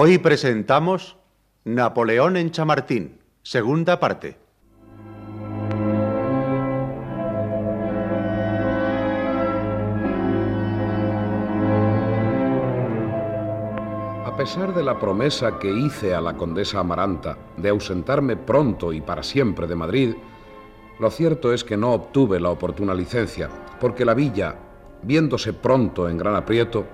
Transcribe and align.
Hoy 0.00 0.18
presentamos 0.18 1.16
Napoleón 1.64 2.36
en 2.36 2.52
Chamartín, 2.52 3.18
segunda 3.42 3.98
parte. 3.98 4.36
A 14.24 14.36
pesar 14.36 14.72
de 14.72 14.84
la 14.84 15.00
promesa 15.00 15.58
que 15.58 15.68
hice 15.68 16.14
a 16.14 16.20
la 16.20 16.36
condesa 16.36 16.78
Amaranta 16.78 17.36
de 17.56 17.68
ausentarme 17.68 18.36
pronto 18.36 18.92
y 18.92 19.00
para 19.00 19.24
siempre 19.24 19.66
de 19.66 19.74
Madrid, 19.74 20.14
lo 21.00 21.10
cierto 21.10 21.52
es 21.52 21.64
que 21.64 21.76
no 21.76 21.92
obtuve 21.92 22.38
la 22.38 22.50
oportuna 22.50 22.94
licencia, 22.94 23.50
porque 23.80 24.04
la 24.04 24.14
villa, 24.14 24.54
viéndose 25.02 25.54
pronto 25.54 26.08
en 26.08 26.18
gran 26.18 26.36
aprieto, 26.36 26.86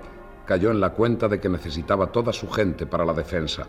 cayó 0.45 0.71
en 0.71 0.79
la 0.79 0.91
cuenta 0.91 1.27
de 1.27 1.39
que 1.39 1.49
necesitaba 1.49 2.07
toda 2.07 2.31
su 2.31 2.49
gente 2.49 2.85
para 2.85 3.05
la 3.05 3.13
defensa. 3.13 3.67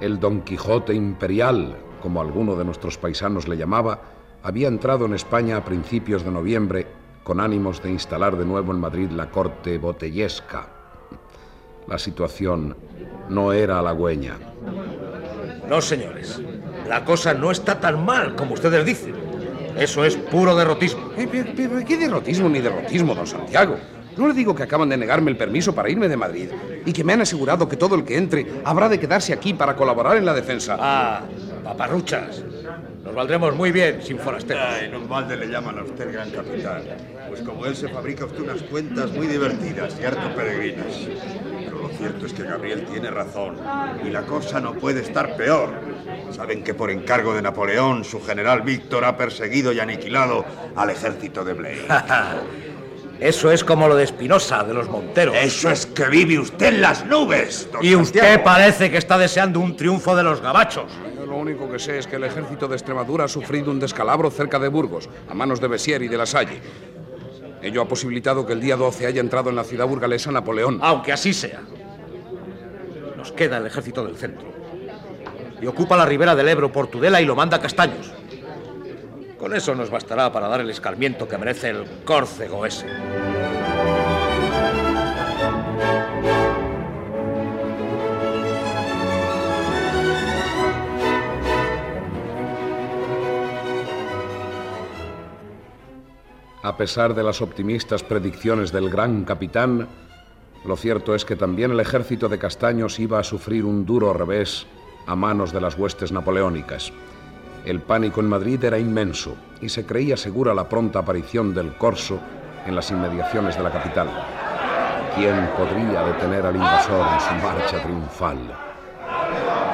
El 0.00 0.18
Don 0.18 0.42
Quijote 0.42 0.94
Imperial, 0.94 1.76
como 2.02 2.20
alguno 2.20 2.56
de 2.56 2.64
nuestros 2.64 2.98
paisanos 2.98 3.48
le 3.48 3.56
llamaba, 3.56 4.00
había 4.42 4.68
entrado 4.68 5.06
en 5.06 5.14
España 5.14 5.56
a 5.56 5.64
principios 5.64 6.24
de 6.24 6.30
noviembre 6.30 6.86
con 7.24 7.40
ánimos 7.40 7.82
de 7.82 7.90
instalar 7.90 8.36
de 8.36 8.44
nuevo 8.44 8.72
en 8.72 8.80
Madrid 8.80 9.10
la 9.10 9.30
corte 9.30 9.78
botellesca. 9.78 10.68
La 11.88 11.98
situación 11.98 12.76
no 13.28 13.52
era 13.52 13.78
halagüeña. 13.78 14.38
No, 15.68 15.80
señores. 15.80 16.40
La 16.88 17.04
cosa 17.04 17.34
no 17.34 17.50
está 17.50 17.80
tan 17.80 18.04
mal 18.04 18.36
como 18.36 18.54
ustedes 18.54 18.84
dicen. 18.84 19.14
Eso 19.76 20.04
es 20.04 20.16
puro 20.16 20.54
derrotismo. 20.54 21.10
Eh, 21.16 21.84
¿qué 21.86 21.96
derrotismo 21.96 22.48
ni 22.48 22.60
derrotismo, 22.60 23.14
don 23.14 23.26
Santiago? 23.26 23.76
No 24.16 24.28
le 24.28 24.34
digo 24.34 24.54
que 24.54 24.62
acaban 24.62 24.88
de 24.88 24.96
negarme 24.96 25.30
el 25.30 25.36
permiso 25.36 25.74
para 25.74 25.90
irme 25.90 26.08
de 26.08 26.16
Madrid 26.16 26.48
y 26.84 26.92
que 26.92 27.04
me 27.04 27.12
han 27.12 27.20
asegurado 27.20 27.68
que 27.68 27.76
todo 27.76 27.94
el 27.94 28.04
que 28.04 28.16
entre 28.16 28.46
habrá 28.64 28.88
de 28.88 28.98
quedarse 28.98 29.32
aquí 29.32 29.52
para 29.52 29.76
colaborar 29.76 30.16
en 30.16 30.24
la 30.24 30.32
defensa. 30.32 30.76
Ah, 30.80 31.22
paparruchas. 31.62 32.42
Nos 33.04 33.14
valdremos 33.14 33.54
muy 33.54 33.70
bien 33.70 34.02
sin 34.02 34.18
forasteros. 34.18 34.64
Ay, 34.66 34.88
los 34.90 35.08
balde 35.08 35.36
le 35.36 35.46
llaman 35.46 35.78
a 35.78 35.82
usted 35.82 36.12
gran 36.12 36.30
capitán. 36.30 36.82
Pues 37.28 37.42
como 37.42 37.66
él 37.66 37.76
se 37.76 37.88
fabrica 37.88 38.24
usted 38.24 38.40
unas 38.40 38.62
cuentas 38.62 39.12
muy 39.12 39.26
divertidas 39.26 39.96
y 40.00 40.04
harto 40.04 40.34
peregrinas. 40.34 40.86
Pero 41.64 41.82
lo 41.82 41.88
cierto 41.90 42.26
es 42.26 42.32
que 42.32 42.42
Gabriel 42.42 42.84
tiene 42.90 43.10
razón 43.10 43.56
y 44.04 44.10
la 44.10 44.22
cosa 44.22 44.60
no 44.60 44.74
puede 44.74 45.02
estar 45.02 45.36
peor. 45.36 45.70
Saben 46.30 46.64
que 46.64 46.74
por 46.74 46.90
encargo 46.90 47.34
de 47.34 47.42
Napoleón, 47.42 48.02
su 48.02 48.20
general 48.24 48.62
Víctor 48.62 49.04
ha 49.04 49.16
perseguido 49.16 49.72
y 49.72 49.80
aniquilado 49.80 50.44
al 50.74 50.90
ejército 50.90 51.44
de 51.44 51.52
Blaine. 51.52 51.86
Eso 53.20 53.50
es 53.50 53.64
como 53.64 53.88
lo 53.88 53.96
de 53.96 54.04
Espinosa, 54.04 54.62
de 54.62 54.74
los 54.74 54.88
Monteros. 54.88 55.34
Eso 55.36 55.70
es 55.70 55.86
que 55.86 56.04
vive 56.08 56.38
usted 56.38 56.66
en 56.74 56.82
las 56.82 57.04
nubes. 57.06 57.68
y 57.80 57.94
usted 57.94 58.42
parece 58.42 58.90
que 58.90 58.98
está 58.98 59.16
deseando 59.16 59.60
un 59.60 59.76
triunfo 59.76 60.14
de 60.14 60.22
los 60.22 60.40
gabachos. 60.40 60.92
Yo 61.16 61.26
lo 61.26 61.36
único 61.36 61.70
que 61.70 61.78
sé 61.78 61.98
es 61.98 62.06
que 62.06 62.16
el 62.16 62.24
ejército 62.24 62.68
de 62.68 62.76
Extremadura 62.76 63.24
ha 63.24 63.28
sufrido 63.28 63.70
un 63.70 63.80
descalabro 63.80 64.30
cerca 64.30 64.58
de 64.58 64.68
Burgos, 64.68 65.08
a 65.28 65.34
manos 65.34 65.60
de 65.60 65.68
Bessier 65.68 66.02
y 66.02 66.08
de 66.08 66.16
La 66.18 66.26
Salle. 66.26 66.60
Ello 67.62 67.82
ha 67.82 67.88
posibilitado 67.88 68.46
que 68.46 68.52
el 68.52 68.60
día 68.60 68.76
12 68.76 69.06
haya 69.06 69.20
entrado 69.20 69.50
en 69.50 69.56
la 69.56 69.64
ciudad 69.64 69.86
burgalesa 69.86 70.30
Napoleón. 70.30 70.78
Aunque 70.82 71.12
así 71.12 71.32
sea. 71.32 71.62
Nos 73.16 73.32
queda 73.32 73.56
el 73.56 73.66
ejército 73.66 74.04
del 74.04 74.16
centro. 74.16 74.46
Y 75.60 75.66
ocupa 75.66 75.96
la 75.96 76.04
ribera 76.04 76.36
del 76.36 76.48
Ebro 76.48 76.70
por 76.70 76.88
Tudela 76.88 77.20
y 77.20 77.24
lo 77.24 77.34
manda 77.34 77.56
a 77.56 77.60
Castaños. 77.60 78.12
Con 79.38 79.54
eso 79.54 79.74
nos 79.74 79.90
bastará 79.90 80.32
para 80.32 80.48
dar 80.48 80.60
el 80.60 80.70
escarmiento 80.70 81.28
que 81.28 81.36
merece 81.36 81.70
el 81.70 81.84
córcego 82.04 82.64
ese. 82.64 82.86
A 96.62 96.76
pesar 96.76 97.14
de 97.14 97.22
las 97.22 97.42
optimistas 97.42 98.02
predicciones 98.02 98.72
del 98.72 98.90
gran 98.90 99.24
capitán, 99.24 99.86
lo 100.64 100.76
cierto 100.76 101.14
es 101.14 101.24
que 101.24 101.36
también 101.36 101.70
el 101.70 101.78
ejército 101.78 102.28
de 102.28 102.40
Castaños 102.40 102.98
iba 102.98 103.20
a 103.20 103.24
sufrir 103.24 103.64
un 103.64 103.86
duro 103.86 104.12
revés 104.12 104.66
a 105.06 105.14
manos 105.14 105.52
de 105.52 105.60
las 105.60 105.78
huestes 105.78 106.10
napoleónicas. 106.10 106.92
El 107.66 107.80
pánico 107.80 108.20
en 108.20 108.28
Madrid 108.28 108.62
era 108.62 108.78
inmenso 108.78 109.36
y 109.60 109.68
se 109.68 109.84
creía 109.84 110.16
segura 110.16 110.54
la 110.54 110.68
pronta 110.68 111.00
aparición 111.00 111.52
del 111.52 111.76
corso 111.76 112.20
en 112.64 112.76
las 112.76 112.88
inmediaciones 112.92 113.56
de 113.56 113.62
la 113.64 113.72
capital. 113.72 114.08
¿Quién 115.16 115.50
podría 115.56 116.04
detener 116.04 116.46
al 116.46 116.54
invasor 116.54 117.04
en 117.12 117.20
su 117.20 117.34
marcha 117.44 117.82
triunfal? 117.82 118.38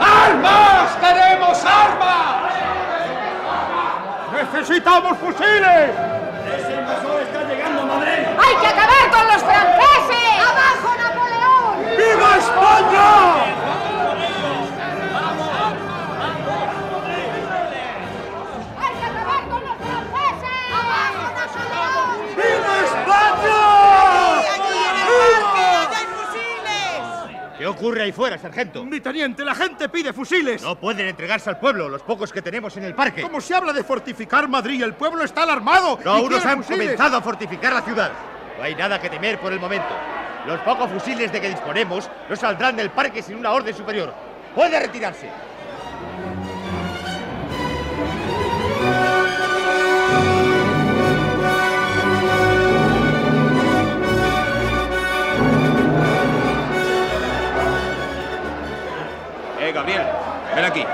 ¡Armas! 0.00 0.96
¡Queremos 1.02 1.64
armas! 1.66 2.54
¡Necesitamos 4.40 5.18
fusiles! 5.18 5.90
¡Ese 6.56 6.72
invasor 6.72 7.20
está 7.20 7.44
llegando 7.46 7.82
a 7.82 7.84
Madrid! 7.84 8.24
¡Hay 8.40 8.56
que 8.56 8.66
acabar 8.68 9.10
con 9.10 9.26
los 9.26 9.42
franceses! 9.42 10.32
¡Abajo, 10.40 10.96
Napoleón! 10.96 11.96
¡Viva 11.98 12.38
España! 12.38 13.41
Ocurre 27.72 28.02
ahí 28.02 28.12
fuera, 28.12 28.38
sargento? 28.38 28.84
Mi 28.84 29.00
teniente, 29.00 29.44
la 29.44 29.54
gente 29.54 29.88
pide 29.88 30.12
fusiles. 30.12 30.62
No 30.62 30.78
pueden 30.78 31.08
entregarse 31.08 31.50
al 31.50 31.58
pueblo, 31.58 31.88
los 31.88 32.02
pocos 32.02 32.32
que 32.32 32.40
tenemos 32.40 32.76
en 32.76 32.84
el 32.84 32.94
parque. 32.94 33.22
Como 33.22 33.40
se 33.40 33.54
habla 33.54 33.72
de 33.72 33.82
fortificar 33.82 34.48
Madrid, 34.48 34.82
el 34.82 34.94
pueblo 34.94 35.24
está 35.24 35.42
alarmado. 35.42 35.98
No, 36.04 36.12
aún 36.12 36.30
nos 36.30 36.46
han 36.46 36.62
comenzado 36.62 37.16
a 37.16 37.22
fortificar 37.22 37.72
la 37.72 37.82
ciudad. 37.82 38.12
No 38.56 38.64
hay 38.64 38.74
nada 38.74 39.00
que 39.00 39.10
temer 39.10 39.38
por 39.38 39.52
el 39.52 39.60
momento. 39.60 39.94
Los 40.46 40.60
pocos 40.60 40.90
fusiles 40.90 41.32
de 41.32 41.40
que 41.40 41.48
disponemos 41.48 42.08
no 42.28 42.36
saldrán 42.36 42.76
del 42.76 42.90
parque 42.90 43.22
sin 43.22 43.36
una 43.36 43.52
orden 43.52 43.74
superior. 43.74 44.12
Puede 44.54 44.78
retirarse. 44.78 45.28
Gabriel, 59.72 60.06
ven 60.54 60.64
aquí. 60.64 60.84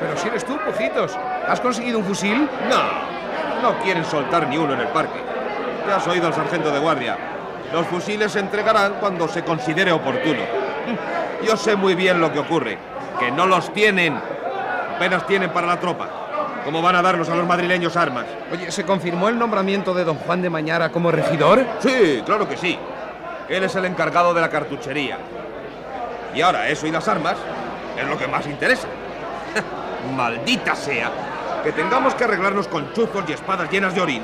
Pero 0.00 0.16
si 0.16 0.28
eres 0.28 0.44
tú, 0.44 0.58
Pujitos. 0.58 1.16
¿Has 1.48 1.60
conseguido 1.60 1.98
un 1.98 2.04
fusil? 2.04 2.48
No, 2.68 3.70
no 3.70 3.78
quieren 3.82 4.04
soltar 4.04 4.48
ni 4.48 4.56
uno 4.56 4.74
en 4.74 4.80
el 4.80 4.88
parque. 4.88 5.20
Ya 5.86 5.96
has 5.96 6.06
oído 6.06 6.26
al 6.26 6.34
sargento 6.34 6.70
de 6.70 6.78
guardia. 6.78 7.16
Los 7.72 7.86
fusiles 7.86 8.32
se 8.32 8.40
entregarán 8.40 8.94
cuando 9.00 9.26
se 9.28 9.42
considere 9.42 9.92
oportuno. 9.92 10.40
Yo 11.46 11.56
sé 11.56 11.74
muy 11.74 11.94
bien 11.94 12.20
lo 12.20 12.32
que 12.32 12.38
ocurre. 12.38 12.78
Que 13.18 13.30
no 13.30 13.46
los 13.46 13.72
tienen. 13.72 14.18
Apenas 14.96 15.26
tienen 15.26 15.50
para 15.50 15.66
la 15.66 15.80
tropa. 15.80 16.08
¿Cómo 16.64 16.80
van 16.80 16.94
a 16.94 17.02
darnos 17.02 17.28
a 17.28 17.34
los 17.34 17.46
madrileños 17.46 17.96
armas? 17.96 18.26
Oye, 18.52 18.70
¿se 18.70 18.84
confirmó 18.84 19.28
el 19.28 19.38
nombramiento 19.38 19.94
de 19.94 20.04
don 20.04 20.16
Juan 20.18 20.42
de 20.42 20.50
Mañara 20.50 20.90
como 20.90 21.10
regidor? 21.10 21.64
Sí, 21.80 22.22
claro 22.24 22.48
que 22.48 22.56
sí. 22.56 22.78
Él 23.48 23.64
es 23.64 23.74
el 23.74 23.84
encargado 23.84 24.32
de 24.32 24.40
la 24.40 24.48
cartuchería. 24.48 25.18
Y 26.34 26.40
ahora 26.40 26.68
eso 26.68 26.86
y 26.86 26.92
las 26.92 27.08
armas 27.08 27.36
es 27.96 28.06
lo 28.06 28.18
que 28.18 28.26
más 28.28 28.46
interesa. 28.46 28.88
Maldita 30.16 30.74
sea. 30.74 31.10
Que 31.62 31.72
tengamos 31.72 32.14
que 32.14 32.24
arreglarnos 32.24 32.66
con 32.68 32.92
chuzos 32.92 33.24
y 33.28 33.32
espadas 33.32 33.70
llenas 33.70 33.94
de 33.94 34.00
orín. 34.00 34.22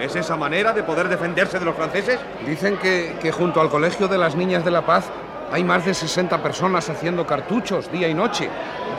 ¿Es 0.00 0.14
esa 0.16 0.36
manera 0.36 0.72
de 0.72 0.82
poder 0.82 1.08
defenderse 1.08 1.58
de 1.58 1.64
los 1.64 1.76
franceses? 1.76 2.18
Dicen 2.44 2.76
que, 2.76 3.16
que 3.20 3.32
junto 3.32 3.60
al 3.60 3.70
Colegio 3.70 4.08
de 4.08 4.18
las 4.18 4.34
Niñas 4.34 4.64
de 4.64 4.70
la 4.70 4.82
Paz 4.82 5.06
hay 5.52 5.62
más 5.62 5.84
de 5.84 5.94
60 5.94 6.42
personas 6.42 6.88
haciendo 6.90 7.26
cartuchos 7.26 7.90
día 7.90 8.08
y 8.08 8.14
noche. 8.14 8.50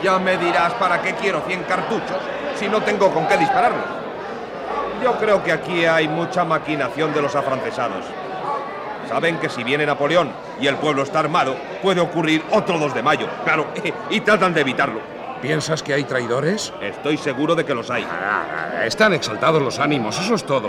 Ya 0.02 0.18
me 0.18 0.36
dirás 0.38 0.72
para 0.74 1.02
qué 1.02 1.14
quiero 1.14 1.42
100 1.46 1.64
cartuchos 1.64 2.18
si 2.58 2.68
no 2.68 2.80
tengo 2.82 3.12
con 3.12 3.26
qué 3.28 3.36
dispararlos. 3.36 3.84
Yo 5.02 5.16
creo 5.16 5.42
que 5.44 5.52
aquí 5.52 5.84
hay 5.84 6.08
mucha 6.08 6.44
maquinación 6.44 7.14
de 7.14 7.22
los 7.22 7.34
afrancesados. 7.36 8.04
Saben 9.08 9.38
que 9.38 9.48
si 9.48 9.64
viene 9.64 9.86
Napoleón 9.86 10.30
y 10.60 10.66
el 10.66 10.76
pueblo 10.76 11.02
está 11.02 11.20
armado, 11.20 11.56
puede 11.82 12.00
ocurrir 12.00 12.44
otro 12.50 12.78
2 12.78 12.94
de 12.94 13.02
mayo, 13.02 13.26
claro, 13.44 13.68
y 14.10 14.20
tratan 14.20 14.52
de 14.52 14.60
evitarlo. 14.60 15.00
¿Piensas 15.40 15.82
que 15.82 15.94
hay 15.94 16.04
traidores? 16.04 16.72
Estoy 16.82 17.16
seguro 17.16 17.54
de 17.54 17.64
que 17.64 17.74
los 17.74 17.90
hay. 17.90 18.06
Ah, 18.10 18.84
están 18.84 19.14
exaltados 19.14 19.62
los 19.62 19.78
ánimos, 19.78 20.18
eso 20.18 20.34
es 20.34 20.44
todo. 20.44 20.68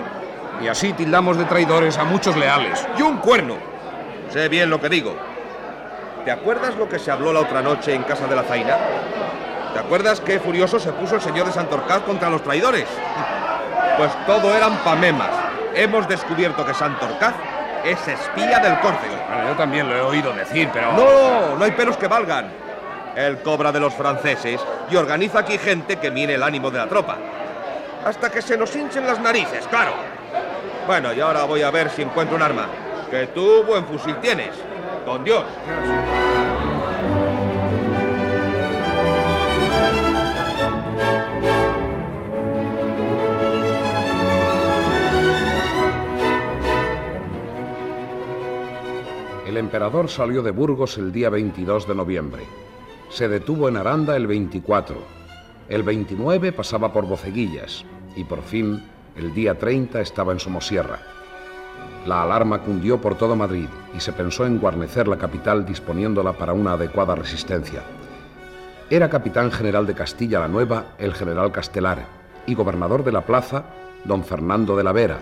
Y 0.62 0.68
así 0.68 0.94
tildamos 0.94 1.38
de 1.38 1.46
traidores 1.46 1.98
a 1.98 2.04
muchos 2.04 2.38
leales. 2.38 2.88
¡Y 2.98 3.02
un 3.02 3.18
cuerno! 3.18 3.58
Sé 4.30 4.48
bien 4.48 4.70
lo 4.70 4.80
que 4.80 4.90
digo. 4.90 5.16
¿Te 6.24 6.32
acuerdas 6.32 6.76
lo 6.76 6.88
que 6.88 7.00
se 7.00 7.12
habló 7.12 7.34
la 7.34 7.40
otra 7.40 7.62
noche 7.62 7.94
en 7.94 8.04
casa 8.04 8.28
de 8.28 8.36
la 8.36 8.44
Zaina? 8.44 8.78
¿Te 9.74 9.80
acuerdas 9.80 10.22
qué 10.22 10.40
furioso 10.40 10.80
se 10.80 10.94
puso 10.94 11.16
el 11.16 11.22
señor 11.22 11.48
de 11.48 11.54
Santorcaz 11.54 12.02
contra 12.02 12.30
los 12.30 12.44
traidores? 12.44 12.88
Pues 13.98 14.12
todo 14.26 14.56
eran 14.56 14.78
pamemas. 14.78 15.28
Hemos 15.76 16.08
descubierto 16.08 16.66
que 16.66 16.74
Santorcaz 16.74 17.34
es 17.84 18.08
espía 18.08 18.60
del 18.60 18.80
Córcego. 18.80 19.16
Bueno, 19.28 19.50
yo 19.50 19.56
también 19.56 19.90
lo 19.90 19.96
he 19.96 20.02
oído 20.02 20.34
decir, 20.34 20.70
pero... 20.74 20.94
No, 20.94 21.56
no 21.56 21.64
hay 21.64 21.72
pelos 21.72 21.98
que 21.98 22.08
valgan. 22.08 22.52
Él 23.16 23.40
cobra 23.40 23.72
de 23.72 23.80
los 23.80 23.94
franceses 23.94 24.62
y 24.90 24.96
organiza 24.96 25.40
aquí 25.40 25.58
gente 25.58 25.98
que 25.98 26.12
mire 26.12 26.36
el 26.36 26.44
ánimo 26.44 26.72
de 26.72 26.78
la 26.78 26.88
tropa. 26.88 27.18
Hasta 28.06 28.30
que 28.30 28.42
se 28.42 28.58
nos 28.58 28.76
hinchen 28.76 29.06
las 29.06 29.20
narices, 29.20 29.68
claro. 29.68 29.92
Bueno, 30.88 31.14
y 31.14 31.20
ahora 31.20 31.44
voy 31.44 31.62
a 31.62 31.72
ver 31.72 31.90
si 31.90 32.02
encuentro 32.02 32.36
un 32.36 32.42
arma. 32.42 32.68
Que 33.12 33.28
tú 33.28 33.64
buen 33.64 33.86
fusil 33.86 34.16
tienes. 34.22 34.52
Con 35.06 35.24
Dios. 35.24 35.44
Emperador 49.70 50.10
salió 50.10 50.42
de 50.42 50.50
Burgos 50.50 50.98
el 50.98 51.12
día 51.12 51.30
22 51.30 51.88
de 51.88 51.94
noviembre. 51.94 52.42
Se 53.10 53.28
detuvo 53.28 53.70
en 53.70 53.78
Aranda 53.78 54.16
el 54.16 54.26
24. 54.26 54.96
El 55.70 55.84
29 55.84 56.52
pasaba 56.54 56.92
por 56.92 57.06
Boceguillas 57.06 57.86
y 58.16 58.24
por 58.24 58.42
fin 58.42 58.82
el 59.16 59.32
día 59.32 59.60
30 59.60 60.02
estaba 60.02 60.34
en 60.34 60.40
Somosierra. 60.40 60.98
La 62.08 62.24
alarma 62.24 62.64
cundió 62.64 63.00
por 63.00 63.14
todo 63.14 63.36
Madrid 63.36 63.68
y 63.96 64.00
se 64.00 64.12
pensó 64.12 64.48
en 64.48 64.58
guarnecer 64.58 65.08
la 65.08 65.20
capital 65.20 65.68
disponiéndola 65.68 66.34
para 66.34 66.54
una 66.54 66.72
adecuada 66.72 67.14
resistencia. 67.14 67.84
Era 68.90 69.08
capitán 69.08 69.52
general 69.52 69.86
de 69.86 69.94
Castilla 69.94 70.40
la 70.40 70.48
Nueva 70.48 70.96
el 70.98 71.14
general 71.14 71.52
Castelar 71.52 72.08
y 72.48 72.56
gobernador 72.56 73.04
de 73.04 73.12
la 73.12 73.22
plaza 73.22 73.66
don 74.04 74.24
Fernando 74.24 74.76
de 74.76 74.84
la 74.84 74.94
Vera, 74.94 75.20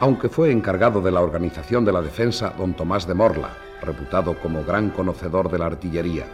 aunque 0.00 0.28
fue 0.28 0.50
encargado 0.50 1.00
de 1.00 1.12
la 1.12 1.20
organización 1.20 1.84
de 1.84 1.92
la 1.92 2.02
defensa 2.02 2.52
don 2.58 2.74
Tomás 2.74 3.06
de 3.06 3.14
Morla, 3.14 3.67
reputado 3.82 4.38
como 4.38 4.64
gran 4.64 4.90
conocedor 4.90 5.50
de 5.50 5.58
la 5.58 5.66
artillería. 5.66 6.26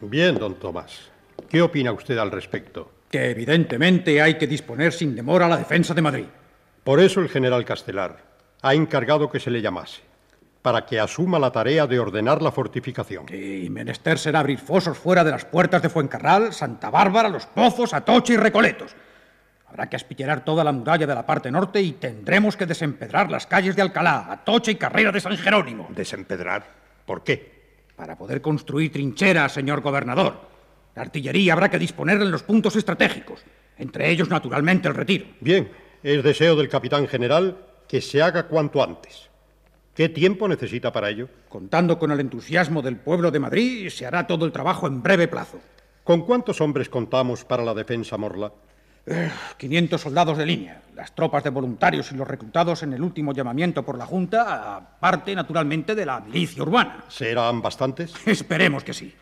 Bien, 0.00 0.38
don 0.38 0.54
Tomás. 0.54 1.10
¿Qué 1.50 1.60
opina 1.60 1.92
usted 1.92 2.16
al 2.18 2.30
respecto? 2.30 2.90
Que 3.10 3.30
evidentemente 3.30 4.22
hay 4.22 4.38
que 4.38 4.46
disponer 4.46 4.92
sin 4.92 5.14
demora 5.14 5.48
la 5.48 5.56
defensa 5.56 5.92
de 5.92 6.02
Madrid. 6.02 6.26
Por 6.84 7.00
eso 7.00 7.20
el 7.20 7.28
general 7.28 7.64
Castelar 7.64 8.24
ha 8.62 8.74
encargado 8.74 9.30
que 9.30 9.40
se 9.40 9.50
le 9.50 9.60
llamase, 9.60 10.00
para 10.62 10.86
que 10.86 10.98
asuma 10.98 11.38
la 11.38 11.52
tarea 11.52 11.86
de 11.86 11.98
ordenar 11.98 12.42
la 12.42 12.52
fortificación. 12.52 13.26
Y 13.32 13.68
menester 13.70 14.18
será 14.18 14.40
abrir 14.40 14.58
fosos 14.58 14.96
fuera 14.96 15.24
de 15.24 15.30
las 15.30 15.44
puertas 15.44 15.82
de 15.82 15.90
Fuencarral, 15.90 16.52
Santa 16.52 16.90
Bárbara, 16.90 17.28
Los 17.28 17.46
Pozos, 17.46 17.92
Atocha 17.92 18.32
y 18.32 18.36
Recoletos. 18.36 18.94
Habrá 19.68 19.88
que 19.88 19.96
aspillerar 19.96 20.44
toda 20.44 20.64
la 20.64 20.72
muralla 20.72 21.06
de 21.06 21.14
la 21.14 21.26
parte 21.26 21.50
norte 21.50 21.80
y 21.80 21.92
tendremos 21.92 22.56
que 22.56 22.66
desempedrar 22.66 23.30
las 23.30 23.46
calles 23.46 23.76
de 23.76 23.82
Alcalá, 23.82 24.26
Atocha 24.30 24.70
y 24.70 24.76
Carrera 24.76 25.12
de 25.12 25.20
San 25.20 25.36
Jerónimo. 25.36 25.88
¿Desempedrar? 25.90 26.64
¿Por 27.04 27.22
qué? 27.22 27.58
Para 27.94 28.16
poder 28.16 28.40
construir 28.40 28.92
trincheras, 28.92 29.52
señor 29.52 29.80
gobernador. 29.80 30.48
La 30.94 31.02
artillería 31.02 31.52
habrá 31.52 31.70
que 31.70 31.78
disponer 31.78 32.20
en 32.20 32.30
los 32.30 32.42
puntos 32.42 32.76
estratégicos, 32.76 33.44
entre 33.76 34.10
ellos, 34.10 34.28
naturalmente, 34.28 34.88
el 34.88 34.94
retiro. 34.94 35.26
Bien, 35.40 35.70
es 36.02 36.24
deseo 36.24 36.56
del 36.56 36.68
capitán 36.68 37.06
general 37.06 37.56
que 37.86 38.00
se 38.00 38.22
haga 38.22 38.46
cuanto 38.46 38.82
antes. 38.82 39.28
¿Qué 39.94 40.08
tiempo 40.08 40.48
necesita 40.48 40.92
para 40.92 41.10
ello? 41.10 41.28
Contando 41.48 41.98
con 41.98 42.10
el 42.10 42.20
entusiasmo 42.20 42.82
del 42.82 42.96
pueblo 42.96 43.30
de 43.30 43.40
Madrid, 43.40 43.88
se 43.90 44.06
hará 44.06 44.26
todo 44.26 44.46
el 44.46 44.52
trabajo 44.52 44.86
en 44.86 45.02
breve 45.02 45.28
plazo. 45.28 45.58
¿Con 46.04 46.22
cuántos 46.22 46.60
hombres 46.60 46.88
contamos 46.88 47.44
para 47.44 47.64
la 47.64 47.74
defensa 47.74 48.16
Morla? 48.16 48.52
Eh, 49.10 49.30
500 49.56 49.98
soldados 49.98 50.36
de 50.36 50.44
línea, 50.44 50.82
las 50.94 51.14
tropas 51.14 51.42
de 51.42 51.48
voluntarios 51.48 52.12
y 52.12 52.14
los 52.14 52.28
reclutados 52.28 52.82
en 52.82 52.92
el 52.92 53.02
último 53.02 53.32
llamamiento 53.32 53.82
por 53.82 53.96
la 53.96 54.04
Junta, 54.04 54.76
aparte, 54.76 55.34
naturalmente, 55.34 55.94
de 55.94 56.04
la 56.04 56.20
milicia 56.20 56.62
urbana. 56.62 57.04
¿Serán 57.08 57.62
bastantes? 57.62 58.12
Esperemos 58.26 58.84
que 58.84 58.92
sí. 58.92 59.14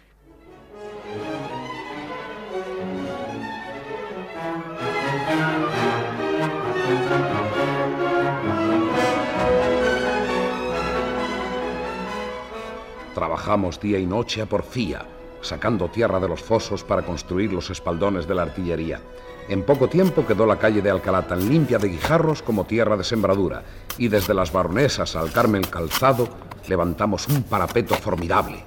Trabajamos 13.15 13.81
día 13.81 14.01
y 14.01 14.07
noche 14.07 14.43
a 14.43 14.47
porfía, 14.47 15.07
sacando 15.43 15.89
tierra 15.89 16.19
de 16.19 16.29
los 16.29 16.43
fosos 16.43 16.83
para 16.83 17.03
construir 17.03 17.53
los 17.53 17.71
espaldones 17.71 18.27
de 18.27 18.35
la 18.35 18.43
artillería. 18.43 19.01
En 19.49 19.63
poco 19.63 19.89
tiempo 19.89 20.27
quedó 20.27 20.45
la 20.45 20.59
calle 20.59 20.83
de 20.83 20.91
Alcalá 20.91 21.23
tan 21.23 21.49
limpia 21.49 21.79
de 21.79 21.89
guijarros 21.89 22.43
como 22.43 22.65
tierra 22.65 22.97
de 22.97 23.05
sembradura, 23.05 23.63
y 23.97 24.09
desde 24.09 24.35
las 24.35 24.53
baronesas 24.53 25.15
al 25.15 25.31
Carmen 25.31 25.63
Calzado 25.63 26.29
levantamos 26.69 27.29
un 27.29 27.45
parapeto 27.45 27.95
formidable. 27.95 28.65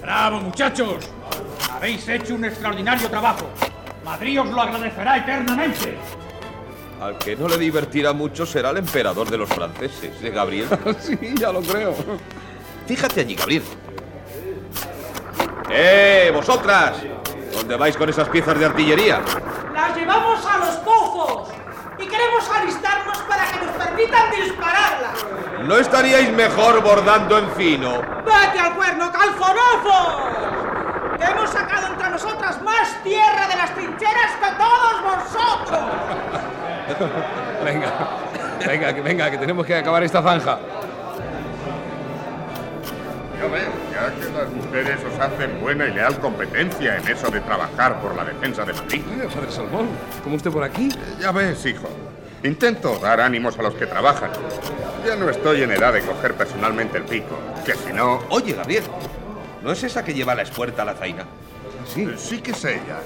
¡Bravo, 0.00 0.40
muchachos! 0.40 1.10
Habéis 1.72 2.08
hecho 2.08 2.36
un 2.36 2.44
extraordinario 2.44 3.10
trabajo. 3.10 3.46
Madrid 4.04 4.40
os 4.40 4.48
lo 4.48 4.60
agradecerá 4.62 5.16
eternamente. 5.16 5.98
Al 7.00 7.18
que 7.18 7.34
no 7.34 7.48
le 7.48 7.58
divertirá 7.58 8.12
mucho 8.12 8.46
será 8.46 8.70
el 8.70 8.78
emperador 8.78 9.28
de 9.28 9.38
los 9.38 9.48
franceses, 9.48 10.12
¿eh, 10.22 10.30
Gabriel? 10.30 10.68
sí, 11.00 11.18
ya 11.34 11.52
lo 11.52 11.60
creo. 11.60 11.94
Fíjate 12.86 13.20
allí, 13.22 13.34
Gabriel. 13.34 13.64
¡Eh, 15.68 16.30
vosotras! 16.32 17.02
¿Dónde 17.52 17.76
vais 17.76 17.96
con 17.96 18.08
esas 18.08 18.28
piezas 18.28 18.58
de 18.58 18.66
artillería? 18.66 19.20
Las 19.72 19.96
llevamos 19.96 20.44
a 20.46 20.58
los 20.58 20.76
pozos 20.76 21.48
y 21.98 22.06
queremos 22.06 22.50
alistarnos 22.50 23.18
para 23.18 23.44
que 23.46 23.66
nos 23.66 23.74
permitan 23.76 24.30
dispararlas. 24.30 25.26
¿No 25.62 25.76
estaríais 25.78 26.32
mejor 26.32 26.82
bordando 26.82 27.38
en 27.38 27.50
fino? 27.52 28.00
¡Vete 28.24 28.58
al 28.58 28.74
cuerno, 28.74 29.10
calzonazos! 29.12 30.36
Que 31.18 31.24
hemos 31.24 31.50
sacado 31.50 31.86
entre 31.88 32.10
nosotras 32.10 32.62
más 32.62 33.02
tierra 33.02 33.48
de 33.48 33.56
las 33.56 33.74
trincheras 33.74 34.32
que 34.40 34.50
todos 34.58 35.02
vosotros. 35.02 35.80
venga, 37.64 37.92
venga, 38.66 38.92
venga, 39.02 39.30
que 39.30 39.38
tenemos 39.38 39.66
que 39.66 39.76
acabar 39.76 40.02
esta 40.02 40.22
zanja. 40.22 40.58
Ya 43.38 43.46
veo, 43.48 43.72
ya 43.92 44.14
que 44.14 44.32
las 44.32 44.50
mujeres 44.50 44.98
os 45.04 45.20
hacen 45.20 45.60
buena 45.60 45.86
y 45.86 45.92
leal 45.92 46.18
competencia 46.20 46.96
en 46.96 47.06
eso 47.06 47.30
de 47.30 47.40
trabajar 47.40 48.00
por 48.00 48.16
la 48.16 48.24
defensa 48.24 48.64
de 48.64 48.72
Madrid. 48.72 49.02
Eh, 49.20 49.28
padre 49.32 49.52
Salmón, 49.52 49.88
¿cómo 50.24 50.36
usted 50.36 50.50
por 50.50 50.64
aquí? 50.64 50.88
Ya 51.20 51.32
ves, 51.32 51.64
hijo. 51.66 51.88
Intento 52.42 52.98
dar 52.98 53.20
ánimos 53.20 53.58
a 53.58 53.62
los 53.62 53.74
que 53.74 53.86
trabajan. 53.86 54.30
Ya 55.06 55.16
no 55.16 55.28
estoy 55.28 55.62
en 55.62 55.72
edad 55.72 55.92
de 55.92 56.00
coger 56.00 56.34
personalmente 56.34 56.98
el 56.98 57.04
pico, 57.04 57.38
que 57.64 57.74
si 57.74 57.92
no... 57.92 58.22
Oye, 58.30 58.54
Gabriel, 58.54 58.84
¿no 59.62 59.72
es 59.72 59.82
esa 59.82 60.02
que 60.04 60.14
lleva 60.14 60.34
la 60.34 60.42
espuerta 60.42 60.82
a 60.82 60.84
la 60.86 60.94
zaina? 60.94 61.24
Sí. 61.86 62.08
Sí 62.16 62.40
que 62.40 62.52
es 62.52 62.64
ella. 62.64 63.00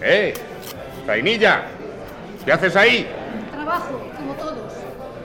¡Eh! 0.00 0.34
¡Zainilla! 1.06 1.62
¿Qué 2.44 2.52
haces 2.52 2.76
ahí? 2.76 3.08
Trabajo, 3.52 4.00
como 4.16 4.34
todos. 4.34 4.72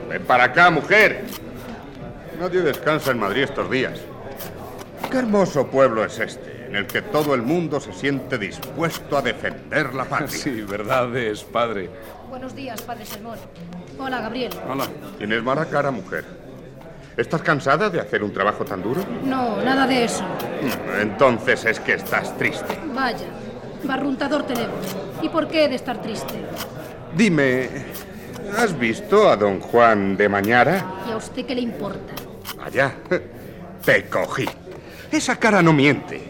Ven 0.08 0.24
para 0.24 0.44
acá, 0.44 0.70
mujer. 0.70 1.24
Nadie 2.38 2.60
descansa 2.60 3.10
en 3.10 3.18
Madrid 3.18 3.42
estos 3.42 3.68
días. 3.68 3.98
Qué 5.10 5.18
hermoso 5.18 5.66
pueblo 5.66 6.04
es 6.04 6.18
este, 6.20 6.66
en 6.66 6.76
el 6.76 6.86
que 6.86 7.02
todo 7.02 7.34
el 7.34 7.42
mundo 7.42 7.80
se 7.80 7.92
siente 7.92 8.38
dispuesto 8.38 9.18
a 9.18 9.22
defender 9.22 9.92
la 9.94 10.04
patria. 10.04 10.28
Sí, 10.38 10.62
verdad 10.62 11.16
es, 11.16 11.42
padre. 11.42 11.90
Buenos 12.28 12.54
días, 12.54 12.80
padre 12.82 13.06
Salmón. 13.06 13.38
Hola, 13.98 14.20
Gabriel. 14.20 14.52
Hola. 14.68 14.86
Tienes 15.16 15.42
mala 15.42 15.64
cara, 15.64 15.90
mujer. 15.90 16.24
¿Estás 17.16 17.42
cansada 17.42 17.90
de 17.90 18.00
hacer 18.00 18.22
un 18.22 18.32
trabajo 18.32 18.64
tan 18.64 18.82
duro? 18.82 19.02
No, 19.24 19.60
nada 19.62 19.88
de 19.88 20.04
eso. 20.04 20.24
Entonces 21.00 21.64
es 21.64 21.80
que 21.80 21.94
estás 21.94 22.36
triste. 22.38 22.78
Vaya, 22.94 23.26
barruntador 23.82 24.44
tenemos. 24.44 24.94
¿Y 25.20 25.28
por 25.28 25.48
qué 25.48 25.64
he 25.64 25.68
de 25.68 25.74
estar 25.74 26.00
triste? 26.00 26.34
Dime, 27.16 27.68
¿has 28.56 28.78
visto 28.78 29.28
a 29.28 29.36
don 29.36 29.58
Juan 29.58 30.16
de 30.16 30.28
Mañara? 30.28 30.84
¿Y 31.08 31.10
a 31.10 31.16
usted 31.16 31.44
qué 31.44 31.56
le 31.56 31.62
importa? 31.62 32.14
Allá. 32.68 32.92
Te 33.82 34.04
cogí. 34.06 34.46
Esa 35.10 35.36
cara 35.36 35.62
no 35.62 35.72
miente. 35.72 36.28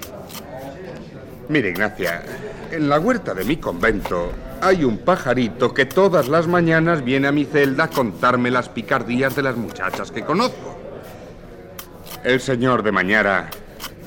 Mire, 1.48 1.70
Ignacia, 1.70 2.22
en 2.70 2.88
la 2.88 3.00
huerta 3.00 3.34
de 3.34 3.44
mi 3.44 3.56
convento 3.56 4.30
hay 4.60 4.84
un 4.84 4.98
pajarito 4.98 5.74
que 5.74 5.86
todas 5.86 6.28
las 6.28 6.46
mañanas 6.46 7.04
viene 7.04 7.26
a 7.26 7.32
mi 7.32 7.44
celda 7.44 7.84
a 7.84 7.90
contarme 7.90 8.52
las 8.52 8.68
picardías 8.68 9.34
de 9.34 9.42
las 9.42 9.56
muchachas 9.56 10.12
que 10.12 10.24
conozco. 10.24 10.78
El 12.22 12.40
señor 12.40 12.84
de 12.84 12.92
Mañara 12.92 13.50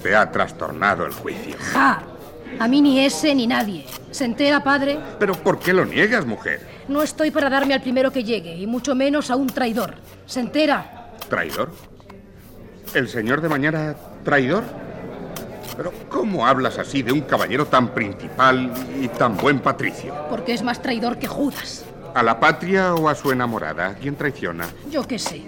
te 0.01 0.15
ha 0.15 0.31
trastornado 0.31 1.05
el 1.05 1.11
juicio. 1.11 1.55
¡Ja! 1.73 2.03
A 2.59 2.67
mí 2.67 2.81
ni 2.81 3.05
ese 3.05 3.35
ni 3.35 3.47
nadie. 3.47 3.85
¿Se 4.11 4.23
entera, 4.23 4.63
padre? 4.63 4.99
¿Pero 5.19 5.33
por 5.33 5.59
qué 5.59 5.73
lo 5.73 5.85
niegas, 5.85 6.25
mujer? 6.25 6.61
No 6.87 7.01
estoy 7.01 7.31
para 7.31 7.49
darme 7.49 7.73
al 7.73 7.81
primero 7.81 8.11
que 8.11 8.23
llegue, 8.23 8.55
y 8.55 8.67
mucho 8.67 8.95
menos 8.95 9.31
a 9.31 9.35
un 9.35 9.47
traidor. 9.47 9.95
¿Se 10.25 10.39
entera? 10.39 11.11
¿Traidor? 11.29 11.71
¿El 12.93 13.07
señor 13.07 13.41
de 13.41 13.49
Mañara 13.49 13.95
traidor? 14.23 14.63
Pero 15.77 15.93
¿cómo 16.09 16.45
hablas 16.45 16.77
así 16.77 17.01
de 17.01 17.13
un 17.13 17.21
caballero 17.21 17.65
tan 17.65 17.89
principal 17.93 18.71
y 18.99 19.07
tan 19.07 19.37
buen 19.37 19.59
patricio? 19.59 20.13
Porque 20.29 20.53
es 20.53 20.61
más 20.61 20.81
traidor 20.81 21.17
que 21.17 21.27
Judas. 21.27 21.85
¿A 22.13 22.21
la 22.21 22.39
patria 22.39 22.93
o 22.93 23.07
a 23.07 23.15
su 23.15 23.31
enamorada? 23.31 23.87
¿A 23.87 23.93
quién 23.95 24.15
traiciona? 24.15 24.67
Yo 24.89 25.07
qué 25.07 25.17
sé. 25.17 25.43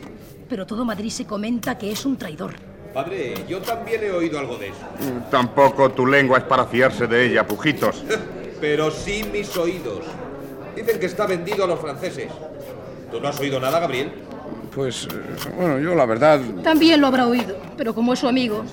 Pero 0.47 0.65
todo 0.65 0.85
Madrid 0.85 1.09
se 1.09 1.25
comenta 1.25 1.77
que 1.77 1.91
es 1.91 2.05
un 2.05 2.15
traidor. 2.17 2.53
Padre, 2.93 3.33
yo 3.49 3.59
también 3.61 4.01
he 4.03 4.11
oído 4.11 4.39
algo 4.39 4.57
de 4.57 4.67
eso. 4.69 4.77
Mm, 4.99 5.29
Tampoco 5.29 5.91
tu 5.91 6.05
lengua 6.05 6.37
es 6.37 6.43
para 6.45 6.65
fiarse 6.65 7.07
de 7.07 7.25
ella, 7.25 7.45
pujitos. 7.45 8.03
Pero 8.61 8.89
sí 8.91 9.27
mis 9.33 9.55
oídos. 9.57 10.05
Dicen 10.75 10.99
que 10.99 11.07
está 11.07 11.25
vendido 11.27 11.65
a 11.65 11.67
los 11.67 11.79
franceses. 11.79 12.29
¿Tú 13.11 13.19
no 13.19 13.27
has 13.27 13.39
oído 13.39 13.59
nada, 13.59 13.79
Gabriel? 13.79 14.13
Pues, 14.75 15.05
eh, 15.05 15.51
bueno, 15.55 15.79
yo 15.79 15.95
la 15.95 16.05
verdad... 16.05 16.39
También 16.63 16.99
lo 16.99 17.07
habrá 17.07 17.27
oído, 17.27 17.57
pero 17.77 17.93
como 17.93 18.13
es 18.13 18.19
su 18.19 18.27
amigo. 18.27 18.63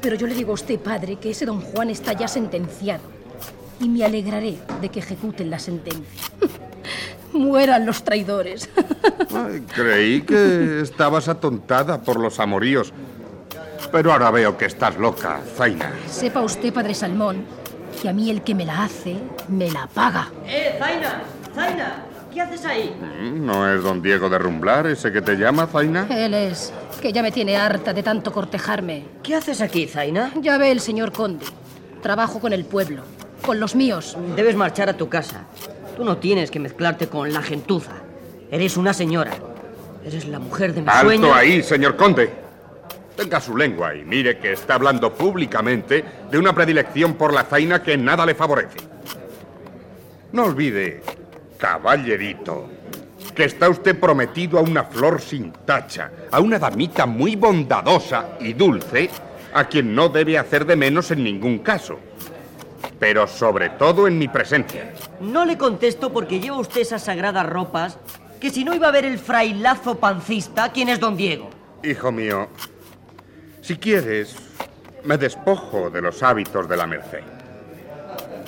Pero 0.00 0.16
yo 0.16 0.26
le 0.26 0.34
digo 0.34 0.50
a 0.52 0.54
usted, 0.54 0.78
padre, 0.80 1.16
que 1.16 1.30
ese 1.30 1.46
don 1.46 1.60
Juan 1.60 1.90
está 1.90 2.12
ya 2.12 2.26
sentenciado. 2.26 3.02
Y 3.80 3.88
me 3.88 4.04
alegraré 4.04 4.58
de 4.80 4.88
que 4.88 5.00
ejecuten 5.00 5.50
la 5.50 5.58
sentencia. 5.58 6.28
Mueran 7.32 7.86
los 7.86 8.02
traidores. 8.02 8.68
Ay, 9.34 9.64
creí 9.74 10.22
que 10.22 10.80
estabas 10.80 11.28
atontada 11.28 12.02
por 12.02 12.18
los 12.18 12.40
amoríos. 12.40 12.92
Pero 13.90 14.12
ahora 14.12 14.30
veo 14.30 14.56
que 14.56 14.66
estás 14.66 14.96
loca, 14.96 15.40
Zaina. 15.56 15.92
Sepa 16.08 16.40
usted, 16.40 16.72
padre 16.72 16.94
Salmón, 16.94 17.44
que 18.00 18.08
a 18.08 18.12
mí 18.12 18.30
el 18.30 18.42
que 18.42 18.54
me 18.54 18.64
la 18.64 18.84
hace, 18.84 19.16
me 19.48 19.70
la 19.70 19.86
paga. 19.86 20.28
¡Eh, 20.46 20.76
Zaina! 20.78 21.22
¡Zaina! 21.54 22.11
¿Qué 22.32 22.40
haces 22.40 22.64
ahí? 22.64 22.94
Mm, 23.20 23.44
¿No 23.44 23.70
es 23.72 23.82
don 23.82 24.00
Diego 24.00 24.30
de 24.30 24.38
Rumblar 24.38 24.86
ese 24.86 25.12
que 25.12 25.20
te 25.20 25.36
llama, 25.36 25.66
Zaina? 25.66 26.06
Él 26.08 26.32
es, 26.32 26.72
que 27.00 27.12
ya 27.12 27.22
me 27.22 27.30
tiene 27.30 27.56
harta 27.56 27.92
de 27.92 28.02
tanto 28.02 28.32
cortejarme. 28.32 29.04
¿Qué 29.22 29.34
haces 29.34 29.60
aquí, 29.60 29.86
Zaina? 29.86 30.32
Ya 30.40 30.56
ve 30.56 30.70
el 30.70 30.80
señor 30.80 31.12
conde. 31.12 31.44
Trabajo 32.00 32.40
con 32.40 32.52
el 32.52 32.64
pueblo, 32.64 33.02
con 33.44 33.60
los 33.60 33.74
míos. 33.74 34.16
Debes 34.34 34.56
marchar 34.56 34.88
a 34.88 34.96
tu 34.96 35.08
casa. 35.08 35.44
Tú 35.96 36.04
no 36.04 36.16
tienes 36.16 36.50
que 36.50 36.58
mezclarte 36.58 37.06
con 37.08 37.32
la 37.32 37.42
gentuza. 37.42 37.92
Eres 38.50 38.76
una 38.76 38.94
señora. 38.94 39.32
Eres 40.04 40.26
la 40.26 40.38
mujer 40.38 40.72
de 40.72 40.82
mi 40.82 40.88
¡Alto 40.88 41.04
sueño. 41.04 41.34
ahí, 41.34 41.62
señor 41.62 41.96
conde! 41.96 42.30
Tenga 43.14 43.40
su 43.40 43.54
lengua 43.56 43.94
y 43.94 44.04
mire 44.04 44.38
que 44.38 44.52
está 44.52 44.74
hablando 44.74 45.12
públicamente 45.12 46.02
de 46.30 46.38
una 46.38 46.54
predilección 46.54 47.14
por 47.14 47.34
la 47.34 47.44
zaina 47.44 47.82
que 47.82 47.96
nada 47.98 48.24
le 48.24 48.34
favorece. 48.34 48.78
No 50.32 50.44
olvide, 50.44 51.02
caballerito, 51.62 52.68
que 53.36 53.44
está 53.44 53.68
usted 53.68 53.96
prometido 53.98 54.58
a 54.58 54.62
una 54.62 54.82
flor 54.82 55.20
sin 55.20 55.52
tacha, 55.52 56.10
a 56.32 56.40
una 56.40 56.58
damita 56.58 57.06
muy 57.06 57.36
bondadosa 57.36 58.30
y 58.40 58.52
dulce, 58.52 59.08
a 59.54 59.66
quien 59.66 59.94
no 59.94 60.08
debe 60.08 60.36
hacer 60.36 60.66
de 60.66 60.74
menos 60.74 61.12
en 61.12 61.22
ningún 61.22 61.60
caso. 61.60 62.00
Pero 62.98 63.28
sobre 63.28 63.70
todo 63.70 64.08
en 64.08 64.18
mi 64.18 64.26
presencia. 64.26 64.92
No 65.20 65.44
le 65.44 65.56
contesto 65.56 66.12
porque 66.12 66.40
lleva 66.40 66.58
usted 66.58 66.80
esas 66.80 67.04
sagradas 67.04 67.46
ropas 67.46 67.96
que 68.40 68.50
si 68.50 68.64
no 68.64 68.74
iba 68.74 68.88
a 68.88 68.92
ver 68.92 69.04
el 69.04 69.20
frailazo 69.20 70.00
pancista, 70.00 70.72
¿quién 70.72 70.88
es 70.88 70.98
don 70.98 71.16
Diego? 71.16 71.48
Hijo 71.84 72.10
mío, 72.10 72.48
si 73.60 73.76
quieres, 73.76 74.34
me 75.04 75.16
despojo 75.16 75.90
de 75.90 76.02
los 76.02 76.24
hábitos 76.24 76.68
de 76.68 76.76
la 76.76 76.88
merced. 76.88 77.22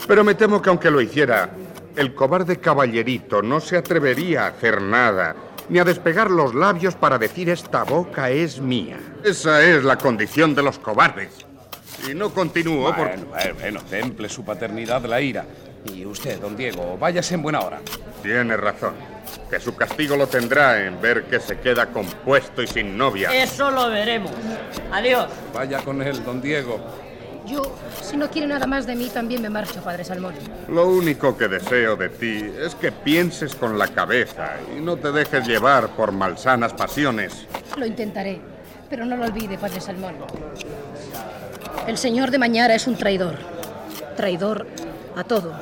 Pero 0.08 0.24
me 0.24 0.34
temo 0.34 0.60
que 0.60 0.68
aunque 0.68 0.90
lo 0.90 1.00
hiciera, 1.00 1.48
el 1.96 2.14
cobarde 2.14 2.58
caballerito 2.58 3.42
no 3.42 3.60
se 3.60 3.76
atrevería 3.76 4.44
a 4.44 4.48
hacer 4.48 4.82
nada, 4.82 5.36
ni 5.68 5.78
a 5.78 5.84
despegar 5.84 6.30
los 6.30 6.54
labios 6.54 6.94
para 6.94 7.18
decir 7.18 7.48
esta 7.48 7.84
boca 7.84 8.30
es 8.30 8.60
mía. 8.60 8.98
Esa 9.22 9.62
es 9.62 9.84
la 9.84 9.96
condición 9.96 10.54
de 10.54 10.62
los 10.62 10.78
cobardes. 10.78 11.46
Y 12.08 12.14
no 12.14 12.30
continúo 12.30 12.92
Bueno, 12.92 13.26
bueno, 13.26 13.54
bueno, 13.60 13.80
temple 13.88 14.28
su 14.28 14.44
paternidad 14.44 15.04
la 15.04 15.20
ira. 15.20 15.44
Y 15.84 16.04
usted, 16.06 16.40
don 16.40 16.56
Diego, 16.56 16.96
váyase 16.98 17.34
en 17.34 17.42
buena 17.42 17.60
hora. 17.60 17.80
Tiene 18.22 18.56
razón. 18.56 18.94
Que 19.50 19.60
su 19.60 19.76
castigo 19.76 20.16
lo 20.16 20.26
tendrá 20.26 20.84
en 20.84 21.00
ver 21.00 21.24
que 21.24 21.40
se 21.40 21.58
queda 21.58 21.86
compuesto 21.86 22.62
y 22.62 22.66
sin 22.66 22.96
novia. 22.96 23.30
Eso 23.34 23.70
lo 23.70 23.90
veremos. 23.90 24.32
Adiós. 24.90 25.28
Vaya 25.52 25.78
con 25.82 26.02
él, 26.02 26.24
don 26.24 26.40
Diego. 26.40 26.80
Yo, 27.46 27.76
si 28.00 28.16
no 28.16 28.30
quiere 28.30 28.46
nada 28.46 28.66
más 28.66 28.86
de 28.86 28.96
mí, 28.96 29.10
también 29.12 29.42
me 29.42 29.50
marcho, 29.50 29.82
padre 29.82 30.02
Salmón. 30.02 30.34
Lo 30.68 30.86
único 30.88 31.36
que 31.36 31.46
deseo 31.46 31.94
de 31.94 32.08
ti 32.08 32.50
es 32.58 32.74
que 32.74 32.90
pienses 32.90 33.54
con 33.54 33.78
la 33.78 33.88
cabeza 33.88 34.56
y 34.74 34.80
no 34.80 34.96
te 34.96 35.12
dejes 35.12 35.46
llevar 35.46 35.88
por 35.88 36.12
malsanas 36.12 36.72
pasiones. 36.72 37.46
Lo 37.76 37.84
intentaré, 37.84 38.40
pero 38.88 39.04
no 39.04 39.16
lo 39.16 39.24
olvide, 39.24 39.58
padre 39.58 39.80
Salmón. 39.80 40.14
El 41.86 41.98
señor 41.98 42.30
de 42.30 42.38
Mañara 42.38 42.74
es 42.74 42.86
un 42.86 42.96
traidor. 42.96 43.36
Traidor 44.16 44.66
a 45.16 45.24
todo. 45.24 45.52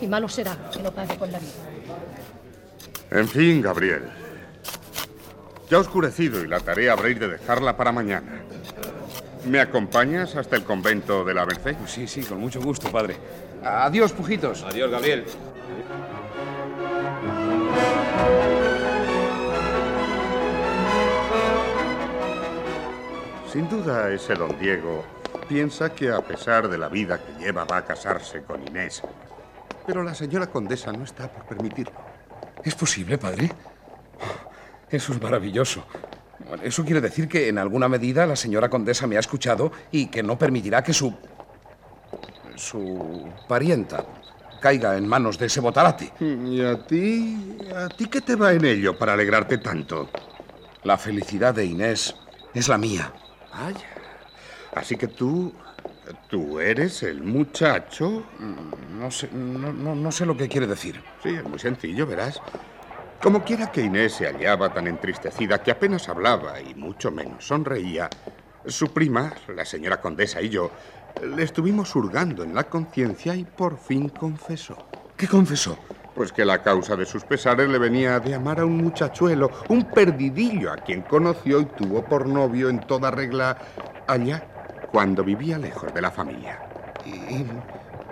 Y 0.00 0.06
malo 0.06 0.28
será 0.28 0.56
que 0.72 0.82
lo 0.82 0.92
pague 0.92 1.16
con 1.16 1.30
la 1.30 1.38
vida. 1.38 1.52
En 3.10 3.28
fin, 3.28 3.60
Gabriel. 3.60 4.04
Ya 5.68 5.76
ha 5.76 5.80
oscurecido 5.80 6.42
y 6.42 6.46
la 6.46 6.60
tarea 6.60 6.92
habréis 6.92 7.20
de 7.20 7.28
dejarla 7.28 7.76
para 7.76 7.92
mañana. 7.92 8.40
¿Me 9.48 9.60
acompañas 9.60 10.36
hasta 10.36 10.56
el 10.56 10.64
convento 10.64 11.24
de 11.24 11.32
la 11.32 11.46
Merced? 11.46 11.74
Sí, 11.86 12.06
sí, 12.06 12.22
con 12.22 12.38
mucho 12.38 12.60
gusto, 12.60 12.92
padre. 12.92 13.16
Adiós, 13.64 14.12
pujitos. 14.12 14.62
Adiós, 14.62 14.90
Gabriel. 14.90 15.24
Sin 23.50 23.68
duda, 23.70 24.10
ese 24.10 24.34
don 24.34 24.58
Diego 24.58 25.02
piensa 25.48 25.94
que 25.94 26.10
a 26.10 26.20
pesar 26.20 26.68
de 26.68 26.76
la 26.76 26.90
vida 26.90 27.18
que 27.18 27.32
lleva 27.42 27.64
va 27.64 27.78
a 27.78 27.84
casarse 27.86 28.42
con 28.42 28.62
Inés. 28.68 29.02
Pero 29.86 30.02
la 30.02 30.14
señora 30.14 30.48
condesa 30.48 30.92
no 30.92 31.04
está 31.04 31.26
por 31.32 31.46
permitirlo. 31.46 31.94
¿Es 32.62 32.74
posible, 32.74 33.16
padre? 33.16 33.50
Eso 34.90 35.14
es 35.14 35.22
maravilloso. 35.22 35.86
Eso 36.62 36.84
quiere 36.84 37.00
decir 37.00 37.28
que 37.28 37.48
en 37.48 37.58
alguna 37.58 37.88
medida 37.88 38.26
la 38.26 38.36
señora 38.36 38.68
condesa 38.70 39.06
me 39.06 39.16
ha 39.16 39.20
escuchado 39.20 39.70
y 39.90 40.06
que 40.06 40.22
no 40.22 40.38
permitirá 40.38 40.82
que 40.82 40.92
su... 40.92 41.14
su 42.56 43.28
parienta 43.48 44.04
caiga 44.60 44.96
en 44.96 45.06
manos 45.06 45.38
de 45.38 45.46
ese 45.46 45.60
botarate. 45.60 46.12
¿Y 46.20 46.62
a 46.62 46.76
ti? 46.86 47.56
¿A 47.76 47.88
ti 47.88 48.06
qué 48.06 48.20
te 48.20 48.34
va 48.34 48.52
en 48.52 48.64
ello 48.64 48.98
para 48.98 49.12
alegrarte 49.12 49.58
tanto? 49.58 50.10
La 50.84 50.96
felicidad 50.98 51.54
de 51.54 51.64
Inés 51.64 52.14
es 52.54 52.68
la 52.68 52.78
mía. 52.78 53.12
Vaya. 53.52 53.86
Así 54.74 54.96
que 54.96 55.08
tú... 55.08 55.52
¿Tú 56.30 56.58
eres 56.58 57.02
el 57.02 57.22
muchacho? 57.22 58.24
No 58.98 59.10
sé, 59.10 59.28
no, 59.30 59.72
no- 59.74 59.94
no 59.94 60.10
sé 60.12 60.24
lo 60.24 60.34
que 60.36 60.48
quiere 60.48 60.66
decir. 60.66 61.02
Sí, 61.22 61.28
es 61.30 61.44
muy 61.44 61.58
sencillo, 61.58 62.06
verás. 62.06 62.40
Como 63.20 63.44
quiera 63.44 63.66
que 63.72 63.82
Inés 63.82 64.14
se 64.14 64.26
hallaba 64.26 64.72
tan 64.72 64.86
entristecida 64.86 65.60
que 65.62 65.72
apenas 65.72 66.08
hablaba 66.08 66.60
y 66.62 66.74
mucho 66.76 67.10
menos 67.10 67.46
sonreía, 67.48 68.12
su 68.64 68.92
prima, 68.92 69.34
la 69.48 69.64
señora 69.64 70.00
condesa 70.00 70.40
y 70.40 70.50
yo, 70.50 70.72
le 71.20 71.42
estuvimos 71.42 71.96
hurgando 71.96 72.44
en 72.44 72.54
la 72.54 72.68
conciencia 72.68 73.34
y 73.34 73.44
por 73.44 73.78
fin 73.78 74.10
confesó. 74.10 74.86
¿Qué 75.16 75.26
confesó? 75.26 75.80
Pues 76.14 76.32
que 76.32 76.44
la 76.44 76.62
causa 76.62 76.94
de 76.96 77.06
sus 77.06 77.24
pesares 77.24 77.68
le 77.68 77.78
venía 77.78 78.20
de 78.20 78.34
amar 78.34 78.60
a 78.60 78.66
un 78.66 78.80
muchachuelo, 78.80 79.50
un 79.68 79.92
perdidillo 79.92 80.70
a 80.70 80.78
quien 80.78 81.02
conoció 81.02 81.60
y 81.60 81.66
tuvo 81.66 82.08
por 82.08 82.26
novio 82.28 82.68
en 82.68 82.86
toda 82.86 83.10
regla 83.10 83.58
allá, 84.06 84.44
cuando 84.90 85.24
vivía 85.24 85.58
lejos 85.58 85.92
de 85.92 86.02
la 86.02 86.12
familia. 86.12 86.62
¿Y, 87.02 87.44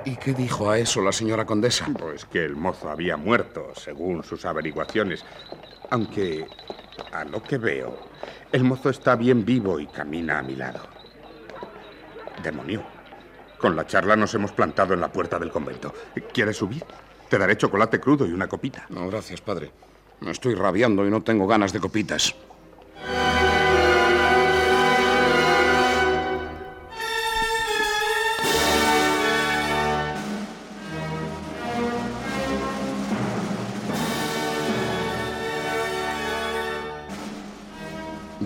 y 0.07 0.15
qué 0.17 0.33
dijo 0.33 0.71
a 0.71 0.79
eso 0.79 1.03
la 1.03 1.11
señora 1.11 1.45
condesa? 1.45 1.87
Pues 1.99 2.25
que 2.25 2.45
el 2.45 2.55
mozo 2.55 2.89
había 2.89 3.17
muerto, 3.17 3.73
según 3.75 4.23
sus 4.23 4.45
averiguaciones. 4.45 5.25
Aunque, 5.91 6.47
a 7.13 7.25
lo 7.25 7.43
que 7.43 7.59
veo, 7.59 7.99
el 8.53 8.63
mozo 8.63 8.89
está 8.89 9.17
bien 9.17 9.45
vivo 9.45 9.81
y 9.81 9.87
camina 9.89 10.39
a 10.39 10.43
mi 10.43 10.55
lado. 10.55 10.81
Demonio. 12.41 12.85
Con 13.59 13.75
la 13.75 13.85
charla 13.87 14.15
nos 14.15 14.33
hemos 14.35 14.53
plantado 14.53 14.95
en 14.95 15.01
la 15.01 15.11
puerta 15.11 15.41
del 15.41 15.51
convento. 15.51 15.93
¿Quieres 16.33 16.57
subir? 16.57 16.85
Te 17.29 17.37
daré 17.37 17.57
chocolate 17.57 17.99
crudo 17.99 18.27
y 18.27 18.33
una 18.33 18.47
copita. 18.47 18.87
No, 18.89 19.09
gracias, 19.09 19.41
padre. 19.41 19.73
Me 20.21 20.31
estoy 20.31 20.55
rabiando 20.55 21.05
y 21.05 21.11
no 21.11 21.23
tengo 21.23 21.49
ganas 21.49 21.73
de 21.73 21.81
copitas. 21.81 22.33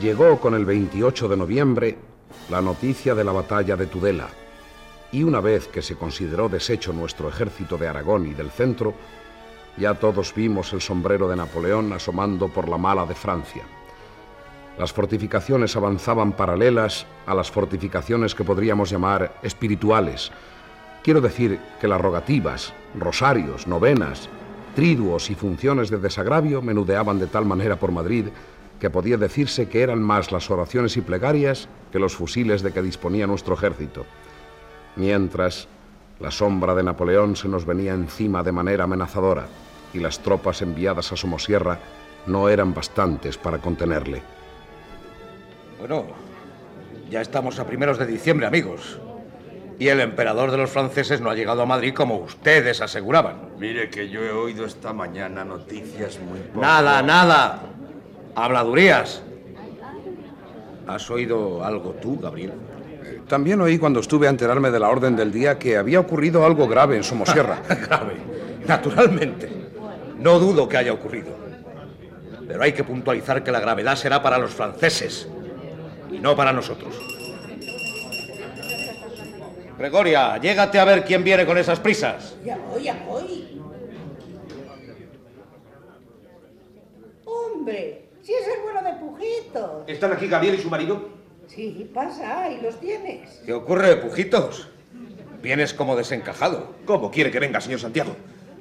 Llegó 0.00 0.40
con 0.40 0.54
el 0.54 0.64
28 0.64 1.28
de 1.28 1.36
noviembre 1.36 1.98
la 2.48 2.62
noticia 2.62 3.14
de 3.14 3.22
la 3.22 3.32
batalla 3.32 3.76
de 3.76 3.86
Tudela, 3.86 4.28
y 5.12 5.24
una 5.24 5.40
vez 5.40 5.68
que 5.68 5.82
se 5.82 5.96
consideró 5.96 6.48
deshecho 6.48 6.94
nuestro 6.94 7.28
ejército 7.28 7.76
de 7.76 7.86
Aragón 7.86 8.26
y 8.26 8.32
del 8.32 8.50
centro, 8.50 8.94
ya 9.76 9.92
todos 9.92 10.34
vimos 10.34 10.72
el 10.72 10.80
sombrero 10.80 11.28
de 11.28 11.36
Napoleón 11.36 11.92
asomando 11.92 12.48
por 12.48 12.66
la 12.66 12.78
mala 12.78 13.04
de 13.04 13.14
Francia. 13.14 13.62
Las 14.78 14.90
fortificaciones 14.90 15.76
avanzaban 15.76 16.32
paralelas 16.32 17.04
a 17.26 17.34
las 17.34 17.50
fortificaciones 17.50 18.34
que 18.34 18.44
podríamos 18.44 18.88
llamar 18.88 19.34
espirituales. 19.42 20.32
Quiero 21.02 21.20
decir 21.20 21.60
que 21.78 21.88
las 21.88 22.00
rogativas, 22.00 22.72
rosarios, 22.98 23.66
novenas, 23.66 24.30
triduos 24.74 25.28
y 25.28 25.34
funciones 25.34 25.90
de 25.90 25.98
desagravio 25.98 26.62
menudeaban 26.62 27.18
de 27.18 27.26
tal 27.26 27.44
manera 27.44 27.76
por 27.76 27.92
Madrid 27.92 28.28
que 28.80 28.90
podía 28.90 29.18
decirse 29.18 29.68
que 29.68 29.82
eran 29.82 30.02
más 30.02 30.32
las 30.32 30.50
oraciones 30.50 30.96
y 30.96 31.02
plegarias 31.02 31.68
que 31.92 31.98
los 31.98 32.16
fusiles 32.16 32.62
de 32.62 32.72
que 32.72 32.82
disponía 32.82 33.26
nuestro 33.26 33.54
ejército. 33.54 34.06
Mientras, 34.96 35.68
la 36.18 36.30
sombra 36.30 36.74
de 36.74 36.82
Napoleón 36.82 37.36
se 37.36 37.48
nos 37.48 37.66
venía 37.66 37.92
encima 37.92 38.42
de 38.42 38.52
manera 38.52 38.84
amenazadora 38.84 39.46
y 39.92 39.98
las 39.98 40.20
tropas 40.20 40.62
enviadas 40.62 41.12
a 41.12 41.16
Somosierra 41.16 41.78
no 42.26 42.48
eran 42.48 42.74
bastantes 42.74 43.36
para 43.36 43.58
contenerle. 43.58 44.22
Bueno, 45.78 46.06
ya 47.10 47.20
estamos 47.20 47.58
a 47.58 47.66
primeros 47.66 47.98
de 47.98 48.06
diciembre, 48.06 48.46
amigos. 48.46 48.98
Y 49.78 49.88
el 49.88 50.00
emperador 50.00 50.50
de 50.50 50.58
los 50.58 50.70
franceses 50.70 51.22
no 51.22 51.30
ha 51.30 51.34
llegado 51.34 51.62
a 51.62 51.66
Madrid 51.66 51.94
como 51.94 52.18
ustedes 52.18 52.82
aseguraban. 52.82 53.48
Mire 53.58 53.88
que 53.88 54.10
yo 54.10 54.22
he 54.22 54.30
oído 54.30 54.66
esta 54.66 54.92
mañana 54.92 55.42
noticias 55.42 56.20
muy 56.20 56.38
poco... 56.40 56.60
Nada, 56.60 57.00
nada. 57.00 57.62
Habladurías. 58.34 59.22
¿Has 60.86 61.10
oído 61.10 61.64
algo 61.64 61.90
tú, 61.92 62.18
Gabriel? 62.18 62.52
También 63.28 63.60
oí 63.60 63.78
cuando 63.78 64.00
estuve 64.00 64.26
a 64.26 64.30
enterarme 64.30 64.70
de 64.70 64.80
la 64.80 64.88
orden 64.88 65.14
del 65.14 65.30
día 65.30 65.58
que 65.58 65.76
había 65.76 66.00
ocurrido 66.00 66.44
algo 66.44 66.66
grave 66.66 66.96
en 66.96 67.04
Somosierra. 67.04 67.62
grave, 67.68 68.16
naturalmente. 68.66 69.48
No 70.18 70.38
dudo 70.38 70.68
que 70.68 70.76
haya 70.76 70.92
ocurrido. 70.92 71.28
Pero 72.46 72.62
hay 72.62 72.72
que 72.72 72.82
puntualizar 72.82 73.44
que 73.44 73.52
la 73.52 73.60
gravedad 73.60 73.94
será 73.94 74.20
para 74.20 74.36
los 74.36 74.50
franceses 74.50 75.28
y 76.10 76.18
no 76.18 76.34
para 76.34 76.52
nosotros. 76.52 76.94
Gregoria, 79.78 80.36
llégate 80.36 80.78
a 80.78 80.84
ver 80.84 81.04
quién 81.04 81.24
viene 81.24 81.46
con 81.46 81.56
esas 81.56 81.80
prisas. 81.80 82.36
Ya 82.44 82.58
voy, 82.58 82.82
ya 82.82 83.02
voy. 83.08 83.62
Hombre, 87.24 88.09
si 88.22 88.32
es 88.32 88.46
el 88.46 88.62
bueno 88.62 88.82
de 88.82 88.92
Pujitos. 88.98 89.84
¿Están 89.86 90.12
aquí 90.12 90.26
Gabriel 90.26 90.56
y 90.56 90.62
su 90.62 90.70
marido? 90.70 91.08
Sí, 91.46 91.90
pasa, 91.92 92.44
ahí 92.44 92.60
los 92.62 92.78
tienes. 92.78 93.40
¿Qué 93.44 93.52
ocurre, 93.52 93.96
Pujitos? 93.96 94.68
Vienes 95.42 95.74
como 95.74 95.96
desencajado. 95.96 96.74
¿Cómo 96.84 97.10
quiere 97.10 97.30
que 97.30 97.40
venga, 97.40 97.60
señor 97.60 97.80
Santiago? 97.80 98.14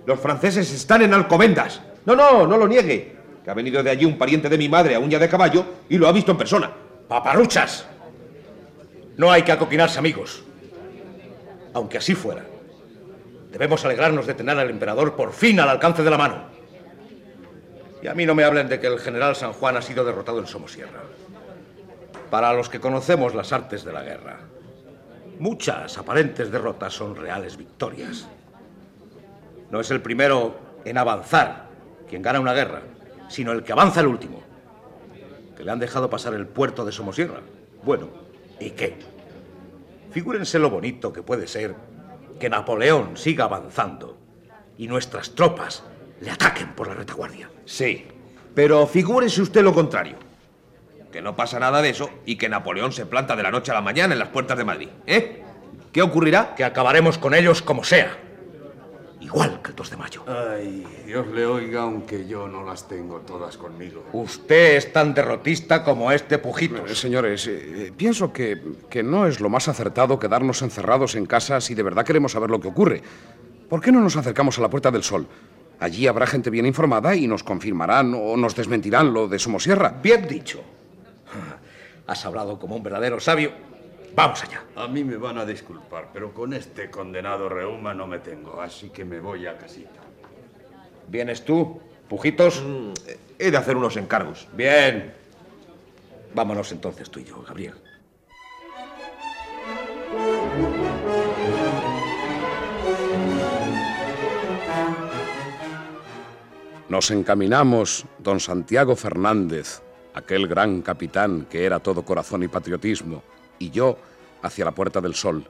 Los 0.05 0.19
franceses 0.19 0.71
están 0.73 1.01
en 1.01 1.13
Alcobendas. 1.13 1.81
No, 2.05 2.15
no, 2.15 2.47
no 2.47 2.57
lo 2.57 2.67
niegue. 2.67 3.15
Que 3.43 3.51
ha 3.51 3.53
venido 3.53 3.83
de 3.83 3.89
allí 3.89 4.05
un 4.05 4.17
pariente 4.17 4.49
de 4.49 4.57
mi 4.57 4.69
madre 4.69 4.95
a 4.95 4.99
uña 4.99 5.19
de 5.19 5.29
caballo 5.29 5.65
y 5.89 5.97
lo 5.97 6.07
ha 6.07 6.11
visto 6.11 6.31
en 6.31 6.37
persona. 6.37 6.71
¡Paparuchas! 7.07 7.85
No 9.17 9.31
hay 9.31 9.43
que 9.43 9.51
acoquinarse, 9.51 9.99
amigos. 9.99 10.43
Aunque 11.73 11.97
así 11.97 12.15
fuera, 12.15 12.45
debemos 13.51 13.83
alegrarnos 13.83 14.25
de 14.25 14.33
tener 14.33 14.57
al 14.57 14.69
emperador 14.69 15.15
por 15.15 15.33
fin 15.33 15.59
al 15.59 15.69
alcance 15.69 16.03
de 16.03 16.09
la 16.09 16.17
mano. 16.17 16.58
Y 18.01 18.07
a 18.07 18.13
mí 18.13 18.25
no 18.25 18.35
me 18.35 18.43
hablen 18.43 18.69
de 18.69 18.79
que 18.79 18.87
el 18.87 18.99
general 18.99 19.35
San 19.35 19.53
Juan 19.53 19.77
ha 19.77 19.81
sido 19.81 20.05
derrotado 20.05 20.39
en 20.39 20.47
Somosierra. 20.47 21.01
Para 22.29 22.53
los 22.53 22.69
que 22.69 22.79
conocemos 22.79 23.35
las 23.35 23.51
artes 23.51 23.83
de 23.83 23.91
la 23.91 24.03
guerra, 24.03 24.39
muchas 25.39 25.97
aparentes 25.97 26.51
derrotas 26.51 26.93
son 26.93 27.15
reales 27.15 27.57
victorias. 27.57 28.27
No 29.71 29.79
es 29.79 29.91
el 29.91 30.01
primero 30.01 30.59
en 30.85 30.97
avanzar 30.97 31.67
quien 32.07 32.21
gana 32.21 32.39
una 32.39 32.53
guerra, 32.53 32.81
sino 33.27 33.51
el 33.51 33.63
que 33.63 33.71
avanza 33.71 33.99
el 33.99 34.07
último. 34.07 34.41
Que 35.57 35.63
le 35.63 35.71
han 35.71 35.79
dejado 35.79 36.09
pasar 36.09 36.33
el 36.33 36.47
puerto 36.47 36.85
de 36.85 36.91
Somosierra. 36.91 37.41
Bueno, 37.83 38.07
¿y 38.59 38.71
qué? 38.71 38.97
Figúrense 40.11 40.57
lo 40.57 40.69
bonito 40.69 41.11
que 41.11 41.21
puede 41.21 41.47
ser 41.47 41.75
que 42.39 42.49
Napoleón 42.49 43.17
siga 43.17 43.45
avanzando 43.45 44.17
y 44.77 44.87
nuestras 44.87 45.31
tropas 45.31 45.83
le 46.21 46.31
ataquen 46.31 46.73
por 46.73 46.87
la 46.87 46.93
retaguardia. 46.93 47.49
Sí, 47.65 48.05
pero 48.53 48.85
figúrese 48.87 49.41
usted 49.41 49.63
lo 49.63 49.73
contrario. 49.73 50.15
Que 51.11 51.21
no 51.21 51.35
pasa 51.35 51.59
nada 51.59 51.81
de 51.81 51.89
eso 51.89 52.09
y 52.25 52.35
que 52.35 52.49
Napoleón 52.49 52.91
se 52.91 53.05
planta 53.05 53.35
de 53.35 53.43
la 53.43 53.51
noche 53.51 53.71
a 53.71 53.75
la 53.75 53.81
mañana 53.81 54.13
en 54.13 54.19
las 54.19 54.29
puertas 54.29 54.57
de 54.57 54.63
Madrid. 54.63 54.89
¿Eh? 55.07 55.43
¿Qué 55.91 56.01
ocurrirá? 56.03 56.53
Que 56.55 56.63
acabaremos 56.63 57.17
con 57.17 57.33
ellos 57.33 57.61
como 57.63 57.83
sea. 57.83 58.15
Igual 59.21 59.61
que 59.61 59.71
el 59.71 59.75
2 59.75 59.89
de 59.89 59.97
mayo. 59.97 60.23
Ay, 60.27 60.85
Dios 61.05 61.27
le 61.27 61.45
oiga, 61.45 61.81
aunque 61.81 62.25
yo 62.25 62.47
no 62.47 62.63
las 62.63 62.87
tengo 62.87 63.19
todas 63.19 63.57
conmigo. 63.57 64.05
Usted 64.13 64.77
es 64.77 64.93
tan 64.93 65.13
derrotista 65.13 65.83
como 65.83 66.11
este 66.11 66.37
Pujito. 66.37 66.85
Eh, 66.85 66.95
señores, 66.95 67.45
eh, 67.47 67.87
eh, 67.87 67.93
pienso 67.95 68.31
que, 68.31 68.61
que 68.89 69.03
no 69.03 69.27
es 69.27 69.41
lo 69.41 69.49
más 69.49 69.67
acertado 69.67 70.19
quedarnos 70.19 70.61
encerrados 70.61 71.15
en 71.15 71.25
casa 71.25 71.59
si 71.59 71.75
de 71.75 71.83
verdad 71.83 72.05
queremos 72.05 72.31
saber 72.31 72.49
lo 72.49 72.61
que 72.61 72.69
ocurre. 72.69 73.01
¿Por 73.67 73.81
qué 73.81 73.91
no 73.91 73.99
nos 73.99 74.15
acercamos 74.15 74.57
a 74.57 74.61
la 74.61 74.69
Puerta 74.69 74.89
del 74.89 75.03
Sol? 75.03 75.27
Allí 75.79 76.07
habrá 76.07 76.27
gente 76.27 76.49
bien 76.49 76.65
informada 76.65 77.15
y 77.15 77.27
nos 77.27 77.43
confirmarán 77.43 78.13
o 78.13 78.35
nos 78.35 78.55
desmentirán 78.55 79.13
lo 79.13 79.27
de 79.27 79.39
Somosierra. 79.39 79.97
Bien 80.01 80.27
dicho. 80.27 80.61
Has 82.07 82.25
hablado 82.25 82.59
como 82.59 82.75
un 82.75 82.83
verdadero 82.83 83.19
sabio. 83.19 83.51
Vamos 84.15 84.43
allá. 84.43 84.63
A 84.75 84.87
mí 84.87 85.03
me 85.03 85.15
van 85.15 85.37
a 85.37 85.45
disculpar, 85.45 86.09
pero 86.11 86.33
con 86.33 86.53
este 86.53 86.89
condenado 86.89 87.47
reuma 87.47 87.93
no 87.93 88.07
me 88.07 88.19
tengo, 88.19 88.61
así 88.61 88.89
que 88.89 89.05
me 89.05 89.19
voy 89.19 89.45
a 89.47 89.57
casita. 89.57 90.01
¿Vienes 91.07 91.45
tú, 91.45 91.79
Pujitos? 92.09 92.61
Mm, 92.61 92.93
he 93.37 93.51
de 93.51 93.57
hacer 93.57 93.77
unos 93.77 93.95
encargos. 93.95 94.47
Bien. 94.53 95.13
Vámonos 96.33 96.71
entonces 96.71 97.09
tú 97.09 97.19
y 97.19 97.25
yo, 97.25 97.41
Gabriel. 97.41 97.75
Nos 106.89 107.11
encaminamos, 107.11 108.07
don 108.17 108.39
Santiago 108.39 108.95
Fernández, 108.95 109.83
aquel 110.15 110.47
gran 110.47 110.81
capitán 110.81 111.45
que 111.47 111.63
era 111.63 111.79
todo 111.79 112.01
corazón 112.01 112.41
y 112.41 112.47
patriotismo, 112.47 113.21
y 113.59 113.69
yo 113.69 113.95
hacia 114.41 114.65
la 114.65 114.71
Puerta 114.71 114.99
del 114.99 115.13
Sol. 115.13 115.45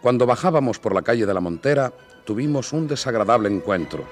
Cuando 0.00 0.24
bajábamos 0.24 0.78
por 0.78 0.94
la 0.94 1.02
calle 1.02 1.26
de 1.26 1.34
la 1.34 1.40
Montera, 1.40 1.92
tuvimos 2.24 2.72
un 2.72 2.88
desagradable 2.88 3.50
encuentro. 3.50 4.04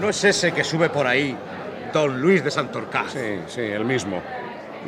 ¿No 0.00 0.08
es 0.08 0.22
ese 0.22 0.52
que 0.52 0.62
sube 0.62 0.88
por 0.88 1.08
ahí, 1.08 1.36
don 1.92 2.22
Luis 2.22 2.44
de 2.44 2.52
Santorcaz? 2.52 3.12
Sí, 3.12 3.40
sí, 3.48 3.62
el 3.62 3.84
mismo. 3.84 4.22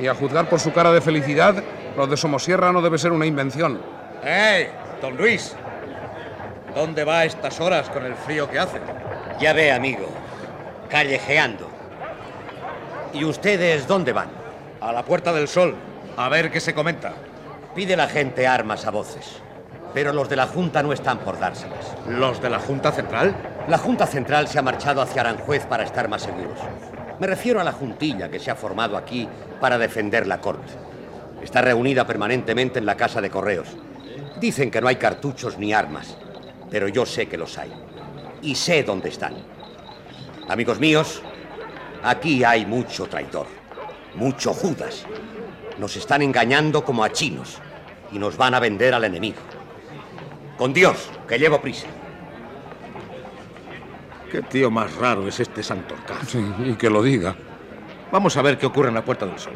Y 0.00 0.06
a 0.06 0.14
juzgar 0.14 0.48
por 0.48 0.60
su 0.60 0.72
cara 0.72 0.92
de 0.92 1.00
felicidad, 1.00 1.60
lo 1.96 2.06
de 2.06 2.16
Somosierra 2.16 2.72
no 2.72 2.82
debe 2.82 2.98
ser 2.98 3.10
una 3.10 3.26
invención. 3.26 3.97
¡Eh, 4.24 4.70
don 5.00 5.16
Luis! 5.16 5.54
¿Dónde 6.74 7.04
va 7.04 7.20
a 7.20 7.24
estas 7.24 7.60
horas 7.60 7.88
con 7.88 8.04
el 8.04 8.14
frío 8.14 8.48
que 8.50 8.58
hace? 8.58 8.80
Ya 9.40 9.52
ve, 9.52 9.72
amigo. 9.72 10.08
Callejeando. 10.88 11.68
¿Y 13.12 13.24
ustedes 13.24 13.86
dónde 13.86 14.12
van? 14.12 14.28
A 14.80 14.92
la 14.92 15.04
Puerta 15.04 15.32
del 15.32 15.48
Sol, 15.48 15.74
a 16.16 16.28
ver 16.28 16.50
qué 16.50 16.60
se 16.60 16.74
comenta. 16.74 17.12
Pide 17.74 17.96
la 17.96 18.08
gente 18.08 18.46
armas 18.46 18.86
a 18.86 18.90
voces. 18.90 19.40
Pero 19.94 20.12
los 20.12 20.28
de 20.28 20.36
la 20.36 20.46
Junta 20.46 20.82
no 20.82 20.92
están 20.92 21.18
por 21.18 21.38
dárselas. 21.38 21.94
¿Los 22.08 22.42
de 22.42 22.50
la 22.50 22.58
Junta 22.58 22.92
Central? 22.92 23.34
La 23.68 23.78
Junta 23.78 24.06
Central 24.06 24.48
se 24.48 24.58
ha 24.58 24.62
marchado 24.62 25.00
hacia 25.00 25.22
Aranjuez 25.22 25.64
para 25.66 25.84
estar 25.84 26.08
más 26.08 26.22
seguros. 26.22 26.58
Me 27.18 27.26
refiero 27.26 27.60
a 27.60 27.64
la 27.64 27.72
juntilla 27.72 28.28
que 28.28 28.38
se 28.38 28.50
ha 28.50 28.54
formado 28.54 28.96
aquí 28.96 29.28
para 29.60 29.78
defender 29.78 30.26
la 30.26 30.40
corte. 30.40 30.72
Está 31.42 31.62
reunida 31.62 32.06
permanentemente 32.06 32.78
en 32.78 32.86
la 32.86 32.96
casa 32.96 33.20
de 33.20 33.30
correos. 33.30 33.68
Dicen 34.40 34.70
que 34.70 34.80
no 34.80 34.88
hay 34.88 34.96
cartuchos 34.96 35.58
ni 35.58 35.72
armas, 35.72 36.16
pero 36.70 36.88
yo 36.88 37.04
sé 37.04 37.26
que 37.26 37.36
los 37.36 37.58
hay. 37.58 37.72
Y 38.42 38.54
sé 38.54 38.82
dónde 38.84 39.08
están. 39.08 39.34
Amigos 40.48 40.78
míos, 40.78 41.22
aquí 42.02 42.44
hay 42.44 42.64
mucho 42.64 43.06
traidor, 43.06 43.46
mucho 44.14 44.54
Judas. 44.54 45.04
Nos 45.78 45.96
están 45.96 46.22
engañando 46.22 46.84
como 46.84 47.04
a 47.04 47.12
chinos 47.12 47.58
y 48.12 48.18
nos 48.18 48.36
van 48.36 48.54
a 48.54 48.60
vender 48.60 48.94
al 48.94 49.04
enemigo. 49.04 49.38
Con 50.56 50.72
Dios, 50.72 51.10
que 51.26 51.38
llevo 51.38 51.60
prisa. 51.60 51.86
Qué 54.30 54.42
tío 54.42 54.70
más 54.70 54.94
raro 54.96 55.26
es 55.26 55.40
este 55.40 55.62
Santorcaz. 55.62 56.28
Sí, 56.28 56.44
y 56.64 56.74
que 56.74 56.90
lo 56.90 57.02
diga. 57.02 57.34
Vamos 58.12 58.36
a 58.36 58.42
ver 58.42 58.58
qué 58.58 58.66
ocurre 58.66 58.88
en 58.88 58.94
la 58.94 59.04
Puerta 59.04 59.26
del 59.26 59.38
Sol. 59.38 59.54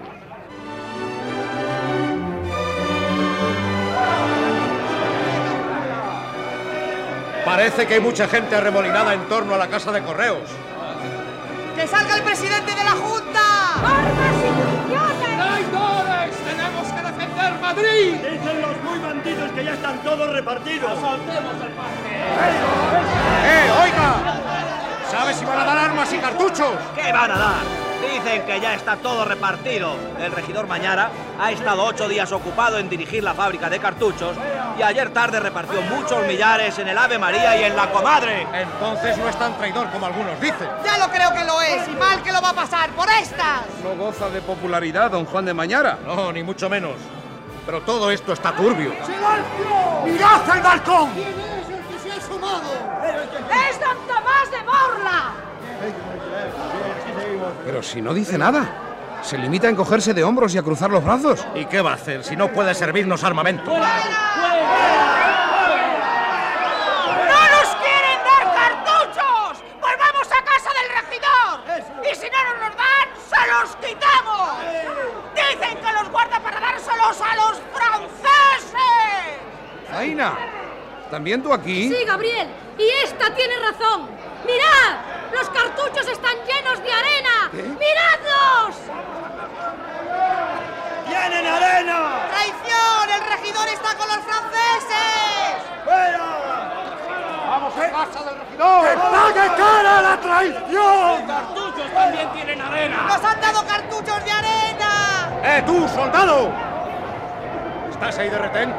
Parece 7.52 7.86
que 7.86 7.94
hay 7.94 8.00
mucha 8.00 8.26
gente 8.28 8.56
arremolinada 8.56 9.12
en 9.12 9.28
torno 9.28 9.54
a 9.54 9.58
la 9.58 9.68
casa 9.68 9.92
de 9.92 10.00
correos. 10.00 10.48
¡Que 11.76 11.86
salga 11.86 12.16
el 12.16 12.22
presidente 12.22 12.74
de 12.74 12.82
la 12.82 12.92
Junta! 12.92 13.74
¡Armas 13.74 14.36
y 14.40 14.50
municiones! 14.50 15.36
¡Traidores! 15.36 16.36
¡Tenemos 16.48 16.88
que 16.88 17.02
defender 17.02 17.52
Madrid! 17.60 18.14
Dicen 18.14 18.62
los 18.62 18.82
muy 18.82 18.98
bandidos 19.00 19.52
que 19.52 19.64
ya 19.66 19.74
están 19.74 20.02
todos 20.02 20.30
repartidos. 20.30 20.98
¡Soltemos 20.98 21.54
el 21.60 21.72
parque! 21.72 22.16
¡Eh, 23.44 23.70
oiga! 23.82 24.40
¿Sabes 25.10 25.36
si 25.36 25.44
van 25.44 25.58
a 25.58 25.64
dar 25.64 25.76
armas 25.76 26.10
y 26.10 26.16
cartuchos? 26.16 26.72
¿Qué 26.94 27.12
van 27.12 27.32
a 27.32 27.38
dar? 27.38 27.91
Dicen 28.02 28.42
que 28.46 28.60
ya 28.60 28.74
está 28.74 28.96
todo 28.96 29.24
repartido. 29.24 29.94
El 30.18 30.32
regidor 30.32 30.66
Mañara 30.66 31.10
ha 31.40 31.52
estado 31.52 31.84
ocho 31.84 32.08
días 32.08 32.32
ocupado 32.32 32.78
en 32.78 32.88
dirigir 32.88 33.22
la 33.22 33.32
fábrica 33.32 33.70
de 33.70 33.78
cartuchos 33.78 34.36
y 34.76 34.82
ayer 34.82 35.10
tarde 35.10 35.38
repartió 35.38 35.80
muchos 35.82 36.26
millares 36.26 36.78
en 36.78 36.88
el 36.88 36.98
Ave 36.98 37.18
María 37.18 37.60
y 37.60 37.64
en 37.64 37.76
la 37.76 37.90
Comadre. 37.90 38.46
Entonces 38.52 39.16
no 39.18 39.28
es 39.28 39.38
tan 39.38 39.56
traidor 39.56 39.88
como 39.90 40.06
algunos 40.06 40.40
dicen. 40.40 40.68
Ya 40.84 40.98
lo 40.98 41.08
creo 41.10 41.32
que 41.32 41.44
lo 41.44 41.60
es 41.60 41.86
y 41.88 41.92
mal 41.92 42.22
que 42.22 42.32
lo 42.32 42.42
va 42.42 42.50
a 42.50 42.54
pasar 42.54 42.90
por 42.90 43.08
estas. 43.08 43.62
No 43.82 43.94
goza 43.94 44.28
de 44.30 44.40
popularidad, 44.40 45.10
don 45.10 45.24
Juan 45.24 45.44
de 45.44 45.54
Mañara. 45.54 45.98
No, 46.04 46.32
ni 46.32 46.42
mucho 46.42 46.68
menos. 46.68 46.96
Pero 47.64 47.82
todo 47.82 48.10
esto 48.10 48.32
está 48.32 48.52
turbio. 48.52 48.92
¡Silencio! 49.04 50.02
¡Mirad 50.04 50.56
el 50.56 50.62
balcón! 50.62 51.10
¿Quién 51.12 51.28
es 51.28 51.68
el 51.68 51.86
que 51.86 51.98
se 52.02 52.10
ha 52.10 52.16
asomado? 52.16 52.72
¡Es 53.70 53.80
don 53.80 53.96
Tomás 54.08 54.50
de 54.50 54.62
Morla! 54.64 55.34
Pero 57.64 57.82
si 57.82 58.00
no 58.00 58.12
dice 58.14 58.38
nada. 58.38 58.88
Se 59.22 59.38
limita 59.38 59.68
a 59.68 59.70
encogerse 59.70 60.12
de 60.14 60.24
hombros 60.24 60.52
y 60.52 60.58
a 60.58 60.62
cruzar 60.62 60.90
los 60.90 61.04
brazos. 61.04 61.46
¿Y 61.54 61.64
qué 61.66 61.80
va 61.80 61.92
a 61.92 61.94
hacer 61.94 62.24
si 62.24 62.34
no 62.34 62.52
puede 62.52 62.74
servirnos 62.74 63.22
armamento? 63.22 63.70
¡No 63.70 63.78
nos 63.78 63.86
quieren 67.76 68.18
dar 68.26 68.52
cartuchos! 68.52 69.62
¡Volvamos 69.80 70.26
a 70.26 70.42
casa 70.42 70.70
del 70.74 70.88
regidor! 70.98 71.60
Y 72.10 72.14
si 72.16 72.26
no 72.28 72.38
nos 72.50 72.58
los 72.66 72.74
dan, 72.76 73.06
¡se 73.30 73.42
los 73.52 73.76
quitamos! 73.76 74.58
Dicen 75.36 75.78
que 75.78 75.92
los 75.92 76.10
guarda 76.10 76.40
para 76.40 76.58
dárselos 76.58 77.20
a 77.20 77.36
los 77.36 77.60
franceses. 77.72 79.38
Zaina, 79.88 80.36
¿también 81.12 81.44
tú 81.44 81.52
aquí? 81.52 81.90
Sí, 81.90 82.04
Gabriel. 82.04 82.48
Y 82.76 82.88
esta 83.04 83.32
tiene 83.32 83.54
razón. 83.60 84.08
¡Mirad! 84.44 84.98
¡Los 85.32 85.48
cartuchos 85.50 86.08
están 86.08 86.34
llenos 86.44 86.82
de 86.82 86.92
arena! 86.92 87.21
¡Miradlos! 87.52 88.76
¡Tienen 91.06 91.46
arena! 91.46 92.26
¡Traición! 92.30 93.10
¡El 93.14 93.30
regidor 93.30 93.68
está 93.68 93.94
con 93.94 94.08
los 94.08 94.20
franceses! 94.24 95.60
¡Fuera! 95.84 96.24
¡Vamos 97.50 97.74
a 97.76 97.90
casa 97.90 98.24
del 98.24 98.38
regidor! 98.38 98.88
¡Que 98.88 98.96
pague 98.96 99.56
cara 99.58 100.00
la 100.00 100.20
traición! 100.22 100.72
¡Los 100.72 101.20
cartuchos 101.28 101.92
también 101.92 102.32
tienen 102.32 102.62
arena! 102.62 102.96
¡Nos 103.06 103.22
han 103.22 103.40
dado 103.42 103.66
cartuchos 103.66 104.24
de 104.24 104.30
arena! 104.30 105.30
¡Eh, 105.44 105.62
tú, 105.66 105.86
soldado! 105.88 106.50
¿Estás 107.90 108.16
ahí 108.16 108.30
de 108.30 108.38
retén? 108.38 108.74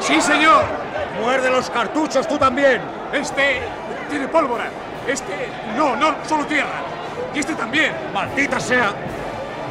Sí, 0.00 0.18
señor. 0.22 0.64
Muerde 1.20 1.50
los 1.50 1.68
cartuchos 1.68 2.26
tú 2.26 2.38
también. 2.38 2.80
Este 3.12 3.60
tiene 4.08 4.28
pólvora. 4.28 4.64
Este 5.06 5.50
no, 5.76 5.94
no, 5.94 6.14
solo 6.26 6.46
tierra. 6.46 6.91
Y 7.34 7.38
este 7.38 7.54
también. 7.54 7.92
Maldita 8.12 8.60
sea. 8.60 8.92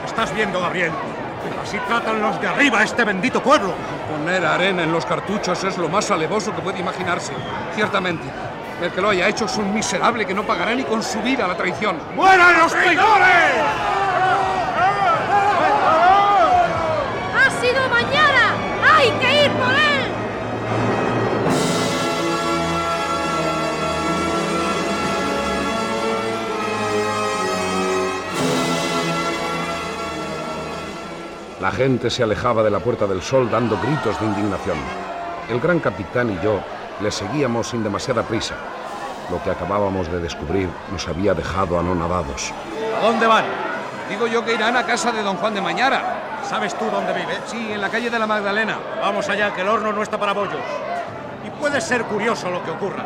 ¿Estás 0.06 0.34
viendo, 0.34 0.60
Gabriel? 0.60 0.92
Así 1.62 1.78
tratan 1.88 2.22
los 2.22 2.40
de 2.42 2.48
arriba 2.48 2.80
a 2.80 2.84
este 2.84 3.04
bendito 3.04 3.42
pueblo. 3.42 3.74
Poner 4.10 4.46
arena 4.46 4.84
en 4.84 4.92
los 4.92 5.06
cartuchos 5.06 5.64
es 5.64 5.78
lo 5.78 5.90
más 5.90 6.10
alevoso 6.12 6.56
que 6.56 6.62
puede 6.62 6.80
imaginarse. 6.80 7.34
Ciertamente. 7.76 8.24
El 8.82 8.92
que 8.92 9.02
lo 9.02 9.10
haya 9.10 9.28
hecho 9.28 9.46
es 9.46 9.58
un 9.58 9.74
miserable 9.74 10.26
que 10.26 10.34
no 10.34 10.44
pagará 10.44 10.74
ni 10.74 10.84
con 10.84 11.04
su 11.04 11.22
vida 11.22 11.48
la 11.48 11.56
traición. 11.56 11.98
¡Mueran 12.16 12.60
los 12.60 12.72
traidores! 12.72 14.01
La 31.62 31.70
gente 31.72 32.10
se 32.10 32.24
alejaba 32.24 32.64
de 32.64 32.72
la 32.72 32.80
Puerta 32.80 33.06
del 33.06 33.22
Sol 33.22 33.48
dando 33.52 33.80
gritos 33.80 34.20
de 34.20 34.26
indignación. 34.26 34.78
El 35.48 35.60
gran 35.60 35.80
capitán 35.80 36.32
y 36.32 36.44
yo 36.44 36.60
le 37.00 37.12
seguíamos 37.12 37.68
sin 37.68 37.84
demasiada 37.84 38.24
prisa. 38.24 38.56
Lo 39.30 39.42
que 39.44 39.52
acabábamos 39.52 40.12
de 40.12 40.20
descubrir 40.20 40.68
nos 40.92 41.08
había 41.08 41.36
dejado 41.36 41.80
anonadados. 41.80 42.52
¿A 43.00 43.06
dónde 43.06 43.28
van? 43.28 43.46
Digo 44.10 44.26
yo 44.26 44.44
que 44.44 44.56
irán 44.56 44.76
a 44.76 44.88
casa 44.88 45.12
de 45.12 45.22
don 45.22 45.38
Juan 45.38 45.54
de 45.54 45.62
Mañara. 45.62 46.42
¿Sabes 46.50 46.76
tú 46.80 46.86
dónde 46.90 47.14
vive? 47.14 47.38
Sí, 47.46 47.72
en 47.72 47.80
la 47.80 47.90
calle 47.90 48.10
de 48.10 48.18
la 48.18 48.26
Magdalena. 48.26 48.80
Vamos 49.00 49.30
allá, 49.30 49.54
que 49.54 49.62
el 49.62 49.68
horno 49.68 49.94
no 49.94 50.02
está 50.02 50.18
para 50.20 50.34
bollos. 50.34 50.64
Y 51.46 51.52
puede 51.62 51.80
ser 51.80 52.06
curioso 52.06 52.50
lo 52.50 52.64
que 52.64 52.72
ocurra. 52.72 53.06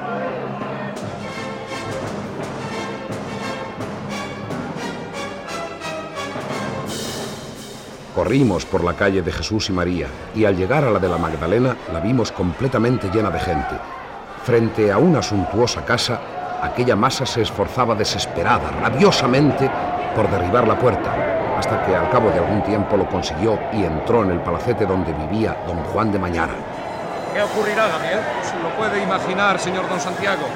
Corrimos 8.15 8.65
por 8.65 8.82
la 8.82 8.93
calle 8.93 9.21
de 9.21 9.32
Jesús 9.32 9.69
y 9.69 9.73
María 9.73 10.08
y 10.34 10.45
al 10.45 10.56
llegar 10.56 10.86
a 10.86 10.89
la 10.89 10.99
de 10.99 11.10
la 11.10 11.17
Magdalena 11.17 11.75
la 11.91 11.99
vimos 11.99 12.32
completamente 12.32 13.10
llena 13.10 13.30
de 13.30 13.41
gente. 13.41 13.75
Frente 14.41 14.89
a 14.89 14.97
una 14.97 15.21
suntuosa 15.21 15.84
casa, 15.84 16.21
aquella 16.62 16.95
masa 16.95 17.25
se 17.25 17.41
esforzaba 17.41 17.93
desesperada, 17.93 18.71
rabiosamente, 18.82 19.69
por 20.15 20.32
derribar 20.32 20.65
la 20.65 20.80
puerta, 20.80 21.58
hasta 21.58 21.86
que 21.86 21.93
al 21.93 22.10
cabo 22.10 22.30
de 22.30 22.39
algún 22.39 22.63
tiempo 22.63 22.95
lo 22.95 23.10
consiguió 23.10 23.60
y 23.73 23.84
entró 23.84 24.23
en 24.23 24.32
el 24.32 24.39
palacete 24.39 24.86
donde 24.86 25.12
vivía 25.12 25.58
don 25.67 25.84
Juan 25.84 26.13
de 26.13 26.19
Mañara. 26.19 26.56
¿Qué 27.34 27.41
ocurrirá, 27.41 27.89
Gabriel? 27.89 28.21
Se 28.43 28.58
lo 28.63 28.69
puede 28.78 29.04
imaginar, 29.04 29.60
señor 29.60 29.89
don 29.89 29.99
Santiago. 29.99 30.47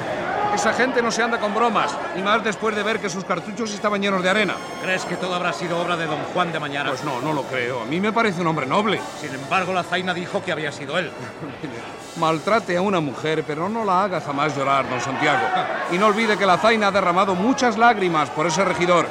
Esa 0.54 0.72
gente 0.72 1.00
no 1.00 1.10
se 1.10 1.22
anda 1.22 1.38
con 1.38 1.54
bromas, 1.54 1.96
y 2.16 2.22
más 2.22 2.42
después 2.42 2.74
de 2.74 2.82
ver 2.82 2.98
que 3.00 3.08
sus 3.08 3.24
cartuchos 3.24 3.72
estaban 3.72 4.02
llenos 4.02 4.22
de 4.22 4.30
arena. 4.30 4.54
¿Crees 4.82 5.04
que 5.04 5.16
todo 5.16 5.34
habrá 5.34 5.52
sido 5.52 5.80
obra 5.80 5.96
de 5.96 6.06
don 6.06 6.22
Juan 6.34 6.52
de 6.52 6.58
Mañara? 6.58 6.90
Pues 6.90 7.04
no, 7.04 7.20
no 7.20 7.32
lo 7.32 7.44
creo. 7.44 7.82
A 7.82 7.84
mí 7.84 8.00
me 8.00 8.12
parece 8.12 8.40
un 8.40 8.48
hombre 8.48 8.66
noble. 8.66 9.00
Sin 9.20 9.32
embargo, 9.34 9.72
la 9.72 9.84
zaina 9.84 10.12
dijo 10.12 10.42
que 10.42 10.52
había 10.52 10.72
sido 10.72 10.98
él. 10.98 11.10
Maltrate 12.16 12.76
a 12.76 12.82
una 12.82 13.00
mujer, 13.00 13.44
pero 13.46 13.68
no 13.68 13.84
la 13.84 14.04
haga 14.04 14.20
jamás 14.20 14.54
llorar, 14.56 14.88
don 14.90 15.00
Santiago. 15.00 15.46
Y 15.92 15.98
no 15.98 16.06
olvide 16.06 16.36
que 16.36 16.46
la 16.46 16.58
zaina 16.58 16.88
ha 16.88 16.90
derramado 16.90 17.34
muchas 17.34 17.78
lágrimas 17.78 18.28
por 18.30 18.46
ese 18.46 18.64
regidor. 18.64 19.06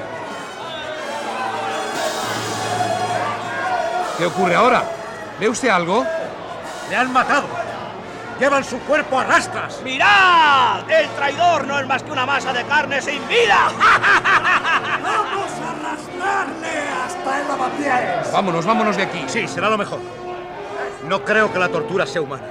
¿Qué 4.18 4.26
ocurre 4.26 4.56
ahora? 4.56 4.84
¿Ve 5.40 5.48
usted 5.48 5.70
algo? 5.70 6.06
¡Le 6.90 6.96
han 6.96 7.14
matado! 7.14 7.69
¡Llevan 8.40 8.64
su 8.64 8.80
cuerpo 8.80 9.20
a 9.20 9.26
rastras! 9.26 9.82
¡Mirad! 9.84 10.90
El 10.90 11.10
traidor 11.10 11.68
no 11.68 11.78
es 11.78 11.86
más 11.86 12.02
que 12.04 12.12
una 12.12 12.26
masa 12.26 12.54
de 12.54 12.64
carne 12.64 13.02
sin 13.02 13.28
vida. 13.28 13.70
¡Vamos 15.04 15.52
a 15.52 15.72
arrastrarle 15.72 16.90
hasta 17.06 17.42
el 17.42 17.48
lavapiés! 17.50 18.32
Vámonos, 18.32 18.66
vámonos 18.66 18.96
de 18.96 19.04
aquí. 19.04 19.26
Sí, 19.28 19.46
será 19.46 19.70
lo 19.70 19.78
mejor. 19.78 20.00
No 21.06 21.26
creo 21.26 21.52
que 21.52 21.60
la 21.60 21.68
tortura 21.68 22.06
sea 22.06 22.22
humana. 22.22 22.48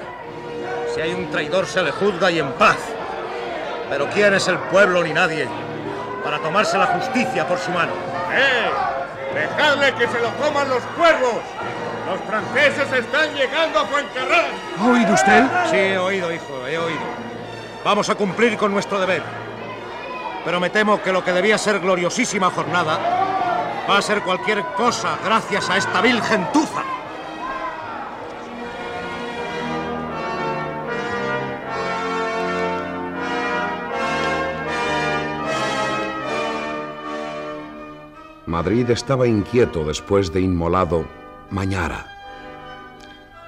Si 0.95 1.01
hay 1.01 1.15
un 1.15 1.31
traidor 1.31 1.67
se 1.67 1.83
le 1.83 1.91
juzga 1.91 2.31
y 2.31 2.39
en 2.39 2.53
paz. 2.53 2.77
Pero 3.89 4.11
¿quién 4.11 4.35
es 4.35 4.47
el 4.49 4.59
pueblo 4.59 5.03
ni 5.03 5.15
nadie 5.15 5.49
para 6.23 6.39
tomarse 6.39 6.77
la 6.77 6.87
justicia 6.87 7.49
por 7.49 7.59
su 7.59 7.71
mano? 7.71 7.93
¡Eh! 8.35 8.71
¡Dejadle 9.33 9.95
que 9.95 10.07
se 10.07 10.21
lo 10.21 10.35
coman 10.35 10.69
los 10.69 10.83
cuervos! 10.99 11.41
Los 12.09 12.21
franceses 12.21 12.91
están 12.91 13.35
llegando 13.35 13.81
a 13.81 13.85
Fuencarral. 13.85 14.47
¿Ha 14.79 14.87
oído 14.87 15.13
usted? 15.13 15.45
Sí, 15.71 15.77
he 15.77 15.99
oído, 15.99 16.33
hijo, 16.33 16.67
he 16.67 16.79
oído. 16.79 17.03
Vamos 17.85 18.09
a 18.09 18.15
cumplir 18.15 18.57
con 18.57 18.73
nuestro 18.73 18.99
deber. 18.99 19.23
Pero 20.43 20.59
me 20.59 20.71
temo 20.71 21.03
que 21.03 21.13
lo 21.13 21.23
que 21.23 21.33
debía 21.33 21.59
ser 21.59 21.81
gloriosísima 21.81 22.49
jornada 22.49 22.99
va 23.87 23.99
a 23.99 24.01
ser 24.01 24.23
cualquier 24.23 24.65
cosa 24.75 25.19
gracias 25.23 25.69
a 25.69 25.77
esta 25.77 26.01
vil 26.01 26.23
gentuza. 26.23 26.83
Madrid 38.47 38.89
estaba 38.89 39.27
inquieto 39.27 39.85
después 39.85 40.33
de 40.33 40.41
inmolado 40.41 41.19
Mañara. 41.51 42.07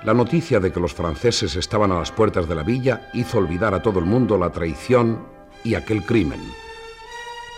La 0.04 0.14
noticia 0.14 0.58
de 0.58 0.72
que 0.72 0.80
los 0.80 0.94
franceses 0.94 1.56
estaban 1.56 1.92
a 1.92 1.98
las 1.98 2.10
puertas 2.10 2.48
de 2.48 2.54
la 2.54 2.62
villa 2.62 3.10
hizo 3.12 3.36
olvidar 3.36 3.74
a 3.74 3.82
todo 3.82 3.98
el 3.98 4.06
mundo 4.06 4.38
la 4.38 4.50
traición 4.50 5.26
y 5.62 5.74
aquel 5.74 6.04
crimen. 6.04 6.40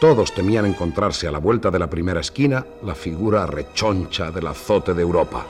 Todos 0.00 0.34
temían 0.34 0.66
encontrarse 0.66 1.28
a 1.28 1.30
la 1.30 1.38
vuelta 1.38 1.70
de 1.70 1.78
la 1.78 1.88
primera 1.88 2.20
esquina 2.20 2.66
la 2.82 2.96
figura 2.96 3.46
rechoncha 3.46 4.32
del 4.32 4.48
azote 4.48 4.94
de 4.94 5.02
Europa. 5.02 5.46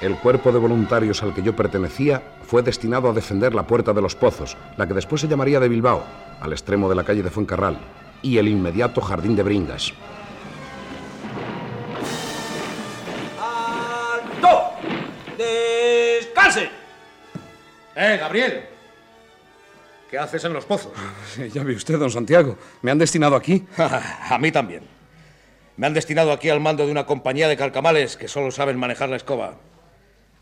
El 0.00 0.16
cuerpo 0.16 0.50
de 0.50 0.58
voluntarios 0.58 1.22
al 1.22 1.32
que 1.32 1.42
yo 1.42 1.54
pertenecía 1.54 2.22
fue 2.42 2.62
destinado 2.62 3.08
a 3.08 3.12
defender 3.12 3.54
la 3.54 3.66
Puerta 3.66 3.92
de 3.92 4.00
los 4.00 4.16
Pozos, 4.16 4.56
la 4.76 4.88
que 4.88 4.94
después 4.94 5.20
se 5.20 5.28
llamaría 5.28 5.60
de 5.60 5.68
Bilbao, 5.68 6.02
al 6.40 6.52
extremo 6.52 6.88
de 6.88 6.94
la 6.94 7.04
calle 7.04 7.22
de 7.22 7.30
Fuencarral, 7.30 7.78
y 8.22 8.38
el 8.38 8.48
inmediato 8.48 9.00
Jardín 9.00 9.36
de 9.36 9.42
Bringas. 9.42 9.92
¡Alto! 13.38 14.72
¡Descanse! 15.36 16.70
¡Eh, 17.96 18.16
Gabriel! 18.18 18.64
¿Qué 20.10 20.18
haces 20.18 20.44
en 20.44 20.52
los 20.52 20.64
pozos? 20.64 20.92
Ya 21.52 21.62
ve 21.62 21.74
usted, 21.74 21.98
don 21.98 22.10
Santiago. 22.10 22.56
Me 22.82 22.90
han 22.90 22.98
destinado 22.98 23.36
aquí. 23.36 23.64
a 23.78 24.38
mí 24.38 24.50
también. 24.50 24.82
Me 25.76 25.86
han 25.86 25.94
destinado 25.94 26.32
aquí 26.32 26.50
al 26.50 26.60
mando 26.60 26.84
de 26.84 26.92
una 26.92 27.06
compañía 27.06 27.48
de 27.48 27.56
carcamales 27.56 28.16
que 28.16 28.28
solo 28.28 28.50
saben 28.50 28.78
manejar 28.78 29.08
la 29.08 29.16
escoba. 29.16 29.54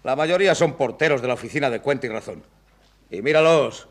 La 0.02 0.16
mayoría 0.16 0.54
son 0.54 0.72
porteros 0.72 1.20
de 1.20 1.28
la 1.28 1.34
oficina 1.34 1.70
de 1.70 1.80
cuenta 1.80 2.06
y 2.06 2.10
razón. 2.10 2.42
Y 3.10 3.22
míralos. 3.22 3.88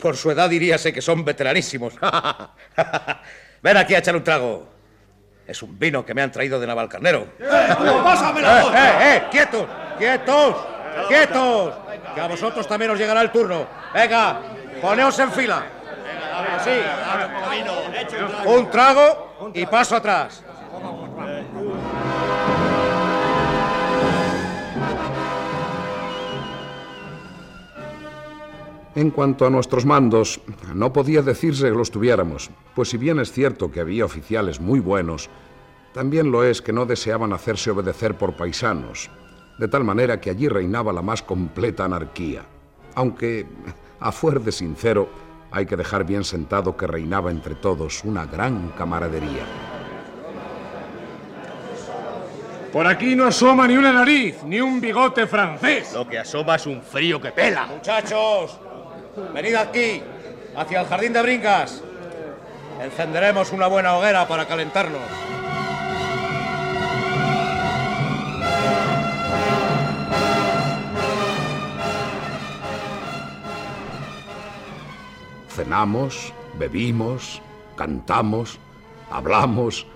Por 0.00 0.16
su 0.16 0.30
edad 0.30 0.48
diríase 0.48 0.92
que 0.92 1.02
son 1.02 1.24
veteranísimos. 1.24 1.94
Ven 3.62 3.76
aquí 3.76 3.94
a 3.94 3.98
echar 3.98 4.16
un 4.16 4.24
trago. 4.24 4.68
Es 5.46 5.62
un 5.62 5.78
vino 5.78 6.04
que 6.04 6.14
me 6.14 6.22
han 6.22 6.30
traído 6.30 6.58
de 6.60 6.66
Navalcarnero. 6.66 7.26
¡Pásame 8.04 8.40
¡Eh, 8.40 8.42
la 8.42 8.62
voz! 8.62 8.74
eh, 8.74 8.92
eh! 9.02 9.22
¡Quietos! 9.30 9.66
¡Quietos! 9.98 10.56
¡Quietos! 11.08 11.74
Que 12.14 12.20
a 12.20 12.26
vosotros 12.28 12.66
también 12.66 12.90
os 12.92 12.98
llegará 12.98 13.20
el 13.22 13.30
turno. 13.30 13.66
Venga, 13.92 14.40
poneos 14.80 15.18
en 15.18 15.32
fila. 15.32 15.64
Así. 16.56 16.70
Un 18.46 18.70
trago 18.70 19.52
y 19.54 19.66
paso 19.66 19.96
atrás. 19.96 20.42
En 28.96 29.10
cuanto 29.10 29.46
a 29.46 29.50
nuestros 29.50 29.86
mandos, 29.86 30.40
no 30.74 30.92
podía 30.92 31.22
decirse 31.22 31.68
que 31.68 31.76
los 31.76 31.92
tuviéramos, 31.92 32.50
pues 32.74 32.88
si 32.88 32.96
bien 32.96 33.20
es 33.20 33.30
cierto 33.30 33.70
que 33.70 33.80
había 33.80 34.04
oficiales 34.04 34.60
muy 34.60 34.80
buenos, 34.80 35.30
también 35.94 36.32
lo 36.32 36.42
es 36.42 36.60
que 36.60 36.72
no 36.72 36.86
deseaban 36.86 37.32
hacerse 37.32 37.70
obedecer 37.70 38.18
por 38.18 38.36
paisanos, 38.36 39.08
de 39.58 39.68
tal 39.68 39.84
manera 39.84 40.20
que 40.20 40.30
allí 40.30 40.48
reinaba 40.48 40.92
la 40.92 41.02
más 41.02 41.22
completa 41.22 41.84
anarquía, 41.84 42.44
aunque, 42.96 43.46
a 44.00 44.10
fuer 44.10 44.40
de 44.40 44.50
sincero, 44.50 45.08
hay 45.52 45.66
que 45.66 45.76
dejar 45.76 46.04
bien 46.04 46.24
sentado 46.24 46.76
que 46.76 46.86
reinaba 46.86 47.30
entre 47.30 47.54
todos 47.54 48.04
una 48.04 48.26
gran 48.26 48.70
camaradería. 48.70 49.44
Por 52.72 52.86
aquí 52.86 53.16
no 53.16 53.26
asoma 53.26 53.66
ni 53.66 53.76
una 53.76 53.92
nariz, 53.92 54.44
ni 54.44 54.60
un 54.60 54.80
bigote 54.80 55.26
francés. 55.26 55.92
Lo 55.92 56.08
que 56.08 56.20
asoma 56.20 56.54
es 56.54 56.66
un 56.66 56.80
frío 56.80 57.20
que 57.20 57.32
pela. 57.32 57.66
Muchachos, 57.66 58.60
venid 59.34 59.54
aquí, 59.54 60.02
hacia 60.56 60.80
el 60.80 60.86
jardín 60.86 61.12
de 61.12 61.22
brincas. 61.22 61.82
Encenderemos 62.80 63.52
una 63.52 63.66
buena 63.66 63.96
hoguera 63.96 64.26
para 64.26 64.46
calentarnos. 64.46 65.02
Cenamos, 75.48 76.32
bebimos, 76.58 77.42
cantamos, 77.76 78.58
hablamos 79.10 79.86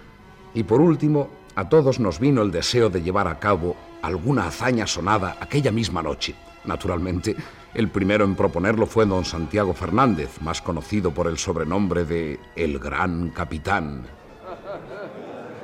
y 0.53 0.63
por 0.63 0.81
último 0.81 1.31
a 1.57 1.69
todos 1.69 2.01
nos 2.01 2.19
vino 2.19 2.43
el 2.43 2.51
deseo 2.51 2.91
de 2.91 3.01
llevar 3.01 3.29
a 3.29 3.39
cabo 3.39 3.77
alguna 4.03 4.47
hazaña 4.47 4.87
sonada 4.87 5.37
aquella 5.41 5.73
misma 5.73 6.03
noche. 6.03 6.35
Naturalmente, 6.65 7.37
el 7.75 7.89
primero 7.89 8.25
en 8.25 8.37
proponerlo 8.37 8.87
fue 8.87 9.05
don 9.05 9.25
Santiago 9.25 9.75
Fernández, 9.75 10.41
más 10.41 10.63
conocido 10.63 11.11
por 11.11 11.27
el 11.27 11.39
sobrenombre 11.39 12.05
de 12.05 12.39
El 12.55 12.79
Gran 12.79 13.31
Capitán. 13.31 14.07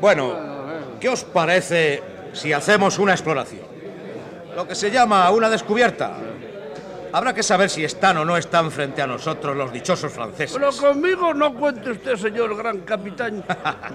Bueno, 0.01 0.35
¿qué 0.99 1.09
os 1.09 1.25
parece 1.25 2.03
si 2.33 2.53
hacemos 2.53 2.99
una 2.99 3.13
exploración? 3.13 3.63
Lo 4.57 4.67
que 4.67 4.75
se 4.75 4.91
llama 4.91 5.31
una 5.31 5.49
descubierta. 5.49 6.17
Habrá 7.13 7.35
que 7.35 7.43
saber 7.43 7.71
si 7.71 7.85
están 7.85 8.19
o 8.19 8.25
no 8.25 8.37
están 8.37 8.71
frente 8.71 9.03
a 9.03 9.07
nosotros 9.07 9.57
los 9.57 9.73
dichosos 9.73 10.13
franceses. 10.13 10.57
Pero 10.57 10.71
conmigo 10.73 11.35
no 11.35 11.55
cuente 11.55 11.91
usted, 11.91 12.17
señor 12.17 12.57
gran 12.57 12.81
capitán. 12.81 13.45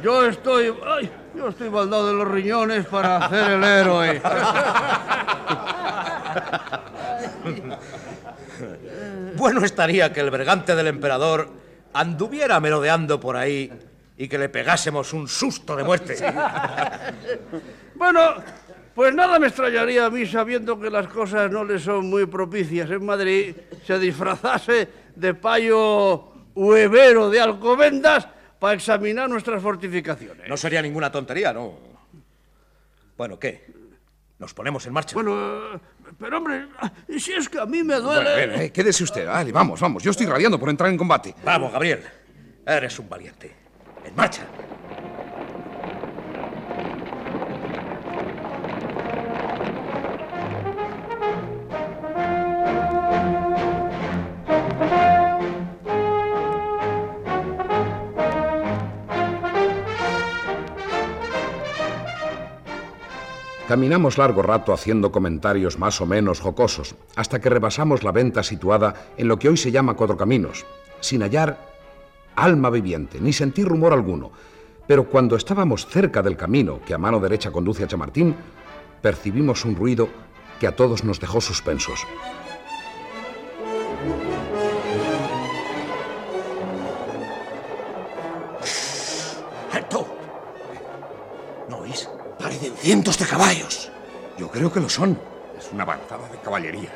Yo 0.03 0.25
estoy. 0.25 0.73
Ay, 0.85 1.09
yo 1.33 1.47
estoy 1.47 1.69
baldado 1.69 2.07
de 2.07 2.13
los 2.13 2.27
riñones 2.27 2.85
para 2.87 3.17
hacer 3.17 3.51
el 3.51 3.63
héroe. 3.63 4.21
Bueno 9.35 9.63
estaría 9.65 10.13
que 10.13 10.21
el 10.21 10.31
bergante 10.31 10.75
del 10.75 10.87
emperador 10.87 11.49
anduviera 11.93 12.59
merodeando 12.59 13.19
por 13.19 13.35
ahí 13.35 13.71
y 14.17 14.27
que 14.27 14.37
le 14.37 14.49
pegásemos 14.49 15.13
un 15.13 15.27
susto 15.27 15.75
de 15.75 15.83
muerte. 15.83 16.15
Bueno, 17.97 18.19
pues 18.93 19.15
nada 19.15 19.39
me 19.39 19.47
extrañaría 19.47 20.05
a 20.05 20.09
mí 20.09 20.25
sabiendo 20.25 20.77
que 20.77 20.89
las 20.89 21.07
cosas 21.07 21.49
no 21.49 21.63
le 21.63 21.79
son 21.79 22.09
muy 22.09 22.25
propicias 22.25 22.89
en 22.89 23.05
Madrid 23.05 23.55
se 23.85 23.97
disfrazase 23.97 24.89
de 25.15 25.33
payo 25.33 26.33
huevero 26.55 27.29
de 27.29 27.39
Alcobendas 27.39 28.27
para 28.59 28.73
examinar 28.73 29.29
nuestras 29.29 29.61
fortificaciones. 29.61 30.47
No 30.49 30.57
sería 30.57 30.81
ninguna 30.81 31.11
tontería, 31.11 31.53
¿no? 31.53 31.73
Bueno, 33.17 33.39
¿qué? 33.39 33.65
¿Nos 34.39 34.53
ponemos 34.53 34.85
en 34.85 34.93
marcha? 34.93 35.13
Bueno, 35.13 35.79
pero 36.17 36.37
hombre, 36.37 36.67
si 37.17 37.33
es 37.33 37.49
que 37.49 37.59
a 37.59 37.65
mí 37.65 37.83
me 37.83 37.95
duele... 37.95 38.47
Bueno, 38.47 38.61
eh, 38.61 38.71
quédese 38.71 39.03
usted. 39.03 39.27
Vale, 39.27 39.51
vamos, 39.51 39.79
vamos. 39.79 40.03
Yo 40.03 40.11
estoy 40.11 40.25
radiando 40.25 40.59
por 40.59 40.69
entrar 40.69 40.89
en 40.89 40.97
combate. 40.97 41.35
Vamos, 41.43 41.71
Gabriel. 41.71 42.03
Eres 42.65 42.97
un 42.99 43.09
valiente. 43.09 43.55
En 44.05 44.15
marcha. 44.15 44.45
Caminamos 63.67 64.19
largo 64.19 64.43
rato 64.43 64.73
haciendo 64.73 65.11
comentarios 65.11 65.79
más 65.79 65.99
o 65.99 66.05
menos 66.05 66.39
jocosos, 66.39 66.93
hasta 67.15 67.41
que 67.41 67.49
rebasamos 67.49 68.03
la 68.03 68.11
venta 68.11 68.43
situada 68.43 69.07
en 69.17 69.27
lo 69.27 69.39
que 69.39 69.49
hoy 69.49 69.57
se 69.57 69.71
llama 69.71 69.95
Cuatro 69.95 70.17
Caminos, 70.17 70.67
sin 70.99 71.23
hallar 71.23 71.57
alma 72.35 72.69
viviente, 72.69 73.19
ni 73.19 73.33
sentir 73.33 73.67
rumor 73.67 73.91
alguno. 73.91 74.31
Pero 74.85 75.09
cuando 75.09 75.35
estábamos 75.35 75.87
cerca 75.87 76.21
del 76.21 76.37
camino 76.37 76.79
que 76.85 76.93
a 76.93 76.99
mano 76.99 77.19
derecha 77.19 77.49
conduce 77.49 77.83
a 77.83 77.87
Chamartín, 77.87 78.35
percibimos 79.01 79.65
un 79.65 79.75
ruido 79.75 80.09
que 80.59 80.67
a 80.67 80.75
todos 80.75 81.03
nos 81.03 81.19
dejó 81.19 81.41
suspensos. 81.41 82.05
Cientos 92.85 93.17
de 93.17 93.25
caballos. 93.25 93.89
Yo 94.37 94.47
creo 94.47 94.71
que 94.71 94.79
lo 94.79 94.87
son. 94.87 95.19
Es 95.57 95.71
una 95.71 95.81
avanzada 95.81 96.29
de 96.29 96.37
caballería. 96.37 96.91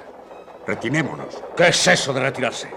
Retirémonos. 0.67 1.41
¿Qué 1.57 1.69
es 1.69 1.87
eso 1.87 2.13
de 2.13 2.19
retirarse? 2.19 2.69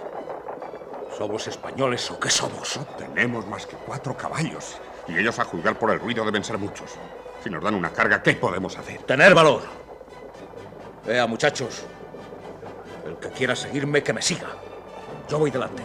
¿Somos 1.18 1.46
españoles 1.46 2.10
o 2.10 2.18
qué 2.18 2.30
somos? 2.30 2.78
No 2.78 2.86
tenemos 2.96 3.46
más 3.46 3.66
que 3.66 3.76
cuatro 3.76 4.16
caballos. 4.16 4.78
Y 5.06 5.18
ellos, 5.18 5.38
a 5.38 5.44
juzgar 5.44 5.78
por 5.78 5.90
el 5.90 6.00
ruido, 6.00 6.24
deben 6.24 6.42
ser 6.42 6.56
muchos. 6.56 6.92
Si 7.44 7.50
nos 7.50 7.62
dan 7.62 7.74
una 7.74 7.90
carga, 7.90 8.22
¿qué 8.22 8.32
podemos 8.32 8.78
hacer? 8.78 9.02
Tener 9.02 9.34
valor. 9.34 9.60
Vea, 11.04 11.26
muchachos. 11.26 11.82
El 13.06 13.16
que 13.16 13.28
quiera 13.28 13.54
seguirme, 13.54 14.02
que 14.02 14.14
me 14.14 14.22
siga. 14.22 14.48
Yo 15.28 15.38
voy 15.38 15.50
delante. 15.50 15.82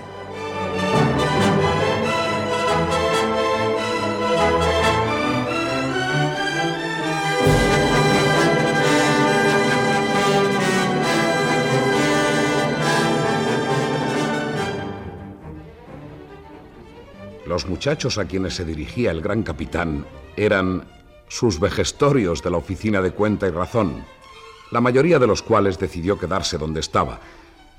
Los 17.57 17.65
muchachos 17.65 18.19
a 18.19 18.25
quienes 18.25 18.53
se 18.53 18.65
dirigía 18.65 19.09
el 19.09 19.19
gran 19.19 19.41
capitán 19.41 20.05
eran 20.35 20.85
sus 21.27 21.59
vejestorios 21.59 22.43
de 22.43 22.51
la 22.51 22.57
oficina 22.57 23.01
de 23.01 23.09
cuenta 23.09 23.47
y 23.47 23.49
razón, 23.49 24.05
la 24.69 24.79
mayoría 24.79 25.17
de 25.17 25.25
los 25.25 25.41
cuales 25.41 25.79
decidió 25.79 26.19
quedarse 26.19 26.59
donde 26.59 26.81
estaba. 26.81 27.19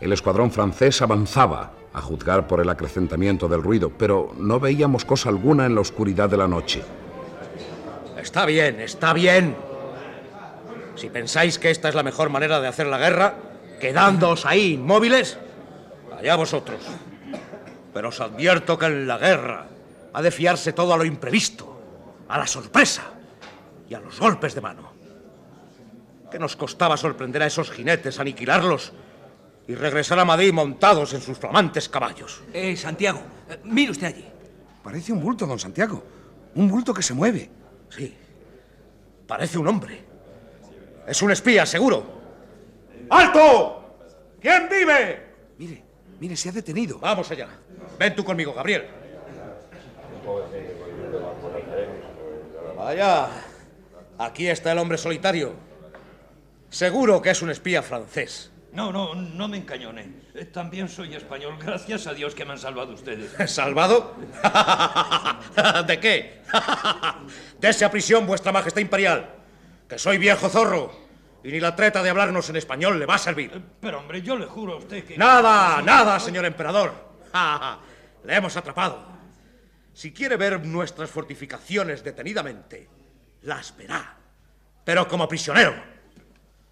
El 0.00 0.12
escuadrón 0.12 0.50
francés 0.50 1.00
avanzaba, 1.00 1.74
a 1.92 2.00
juzgar 2.00 2.48
por 2.48 2.60
el 2.60 2.68
acrecentamiento 2.70 3.46
del 3.46 3.62
ruido, 3.62 3.92
pero 3.96 4.32
no 4.36 4.58
veíamos 4.58 5.04
cosa 5.04 5.28
alguna 5.28 5.64
en 5.66 5.76
la 5.76 5.82
oscuridad 5.82 6.28
de 6.28 6.38
la 6.38 6.48
noche. 6.48 6.82
Está 8.20 8.46
bien, 8.46 8.80
está 8.80 9.12
bien. 9.12 9.54
Si 10.96 11.08
pensáis 11.08 11.56
que 11.60 11.70
esta 11.70 11.88
es 11.88 11.94
la 11.94 12.02
mejor 12.02 12.30
manera 12.30 12.60
de 12.60 12.66
hacer 12.66 12.88
la 12.88 12.98
guerra, 12.98 13.36
quedándoos 13.80 14.44
ahí 14.44 14.72
inmóviles, 14.72 15.38
allá 16.18 16.34
vosotros. 16.34 16.80
Pero 17.98 18.14
os 18.14 18.20
advierto 18.22 18.78
que 18.78 18.86
en 18.86 19.10
la 19.10 19.18
guerra 19.18 19.66
ha 20.14 20.22
de 20.22 20.30
fiarse 20.30 20.70
todo 20.72 20.94
a 20.94 20.96
lo 20.96 21.04
imprevisto, 21.04 21.66
a 22.28 22.38
la 22.38 22.46
sorpresa 22.46 23.10
y 23.90 23.94
a 23.94 23.98
los 23.98 24.20
golpes 24.20 24.54
de 24.54 24.60
mano. 24.60 24.92
¿Qué 26.30 26.38
nos 26.38 26.54
costaba 26.54 26.96
sorprender 26.96 27.42
a 27.42 27.46
esos 27.46 27.72
jinetes, 27.72 28.20
aniquilarlos 28.20 28.92
y 29.66 29.74
regresar 29.74 30.16
a 30.20 30.24
Madrid 30.24 30.52
montados 30.52 31.12
en 31.12 31.20
sus 31.20 31.38
flamantes 31.38 31.88
caballos? 31.88 32.40
Eh, 32.52 32.76
Santiago, 32.76 33.18
eh, 33.50 33.58
mire 33.64 33.90
usted 33.90 34.06
allí. 34.06 34.24
Parece 34.84 35.12
un 35.12 35.18
bulto, 35.18 35.44
don 35.44 35.58
Santiago. 35.58 36.00
Un 36.54 36.68
bulto 36.68 36.94
que 36.94 37.02
se 37.02 37.14
mueve. 37.14 37.50
Sí. 37.88 38.14
Parece 39.26 39.58
un 39.58 39.66
hombre. 39.66 40.04
Es 41.04 41.20
un 41.20 41.32
espía, 41.32 41.66
seguro. 41.66 42.06
¡Alto! 43.10 43.96
¿Quién 44.40 44.68
vive? 44.70 45.26
Mire, 45.58 45.82
mire, 46.20 46.36
se 46.36 46.48
ha 46.48 46.52
detenido. 46.52 47.00
Vamos 47.00 47.28
allá. 47.32 47.48
Ven 47.98 48.14
tú 48.14 48.24
conmigo, 48.24 48.52
Gabriel. 48.52 48.86
Vaya. 52.76 53.28
Aquí 54.18 54.48
está 54.48 54.72
el 54.72 54.78
hombre 54.78 54.98
solitario. 54.98 55.54
Seguro 56.70 57.20
que 57.22 57.30
es 57.30 57.42
un 57.42 57.50
espía 57.50 57.82
francés. 57.82 58.52
No, 58.72 58.92
no, 58.92 59.14
no 59.14 59.48
me 59.48 59.56
encañone. 59.56 60.12
También 60.52 60.88
soy 60.88 61.14
español. 61.14 61.56
Gracias 61.60 62.06
a 62.06 62.14
Dios 62.14 62.34
que 62.34 62.44
me 62.44 62.52
han 62.52 62.58
salvado 62.58 62.92
ustedes. 62.92 63.32
¿Salvado? 63.50 64.14
¿De 65.86 65.98
qué? 65.98 66.42
Dese 67.60 67.84
a 67.84 67.90
prisión, 67.90 68.26
vuestra 68.26 68.52
majestad 68.52 68.80
imperial. 68.80 69.30
Que 69.88 69.98
soy 69.98 70.18
viejo 70.18 70.48
zorro. 70.48 70.92
Y 71.42 71.50
ni 71.50 71.60
la 71.60 71.74
treta 71.74 72.02
de 72.02 72.10
hablarnos 72.10 72.48
en 72.50 72.56
español 72.56 72.98
le 72.98 73.06
va 73.06 73.14
a 73.14 73.18
servir. 73.18 73.62
Pero, 73.80 74.00
hombre, 74.00 74.22
yo 74.22 74.36
le 74.36 74.46
juro 74.46 74.74
a 74.74 74.76
usted 74.76 75.04
que... 75.04 75.16
Nada, 75.16 75.80
nada, 75.82 76.20
señor 76.20 76.44
emperador. 76.44 77.07
le 78.24 78.34
hemos 78.34 78.56
atrapado. 78.56 79.18
Si 79.92 80.12
quiere 80.12 80.36
ver 80.36 80.64
nuestras 80.64 81.10
fortificaciones 81.10 82.04
detenidamente, 82.04 82.88
las 83.42 83.76
verá. 83.76 84.16
Pero 84.84 85.08
como 85.08 85.28
prisionero. 85.28 85.74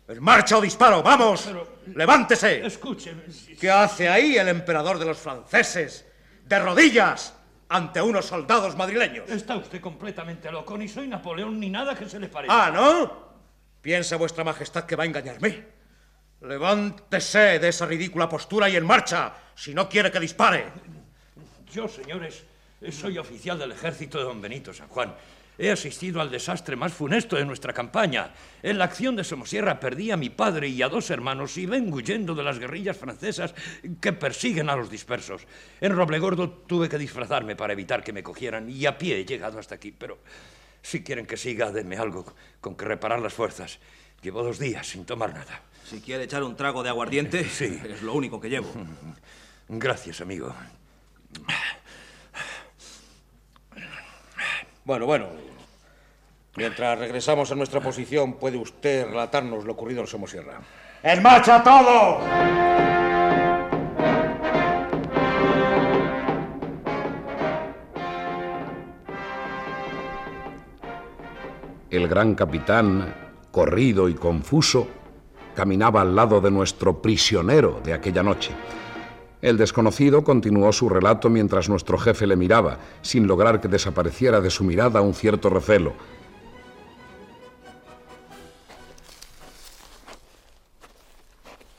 En 0.09 0.23
marcha 0.23 0.57
o 0.57 0.61
disparo, 0.61 1.03
vamos. 1.03 1.51
Levántese. 1.95 2.65
Escúcheme. 2.65 3.25
¿Qué 3.59 3.71
hace 3.71 4.09
ahí 4.09 4.37
el 4.37 4.49
emperador 4.49 4.99
de 4.99 5.07
los 5.07 5.19
franceses? 5.19 6.07
De 6.45 6.59
rodillas 6.61 7.35
ante 7.69 8.01
unos 8.01 8.27
soldados 8.27 8.77
madrileños. 8.77 9.29
Está 9.29 9.57
usted 9.57 9.81
completamente 9.81 10.51
loco. 10.53 10.79
Ni 10.79 10.87
soy 10.89 11.09
Napoleón 11.09 11.59
ni 11.59 11.69
nada 11.69 11.97
que 11.97 12.09
se 12.09 12.21
le 12.21 12.29
parezca. 12.29 12.67
Ah, 12.67 12.71
¿no? 12.71 13.27
Piensa 13.83 14.17
vuestra 14.17 14.45
majestad 14.45 14.85
que 14.85 14.95
va 14.95 15.03
a 15.03 15.07
engañarme. 15.07 15.67
Levántese 16.43 17.59
de 17.59 17.69
esa 17.69 17.87
ridícula 17.87 18.29
postura 18.29 18.69
y 18.69 18.77
en 18.77 18.87
marcha, 18.87 19.35
si 19.57 19.75
no 19.75 19.89
quiere 19.89 20.13
que 20.13 20.21
dispare. 20.21 20.67
Yo, 21.73 21.89
señores, 21.89 22.45
soy 22.93 23.19
oficial 23.19 23.59
del 23.59 23.73
ejército 23.73 24.19
de 24.19 24.25
don 24.25 24.41
Benito 24.41 24.73
San 24.73 24.89
Juan. 24.89 25.15
He 25.59 25.71
asistido 25.71 26.21
al 26.21 26.31
desastre 26.31 26.77
más 26.77 26.93
funesto 26.93 27.35
de 27.37 27.47
nuestra 27.47 27.73
campaña. 27.73 28.31
En 28.63 28.77
la 28.77 28.85
acción 28.85 29.17
de 29.17 29.25
Somosierra 29.25 29.81
perdí 29.81 30.11
a 30.11 30.17
mi 30.19 30.29
padre 30.29 30.69
y 30.69 30.83
a 30.83 30.89
dos 30.91 31.09
hermanos 31.09 31.57
y 31.57 31.65
vengo 31.65 31.97
huyendo 31.97 32.35
de 32.35 32.43
las 32.45 32.59
guerrillas 32.59 32.99
francesas 32.99 33.55
que 34.03 34.13
persiguen 34.13 34.69
a 34.69 34.77
los 34.77 34.91
dispersos. 34.91 35.47
En 35.81 35.97
Roblegordo 35.97 36.51
tuve 36.51 36.91
que 36.91 36.99
disfrazarme 36.99 37.57
para 37.57 37.73
evitar 37.73 38.05
que 38.05 38.13
me 38.13 38.23
cogieran 38.23 38.69
y 38.69 38.85
a 38.85 38.99
pie 38.99 39.19
he 39.21 39.25
llegado 39.25 39.59
hasta 39.59 39.77
aquí. 39.77 39.93
Pero 39.97 40.19
si 40.83 41.03
quieren 41.03 41.25
que 41.25 41.39
siga, 41.39 41.73
denme 41.73 41.97
algo 41.97 42.27
con 42.61 42.77
que 42.77 42.85
reparar 42.85 43.21
las 43.21 43.33
fuerzas. 43.33 43.79
Llevo 44.21 44.43
dos 44.43 44.59
días 44.59 44.87
sin 44.87 45.07
tomar 45.07 45.33
nada. 45.33 45.63
Si 45.89 46.03
quiere 46.03 46.25
echar 46.25 46.43
un 46.43 46.55
trago 46.55 46.83
de 46.83 46.91
aguardiente, 46.91 47.45
Sí. 47.49 47.81
es 47.89 48.03
lo 48.03 48.13
único 48.13 48.39
que 48.41 48.51
llevo. 48.51 48.71
Gracias, 49.69 50.21
amigo. 50.21 50.55
Bueno, 54.85 55.07
bueno. 55.07 55.27
Mientras 56.57 56.99
regresamos 56.99 57.53
a 57.53 57.55
nuestra 57.55 57.81
posición, 57.81 58.35
puede 58.35 58.57
usted 58.57 59.05
relatarnos 59.07 59.65
lo 59.65 59.73
ocurrido 59.73 60.01
en 60.01 60.07
Somosierra. 60.07 60.61
¡En 61.03 61.23
marcha 61.23 61.63
todo! 61.63 62.21
El 71.91 72.09
gran 72.09 72.35
capitán, 72.35 73.15
corrido 73.51 74.09
y 74.09 74.15
confuso, 74.15 74.89
caminaba 75.55 76.01
al 76.03 76.15
lado 76.15 76.41
de 76.41 76.51
nuestro 76.51 77.03
prisionero 77.03 77.81
de 77.85 77.93
aquella 77.93 78.23
noche. 78.23 78.53
El 79.43 79.59
desconocido 79.59 80.25
continuó 80.25 80.73
su 80.73 80.89
relato 80.89 81.29
mientras 81.29 81.69
nuestro 81.69 81.99
jefe 81.99 82.27
le 82.27 82.37
miraba, 82.37 82.79
sin 83.03 83.27
lograr 83.27 83.61
que 83.61 83.69
desapareciera 83.69 84.41
de 84.41 84.51
su 84.51 84.65
mirada 84.65 85.01
un 85.03 85.15
cierto 85.15 85.51
recelo. 85.51 85.93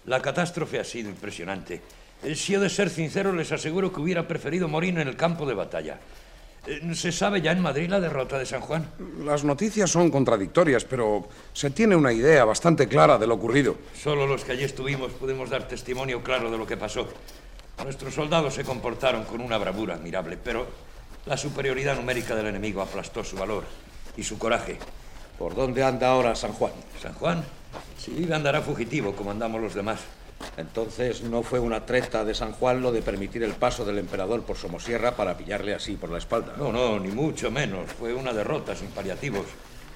La 0.05 0.21
catástrofe 0.21 0.79
ha 0.79 0.83
sido 0.83 1.09
impresionante. 1.09 1.81
Eh, 2.23 2.35
Si 2.35 2.53
he 2.55 2.59
de 2.59 2.69
ser 2.69 2.89
sincero, 2.89 3.33
les 3.33 3.51
aseguro 3.51 3.91
que 3.91 3.99
hubiera 3.99 4.27
preferido 4.27 4.67
morir 4.67 4.97
en 4.97 5.07
el 5.07 5.15
campo 5.17 5.45
de 5.45 5.53
batalla. 5.53 5.99
Eh, 6.65 6.93
¿Se 6.95 7.11
sabe 7.11 7.41
ya 7.41 7.51
en 7.51 7.61
Madrid 7.61 7.89
la 7.89 7.99
derrota 7.99 8.39
de 8.39 8.45
San 8.45 8.61
Juan? 8.61 8.89
Las 9.23 9.43
noticias 9.43 9.89
son 9.89 10.09
contradictorias, 10.09 10.85
pero 10.85 11.27
se 11.53 11.71
tiene 11.71 11.95
una 11.95 12.13
idea 12.13 12.45
bastante 12.45 12.87
clara 12.87 13.17
de 13.17 13.27
lo 13.27 13.35
ocurrido. 13.35 13.75
Solo 13.95 14.25
los 14.25 14.43
que 14.45 14.53
allí 14.53 14.63
estuvimos 14.63 15.11
podemos 15.13 15.49
dar 15.49 15.67
testimonio 15.67 16.23
claro 16.23 16.49
de 16.49 16.57
lo 16.57 16.65
que 16.65 16.77
pasó. 16.77 17.07
Nuestros 17.83 18.13
soldados 18.13 18.53
se 18.53 18.63
comportaron 18.63 19.23
con 19.25 19.41
una 19.41 19.57
bravura 19.57 19.95
admirable, 19.95 20.37
pero 20.37 20.67
la 21.25 21.37
superioridad 21.37 21.95
numérica 21.95 22.35
del 22.35 22.47
enemigo 22.47 22.81
aplastó 22.81 23.23
su 23.23 23.35
valor 23.37 23.63
y 24.15 24.23
su 24.23 24.37
coraje. 24.37 24.77
¿Por 25.37 25.55
dónde 25.55 25.83
anda 25.83 26.09
ahora 26.09 26.35
San 26.35 26.53
Juan? 26.53 26.73
¿San 27.01 27.13
Juan? 27.13 27.43
Si 27.97 28.11
vive 28.11 28.33
andará 28.33 28.61
fugitivo, 28.61 29.13
como 29.15 29.31
andamos 29.31 29.61
los 29.61 29.73
demás. 29.73 29.99
Entonces 30.55 31.21
no 31.21 31.43
fue 31.43 31.59
una 31.59 31.85
treta 31.85 32.23
de 32.23 32.33
San 32.33 32.51
Juan 32.53 32.81
lo 32.81 32.91
de 32.91 33.01
permitir 33.01 33.43
el 33.43 33.53
paso 33.53 33.85
del 33.85 33.97
emperador 33.99 34.43
por 34.43 34.57
Somosierra 34.57 35.15
para 35.15 35.37
pillarle 35.37 35.73
así 35.73 35.95
por 35.95 36.09
la 36.09 36.17
espalda. 36.17 36.55
No, 36.57 36.71
no, 36.71 36.99
ni 36.99 37.09
mucho 37.09 37.51
menos. 37.51 37.91
Fue 37.91 38.13
una 38.13 38.33
derrota 38.33 38.75
sin 38.75 38.89
paliativos. 38.89 39.45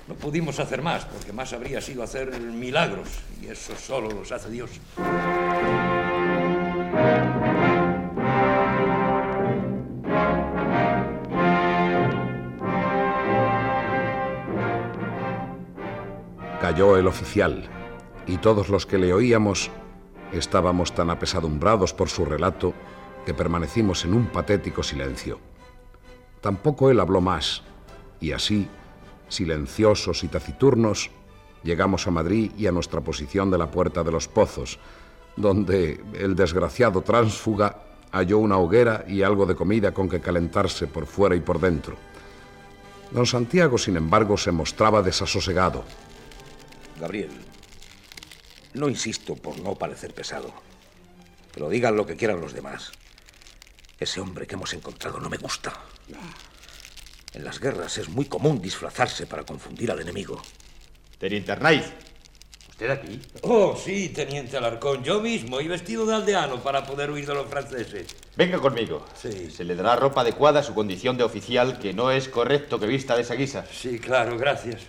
No 0.07 0.15
pudimos 0.15 0.59
hacer 0.59 0.81
más, 0.81 1.05
porque 1.05 1.31
más 1.31 1.53
habría 1.53 1.79
sido 1.79 2.03
hacer 2.03 2.39
milagros, 2.39 3.07
y 3.41 3.47
eso 3.47 3.73
solo 3.77 4.09
los 4.11 4.31
hace 4.31 4.49
Dios. 4.49 4.69
Cayó 16.61 16.95
el 16.95 17.07
oficial, 17.07 17.63
y 18.27 18.37
todos 18.37 18.69
los 18.69 18.85
que 18.85 18.99
le 18.99 19.13
oíamos 19.13 19.71
estábamos 20.31 20.93
tan 20.93 21.09
apesadumbrados 21.09 21.91
por 21.91 22.07
su 22.07 22.23
relato 22.23 22.75
que 23.25 23.33
permanecimos 23.33 24.05
en 24.05 24.13
un 24.13 24.27
patético 24.27 24.83
silencio. 24.83 25.39
Tampoco 26.39 26.91
él 26.91 26.99
habló 26.99 27.19
más, 27.19 27.63
y 28.19 28.31
así, 28.31 28.67
silenciosos 29.27 30.23
y 30.23 30.27
taciturnos, 30.27 31.09
llegamos 31.63 32.05
a 32.05 32.11
Madrid 32.11 32.51
y 32.55 32.67
a 32.67 32.71
nuestra 32.71 33.01
posición 33.01 33.49
de 33.49 33.57
la 33.57 33.71
Puerta 33.71 34.03
de 34.03 34.11
los 34.11 34.27
Pozos, 34.27 34.77
donde 35.35 35.99
el 36.13 36.35
desgraciado 36.35 37.01
tránsfuga 37.01 37.83
halló 38.11 38.37
una 38.37 38.57
hoguera 38.57 39.03
y 39.07 39.23
algo 39.23 39.47
de 39.47 39.55
comida 39.55 39.95
con 39.95 40.07
que 40.07 40.21
calentarse 40.21 40.85
por 40.85 41.07
fuera 41.07 41.35
y 41.35 41.39
por 41.39 41.59
dentro. 41.59 41.95
Don 43.09 43.25
Santiago, 43.25 43.79
sin 43.79 43.97
embargo, 43.97 44.37
se 44.37 44.51
mostraba 44.51 45.01
desasosegado. 45.01 45.83
Gabriel, 46.99 47.31
no 48.73 48.89
insisto 48.89 49.35
por 49.35 49.59
no 49.59 49.75
parecer 49.75 50.13
pesado, 50.13 50.53
pero 51.53 51.69
digan 51.69 51.95
lo 51.95 52.05
que 52.05 52.15
quieran 52.15 52.41
los 52.41 52.53
demás. 52.53 52.91
Ese 53.99 54.19
hombre 54.19 54.47
que 54.47 54.55
hemos 54.55 54.73
encontrado 54.73 55.19
no 55.19 55.29
me 55.29 55.37
gusta. 55.37 55.73
En 57.33 57.43
las 57.43 57.59
guerras 57.59 57.97
es 57.97 58.09
muy 58.09 58.25
común 58.25 58.61
disfrazarse 58.61 59.25
para 59.27 59.43
confundir 59.43 59.91
al 59.91 60.01
enemigo. 60.01 60.41
Teniente 61.17 61.51
Arnaiz, 61.51 61.85
¿usted 62.69 62.89
aquí? 62.89 63.21
Oh, 63.43 63.75
sí, 63.77 64.09
teniente 64.09 64.57
Alarcón, 64.57 65.03
yo 65.03 65.21
mismo, 65.21 65.61
y 65.61 65.67
vestido 65.67 66.05
de 66.05 66.15
aldeano 66.15 66.61
para 66.63 66.83
poder 66.85 67.11
huir 67.11 67.27
de 67.27 67.35
los 67.35 67.47
franceses. 67.47 68.07
Venga 68.35 68.57
conmigo. 68.57 69.05
Sí. 69.13 69.51
Se 69.51 69.63
le 69.63 69.75
dará 69.75 69.95
ropa 69.95 70.21
adecuada 70.21 70.61
a 70.61 70.63
su 70.63 70.73
condición 70.73 71.15
de 71.17 71.23
oficial, 71.23 71.77
que 71.77 71.93
no 71.93 72.09
es 72.09 72.27
correcto 72.27 72.79
que 72.79 72.87
vista 72.87 73.15
de 73.15 73.21
esa 73.21 73.35
guisa. 73.35 73.65
Sí, 73.71 73.99
claro, 73.99 74.37
gracias. 74.37 74.81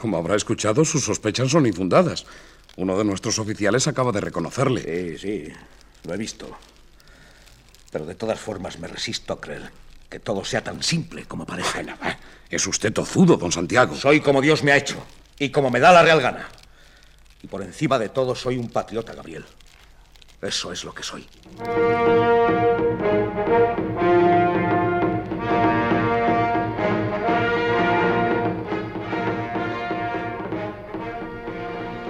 Como 0.00 0.16
habrá 0.16 0.34
escuchado, 0.34 0.84
sus 0.84 1.04
sospechas 1.04 1.50
son 1.50 1.66
infundadas. 1.66 2.26
Uno 2.76 2.98
de 2.98 3.04
nuestros 3.04 3.38
oficiales 3.38 3.86
acaba 3.86 4.12
de 4.12 4.20
reconocerle. 4.20 5.16
Sí, 5.16 5.18
sí, 5.18 5.52
lo 6.04 6.14
he 6.14 6.16
visto. 6.16 6.50
Pero 7.90 8.04
de 8.04 8.14
todas 8.14 8.38
formas 8.38 8.78
me 8.78 8.88
resisto 8.88 9.32
a 9.32 9.40
creer 9.40 9.70
que 10.10 10.20
todo 10.20 10.44
sea 10.44 10.62
tan 10.62 10.82
simple 10.82 11.24
como 11.24 11.46
parece. 11.46 11.86
Es 12.50 12.66
usted 12.66 12.92
tozudo, 12.92 13.36
don 13.36 13.52
Santiago. 13.52 13.94
Soy 13.94 14.20
como 14.20 14.40
Dios 14.40 14.62
me 14.62 14.72
ha 14.72 14.76
hecho 14.76 15.02
y 15.38 15.50
como 15.50 15.70
me 15.70 15.80
da 15.80 15.92
la 15.92 16.02
real 16.02 16.20
gana. 16.20 16.48
Y 17.42 17.46
por 17.46 17.62
encima 17.62 17.98
de 17.98 18.08
todo 18.08 18.34
soy 18.34 18.56
un 18.56 18.68
patriota, 18.68 19.14
Gabriel. 19.14 19.44
Eso 20.42 20.72
es 20.72 20.84
lo 20.84 20.94
que 20.94 21.02
soy. 21.02 21.26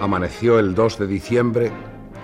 Amaneció 0.07 0.61
el 0.61 0.77
2 0.77 1.01
de 1.01 1.07
diciembre 1.09 1.73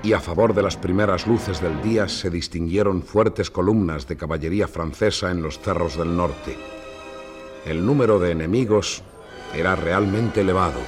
y 0.04 0.12
a 0.12 0.20
favor 0.20 0.54
de 0.54 0.62
las 0.62 0.76
primeras 0.76 1.26
luces 1.26 1.60
del 1.60 1.82
día 1.82 2.08
se 2.08 2.30
distinguieron 2.30 3.02
fuertes 3.02 3.50
columnas 3.50 4.06
de 4.06 4.16
caballería 4.16 4.68
francesa 4.68 5.32
en 5.32 5.42
los 5.42 5.58
cerros 5.58 5.98
del 5.98 6.16
norte. 6.16 6.56
El 7.66 7.84
número 7.84 8.20
de 8.20 8.30
enemigos 8.30 9.02
era 9.52 9.74
realmente 9.74 10.42
elevado. 10.42 10.78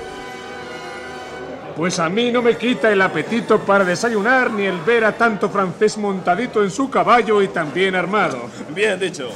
Pues 1.77 1.99
a 1.99 2.09
mí 2.09 2.31
no 2.31 2.43
me 2.43 2.57
quita 2.57 2.93
el 2.93 3.03
apetito 3.03 3.59
para 3.59 3.85
desayunar 3.85 4.53
ni 4.53 4.63
el 4.63 4.79
ver 4.83 5.05
a 5.05 5.17
tanto 5.17 5.51
francés 5.51 5.99
montadito 5.99 6.63
en 6.63 6.71
su 6.71 6.89
caballo 6.91 7.43
y 7.43 7.49
también 7.49 7.97
armado. 7.97 8.39
Bien 8.73 9.01
dicho. 9.01 9.31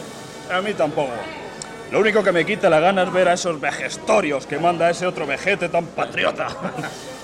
A 0.48 0.62
mí 0.62 0.74
tampoco. 0.74 1.10
Lo 1.90 1.98
único 1.98 2.22
que 2.22 2.30
me 2.30 2.46
quita 2.46 2.70
la 2.70 2.78
gana 2.78 3.02
es 3.02 3.12
ver 3.12 3.26
a 3.26 3.32
esos 3.32 3.60
vejestorios 3.60 4.46
que 4.46 4.60
manda 4.60 4.88
ese 4.88 5.08
otro 5.08 5.26
vejete 5.26 5.68
tan 5.68 5.86
patriota. 5.86 6.46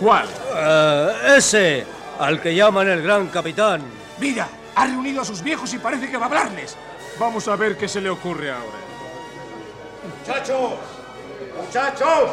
¿Cuál? 0.00 0.28
Eh, 0.54 1.36
ese, 1.36 1.86
al 2.18 2.40
que 2.40 2.54
llaman 2.54 2.88
el 2.88 3.02
gran 3.02 3.28
capitán. 3.28 3.82
Mira, 4.18 4.48
ha 4.74 4.86
reunido 4.86 5.22
a 5.22 5.24
sus 5.24 5.42
viejos 5.42 5.72
y 5.74 5.78
parece 5.78 6.10
que 6.10 6.16
va 6.16 6.24
a 6.24 6.28
hablarles. 6.28 6.76
Vamos 7.18 7.48
a 7.48 7.56
ver 7.56 7.76
qué 7.76 7.88
se 7.88 8.00
le 8.00 8.10
ocurre 8.10 8.50
ahora. 8.50 8.78
¡Muchachos! 10.18 10.72
¡Muchachos! 11.60 12.30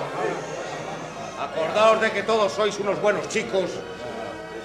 Acordaos 1.40 2.02
de 2.02 2.12
que 2.12 2.24
todos 2.24 2.52
sois 2.52 2.80
unos 2.80 3.02
buenos 3.02 3.28
chicos 3.30 3.72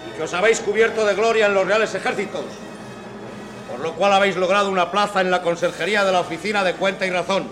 y 0.08 0.16
que 0.16 0.22
os 0.22 0.34
habéis 0.34 0.60
cubierto 0.60 1.04
de 1.04 1.14
gloria 1.14 1.46
en 1.46 1.54
los 1.54 1.66
reales 1.66 1.94
ejércitos, 1.94 2.44
por 3.70 3.80
lo 3.80 3.94
cual 3.94 4.12
habéis 4.12 4.36
logrado 4.36 4.70
una 4.70 4.90
plaza 4.90 5.20
en 5.20 5.30
la 5.30 5.42
conserjería 5.42 6.04
de 6.04 6.12
la 6.12 6.20
oficina 6.20 6.62
de 6.62 6.74
cuenta 6.74 7.06
y 7.06 7.10
razón. 7.10 7.48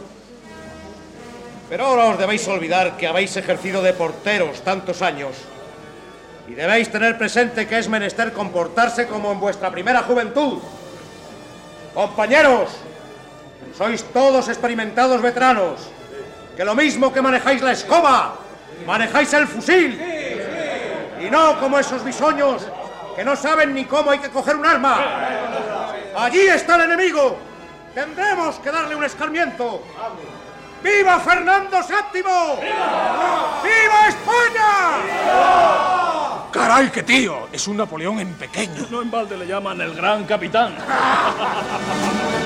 Pero 1.69 1.85
ahora 1.85 2.07
os 2.07 2.19
debéis 2.19 2.49
olvidar 2.49 2.97
que 2.97 3.07
habéis 3.07 3.37
ejercido 3.37 3.83
de 3.83 3.93
porteros 3.93 4.65
tantos 4.65 5.03
años 5.03 5.37
y 6.49 6.55
debéis 6.55 6.91
tener 6.91 7.19
presente 7.19 7.69
que 7.69 7.79
es 7.79 7.89
menester 7.89 8.33
comportarse 8.33 9.07
como 9.07 9.31
en 9.33 9.39
vuestra 9.39 9.71
primera 9.71 10.03
juventud. 10.03 10.59
Compañeros, 11.93 12.71
sois 13.77 14.03
todos 14.17 14.49
experimentados 14.49 15.21
veteranos, 15.21 15.93
que 16.57 16.65
lo 16.65 16.75
mismo 16.75 17.13
que 17.13 17.21
manejáis 17.21 17.61
la 17.61 17.73
escoba, 17.73 18.37
manejáis 18.87 19.33
el 19.35 19.47
fusil. 19.47 20.01
Y 21.21 21.29
no 21.29 21.61
como 21.61 21.79
esos 21.79 22.03
bisoños 22.03 22.63
que 23.15 23.25
no 23.25 23.37
saben 23.37 23.75
ni 23.75 23.85
cómo 23.85 24.11
hay 24.11 24.21
que 24.21 24.31
coger 24.31 24.57
un 24.57 24.65
arma. 24.65 25.05
Allí 26.17 26.47
está 26.49 26.77
el 26.77 26.91
enemigo. 26.93 27.37
Tendremos 27.95 28.59
que 28.61 28.71
darle 28.71 28.95
un 28.95 29.05
escarmiento. 29.05 29.83
¡Viva 30.83 31.19
Fernando 31.21 31.79
VII! 31.79 32.23
¡Viva, 33.63 34.09
España! 34.09 34.71
¡Caray, 36.53 36.91
qué 36.91 37.03
tío! 37.03 37.49
Es 37.53 37.67
un 37.69 37.77
Napoleón 37.77 38.21
en 38.21 38.35
pequeño. 38.35 38.87
No 38.91 39.03
en 39.03 39.11
balde 39.11 39.37
le 39.37 39.47
llaman 39.47 39.81
el 39.81 39.95
gran 39.95 40.25
capitán. 40.25 40.77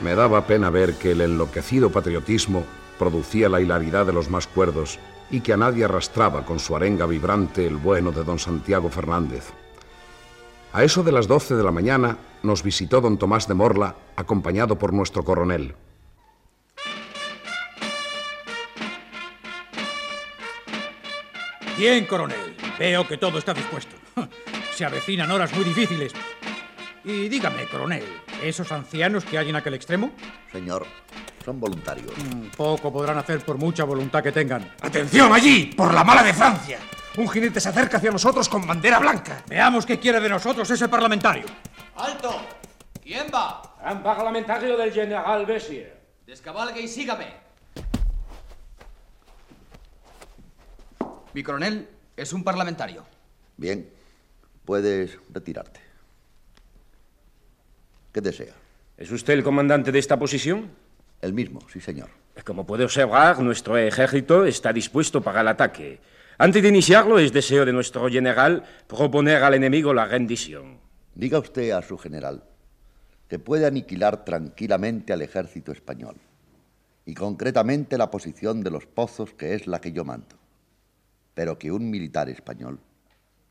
Me 0.00 0.14
daba 0.14 0.46
pena 0.46 0.70
ver 0.70 0.94
que 0.94 1.12
el 1.12 1.20
enloquecido 1.20 1.90
patriotismo 1.90 2.64
producía 2.98 3.50
la 3.50 3.60
hilaridad 3.60 4.06
de 4.06 4.14
los 4.14 4.30
más 4.30 4.46
cuerdos 4.46 4.98
y 5.30 5.42
que 5.42 5.52
a 5.52 5.58
nadie 5.58 5.84
arrastraba 5.84 6.44
con 6.46 6.58
su 6.58 6.74
arenga 6.74 7.04
vibrante 7.04 7.66
el 7.66 7.76
bueno 7.76 8.10
de 8.10 8.24
don 8.24 8.38
Santiago 8.38 8.88
Fernández. 8.88 9.52
A 10.72 10.84
eso 10.84 11.02
de 11.02 11.10
las 11.10 11.26
doce 11.26 11.56
de 11.56 11.64
la 11.64 11.72
mañana 11.72 12.16
nos 12.44 12.62
visitó 12.62 13.00
don 13.00 13.18
Tomás 13.18 13.48
de 13.48 13.54
Morla, 13.54 13.96
acompañado 14.14 14.78
por 14.78 14.92
nuestro 14.92 15.24
coronel. 15.24 15.74
Bien, 21.76 22.04
coronel. 22.06 22.56
Veo 22.78 23.08
que 23.08 23.16
todo 23.16 23.38
está 23.38 23.52
dispuesto. 23.52 23.96
Se 24.74 24.84
avecinan 24.84 25.30
horas 25.32 25.52
muy 25.54 25.64
difíciles. 25.64 26.12
Y 27.02 27.28
dígame, 27.28 27.64
coronel, 27.66 28.04
¿esos 28.42 28.70
ancianos 28.70 29.24
que 29.24 29.38
hay 29.38 29.50
en 29.50 29.56
aquel 29.56 29.74
extremo? 29.74 30.12
Señor, 30.52 30.86
son 31.44 31.60
voluntarios. 31.60 32.12
Mm, 32.16 32.48
Poco 32.56 32.92
podrán 32.92 33.18
hacer 33.18 33.44
por 33.44 33.56
mucha 33.56 33.84
voluntad 33.84 34.22
que 34.22 34.32
tengan. 34.32 34.72
¡Atención 34.80 35.32
allí! 35.32 35.66
¡Por 35.76 35.92
la 35.92 36.04
mala 36.04 36.22
de 36.22 36.34
Francia! 36.34 36.78
Un 37.16 37.28
jinete 37.28 37.60
se 37.60 37.68
acerca 37.68 37.96
hacia 37.96 38.10
nosotros 38.10 38.48
con 38.48 38.66
bandera 38.66 38.98
blanca. 38.98 39.42
Veamos 39.48 39.84
qué 39.84 39.98
quiere 39.98 40.20
de 40.20 40.28
nosotros 40.28 40.70
ese 40.70 40.88
parlamentario. 40.88 41.44
¡Alto! 41.96 42.40
¿Quién 43.02 43.26
va? 43.34 43.62
Un 43.90 44.02
parlamentario 44.02 44.76
del 44.76 44.92
general 44.92 45.44
Bessier. 45.46 46.00
Descabalgue 46.26 46.80
y 46.80 46.88
sígame. 46.88 47.26
Mi 51.32 51.42
coronel 51.42 51.88
es 52.16 52.32
un 52.32 52.44
parlamentario. 52.44 53.04
Bien, 53.56 53.90
puedes 54.64 55.18
retirarte. 55.32 55.80
¿Qué 58.12 58.20
desea? 58.20 58.54
¿Es 58.96 59.10
usted 59.10 59.34
el 59.34 59.42
comandante 59.42 59.90
de 59.92 59.98
esta 59.98 60.18
posición? 60.18 60.70
El 61.20 61.32
mismo, 61.32 61.60
sí, 61.72 61.80
señor. 61.80 62.08
Como 62.44 62.66
puede 62.66 62.84
observar, 62.84 63.40
nuestro 63.40 63.76
ejército 63.76 64.44
está 64.44 64.72
dispuesto 64.72 65.20
para 65.20 65.42
el 65.42 65.48
ataque. 65.48 66.00
Antes 66.38 66.62
de 66.62 66.68
iniciarlo, 66.68 67.18
es 67.18 67.32
deseo 67.32 67.66
de 67.66 67.72
nuestro 67.72 68.08
general 68.08 68.64
proponer 68.86 69.42
al 69.42 69.54
enemigo 69.54 69.92
la 69.92 70.06
rendición. 70.06 70.78
Diga 71.14 71.38
usted 71.38 71.72
a 71.72 71.82
su 71.82 71.98
general 71.98 72.44
que 73.28 73.38
puede 73.38 73.66
aniquilar 73.66 74.24
tranquilamente 74.24 75.12
al 75.12 75.22
ejército 75.22 75.70
español 75.70 76.16
y 77.04 77.14
concretamente 77.14 77.98
la 77.98 78.10
posición 78.10 78.62
de 78.62 78.70
los 78.70 78.86
pozos, 78.86 79.34
que 79.34 79.54
es 79.54 79.66
la 79.66 79.80
que 79.80 79.92
yo 79.92 80.04
mando, 80.04 80.36
pero 81.34 81.58
que 81.58 81.70
un 81.70 81.90
militar 81.90 82.28
español 82.28 82.80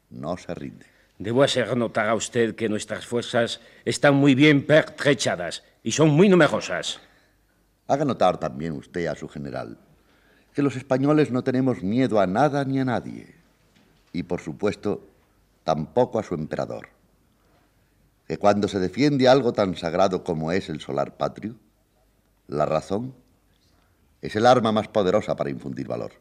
no 0.09 0.35
se 0.37 0.53
rinde. 0.53 0.85
Debo 1.17 1.43
hacer 1.43 1.77
notar 1.77 2.09
a 2.09 2.15
usted 2.15 2.55
que 2.55 2.69
nuestras 2.69 3.05
fuerzas 3.05 3.61
están 3.85 4.15
muy 4.15 4.35
bien 4.35 4.65
pertrechadas 4.65 5.63
y 5.83 5.91
son 5.91 6.09
muy 6.09 6.27
numerosas. 6.27 7.01
Haga 7.89 8.05
notar 8.05 8.39
también 8.39 8.73
usted 8.73 9.07
a 9.07 9.15
su 9.15 9.27
general 9.27 9.79
que 10.53 10.61
los 10.61 10.75
españoles 10.75 11.31
no 11.31 11.43
tenemos 11.43 11.81
miedo 11.81 12.19
a 12.19 12.27
nada 12.27 12.63
ni 12.63 12.79
a 12.79 12.85
nadie, 12.85 13.35
y 14.13 14.23
por 14.23 14.41
supuesto 14.41 15.07
tampoco 15.63 16.19
a 16.19 16.23
su 16.23 16.35
emperador, 16.35 16.89
que 18.27 18.37
cuando 18.37 18.67
se 18.67 18.79
defiende 18.79 19.27
algo 19.27 19.53
tan 19.53 19.75
sagrado 19.75 20.23
como 20.23 20.51
es 20.51 20.69
el 20.69 20.81
solar 20.81 21.17
patrio, 21.17 21.55
la 22.47 22.65
razón 22.65 23.15
es 24.21 24.35
el 24.35 24.45
arma 24.45 24.71
más 24.71 24.87
poderosa 24.87 25.35
para 25.35 25.49
infundir 25.49 25.87
valor. 25.87 26.11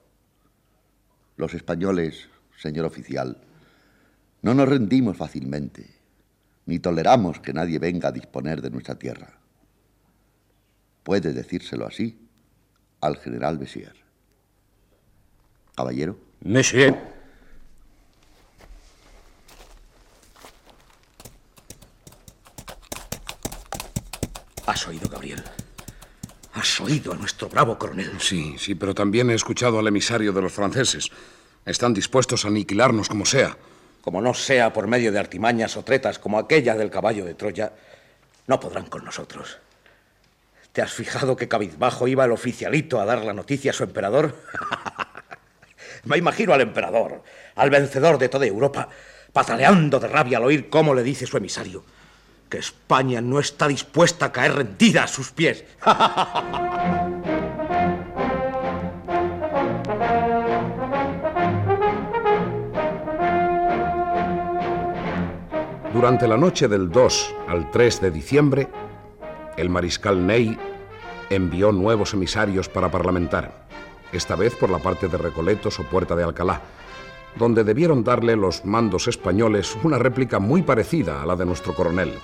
Los 1.36 1.52
españoles, 1.52 2.28
señor 2.56 2.86
oficial, 2.86 3.42
no 4.40 4.54
nos 4.54 4.68
rendimos 4.68 5.16
fácilmente, 5.18 5.86
ni 6.64 6.78
toleramos 6.78 7.40
que 7.40 7.52
nadie 7.52 7.78
venga 7.78 8.08
a 8.08 8.12
disponer 8.12 8.62
de 8.62 8.70
nuestra 8.70 8.94
tierra 8.94 9.37
puede 11.08 11.32
decírselo 11.32 11.86
así 11.86 12.18
al 13.00 13.16
general 13.16 13.56
Bessier. 13.56 13.94
Caballero. 15.74 16.18
Monsieur. 16.44 16.94
¿Has 24.66 24.86
oído, 24.86 25.08
Gabriel? 25.08 25.42
¿Has 26.52 26.78
oído 26.78 27.14
a 27.14 27.16
nuestro 27.16 27.48
bravo 27.48 27.78
coronel? 27.78 28.20
Sí, 28.20 28.56
sí, 28.58 28.74
pero 28.74 28.94
también 28.94 29.30
he 29.30 29.34
escuchado 29.34 29.78
al 29.78 29.86
emisario 29.86 30.34
de 30.34 30.42
los 30.42 30.52
franceses. 30.52 31.08
Están 31.64 31.94
dispuestos 31.94 32.44
a 32.44 32.48
aniquilarnos 32.48 33.08
como 33.08 33.24
sea. 33.24 33.56
Como 34.02 34.20
no 34.20 34.34
sea 34.34 34.74
por 34.74 34.86
medio 34.86 35.10
de 35.10 35.18
artimañas 35.18 35.74
o 35.78 35.84
tretas 35.84 36.18
como 36.18 36.38
aquella 36.38 36.74
del 36.74 36.90
caballo 36.90 37.24
de 37.24 37.32
Troya, 37.32 37.72
no 38.46 38.60
podrán 38.60 38.90
con 38.90 39.06
nosotros. 39.06 39.58
¿Te 40.72 40.82
has 40.82 40.92
fijado 40.92 41.36
que 41.36 41.48
cabizbajo 41.48 42.08
iba 42.08 42.24
el 42.24 42.32
oficialito 42.32 43.00
a 43.00 43.04
dar 43.04 43.24
la 43.24 43.32
noticia 43.32 43.70
a 43.70 43.74
su 43.74 43.84
emperador? 43.84 44.36
Me 46.04 46.16
imagino 46.16 46.52
al 46.52 46.60
emperador, 46.60 47.22
al 47.56 47.70
vencedor 47.70 48.18
de 48.18 48.28
toda 48.28 48.46
Europa, 48.46 48.88
pataleando 49.32 49.98
de 49.98 50.08
rabia 50.08 50.38
al 50.38 50.44
oír 50.44 50.68
cómo 50.68 50.94
le 50.94 51.02
dice 51.02 51.26
su 51.26 51.36
emisario 51.36 51.84
que 52.48 52.58
España 52.58 53.20
no 53.20 53.38
está 53.40 53.68
dispuesta 53.68 54.26
a 54.26 54.32
caer 54.32 54.54
rendida 54.54 55.04
a 55.04 55.08
sus 55.08 55.30
pies. 55.32 55.64
Durante 65.92 66.28
la 66.28 66.36
noche 66.36 66.68
del 66.68 66.90
2 66.90 67.34
al 67.48 67.70
3 67.70 68.00
de 68.02 68.10
diciembre, 68.10 68.68
el 69.58 69.68
mariscal 69.70 70.24
Ney 70.26 70.56
envió 71.30 71.72
nuevos 71.72 72.14
emisarios 72.14 72.68
para 72.68 72.90
parlamentar, 72.90 73.66
esta 74.12 74.36
vez 74.36 74.54
por 74.54 74.70
la 74.70 74.78
parte 74.78 75.08
de 75.08 75.18
Recoletos 75.18 75.78
o 75.80 75.82
Puerta 75.82 76.14
de 76.16 76.24
Alcalá, 76.24 76.62
donde 77.36 77.64
debieron 77.64 78.04
darle 78.04 78.36
los 78.36 78.64
mandos 78.64 79.08
españoles 79.08 79.76
una 79.82 79.98
réplica 79.98 80.38
muy 80.38 80.62
parecida 80.62 81.22
a 81.22 81.26
la 81.26 81.36
de 81.36 81.44
nuestro 81.44 81.74
coronel. 81.74 82.14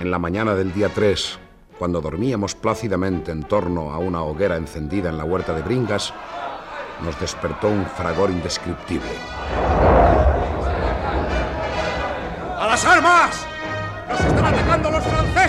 En 0.00 0.10
la 0.10 0.18
mañana 0.18 0.54
del 0.54 0.72
día 0.72 0.88
3, 0.88 1.38
cuando 1.78 2.00
dormíamos 2.00 2.54
plácidamente 2.54 3.30
en 3.30 3.44
torno 3.44 3.92
a 3.92 3.98
una 3.98 4.22
hoguera 4.22 4.56
encendida 4.56 5.10
en 5.10 5.18
la 5.18 5.24
huerta 5.24 5.52
de 5.52 5.62
Bringas, 5.62 6.12
nos 7.04 7.18
despertó 7.20 7.68
un 7.68 7.84
fragor 7.84 8.30
indescriptible. 8.30 9.10
¡A 12.58 12.66
las 12.66 12.84
armas! 12.84 13.46
¡Nos 14.08 14.20
están 14.20 14.46
atacando 14.46 14.90
los 14.90 15.04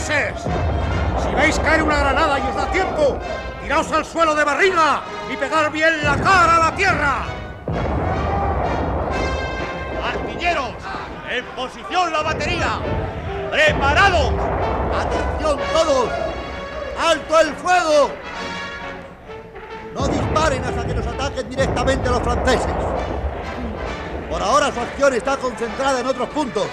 Si 0.08 1.36
veis 1.36 1.60
caer 1.60 1.84
una 1.84 1.98
granada 1.98 2.40
y 2.40 2.42
os 2.44 2.56
da 2.56 2.72
tiempo, 2.72 3.20
tiraos 3.62 3.92
al 3.92 4.06
suelo 4.06 4.36
de 4.36 4.46
barriga 4.46 5.02
y 5.30 5.36
pegar 5.36 5.70
bien 5.70 6.02
la 6.02 6.16
cara 6.16 6.56
a 6.56 6.60
la 6.60 6.76
tierra. 6.78 7.26
¡Artilleros! 10.08 10.76
¡En 11.30 11.46
posición 11.48 12.14
la 12.14 12.22
batería! 12.22 12.80
¡Preparados! 13.52 14.32
¡Atención 14.96 15.60
todos! 15.74 16.10
¡Alto 17.06 17.40
el 17.42 17.54
fuego! 17.56 18.10
No 19.94 20.08
disparen 20.08 20.64
hasta 20.64 20.88
que 20.88 20.94
nos 20.94 21.06
ataquen 21.06 21.50
directamente 21.50 22.10
los 22.10 22.22
franceses. 22.22 22.76
Por 24.30 24.42
ahora 24.42 24.72
su 24.72 24.80
acción 24.80 25.14
está 25.16 25.36
concentrada 25.36 26.00
en 26.00 26.08
otros 26.08 26.30
puntos. 26.30 26.68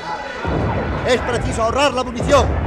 Es 1.04 1.20
preciso 1.20 1.64
ahorrar 1.64 1.92
la 1.94 2.04
munición. 2.04 2.63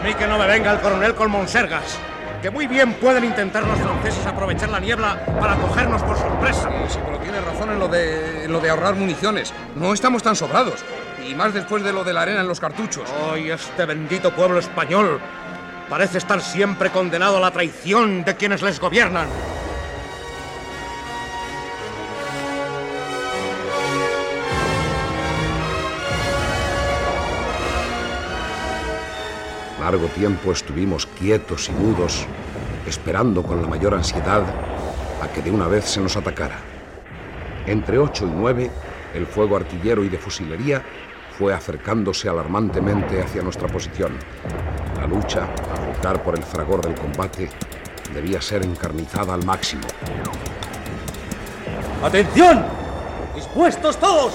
A 0.00 0.02
mí 0.02 0.14
que 0.14 0.26
no 0.26 0.38
me 0.38 0.46
venga 0.46 0.72
el 0.72 0.80
coronel 0.80 1.14
con 1.14 1.30
Monsergas. 1.30 1.98
Que 2.40 2.48
muy 2.48 2.66
bien 2.66 2.94
pueden 2.94 3.22
intentar 3.22 3.62
los 3.66 3.78
franceses 3.78 4.24
aprovechar 4.24 4.70
la 4.70 4.80
niebla 4.80 5.22
para 5.38 5.56
cogernos 5.56 6.02
por 6.02 6.16
sorpresa. 6.16 6.70
Sí, 6.88 6.98
pero 7.04 7.18
tiene 7.18 7.38
razón 7.42 7.70
en 7.70 7.78
lo, 7.78 7.86
de, 7.86 8.46
en 8.46 8.50
lo 8.50 8.60
de 8.60 8.70
ahorrar 8.70 8.94
municiones. 8.94 9.52
No 9.74 9.92
estamos 9.92 10.22
tan 10.22 10.36
sobrados. 10.36 10.82
Y 11.28 11.34
más 11.34 11.52
después 11.52 11.84
de 11.84 11.92
lo 11.92 12.02
de 12.02 12.14
la 12.14 12.22
arena 12.22 12.40
en 12.40 12.48
los 12.48 12.60
cartuchos. 12.60 13.10
Hoy 13.30 13.50
este 13.50 13.84
bendito 13.84 14.34
pueblo 14.34 14.58
español 14.58 15.20
parece 15.90 16.16
estar 16.16 16.40
siempre 16.40 16.88
condenado 16.88 17.36
a 17.36 17.40
la 17.40 17.50
traición 17.50 18.24
de 18.24 18.36
quienes 18.36 18.62
les 18.62 18.80
gobiernan. 18.80 19.28
Largo 29.90 30.06
tiempo 30.06 30.52
estuvimos 30.52 31.04
quietos 31.18 31.68
y 31.68 31.72
mudos, 31.72 32.24
esperando 32.86 33.42
con 33.42 33.60
la 33.60 33.66
mayor 33.66 33.92
ansiedad 33.94 34.44
a 35.20 35.26
que 35.26 35.42
de 35.42 35.50
una 35.50 35.66
vez 35.66 35.84
se 35.86 36.00
nos 36.00 36.16
atacara. 36.16 36.60
Entre 37.66 37.98
8 37.98 38.24
y 38.24 38.30
9, 38.30 38.70
el 39.14 39.26
fuego 39.26 39.56
artillero 39.56 40.04
y 40.04 40.08
de 40.08 40.16
fusilería 40.16 40.80
fue 41.36 41.52
acercándose 41.52 42.28
alarmantemente 42.28 43.20
hacia 43.20 43.42
nuestra 43.42 43.66
posición. 43.66 44.12
La 44.96 45.08
lucha, 45.08 45.42
a 45.42 45.92
juzgar 45.92 46.22
por 46.22 46.36
el 46.36 46.44
fragor 46.44 46.82
del 46.82 46.94
combate, 46.94 47.50
debía 48.14 48.40
ser 48.40 48.62
encarnizada 48.62 49.34
al 49.34 49.44
máximo. 49.44 49.82
¡Atención! 52.04 52.64
¡Dispuestos 53.34 53.96
todos! 53.96 54.34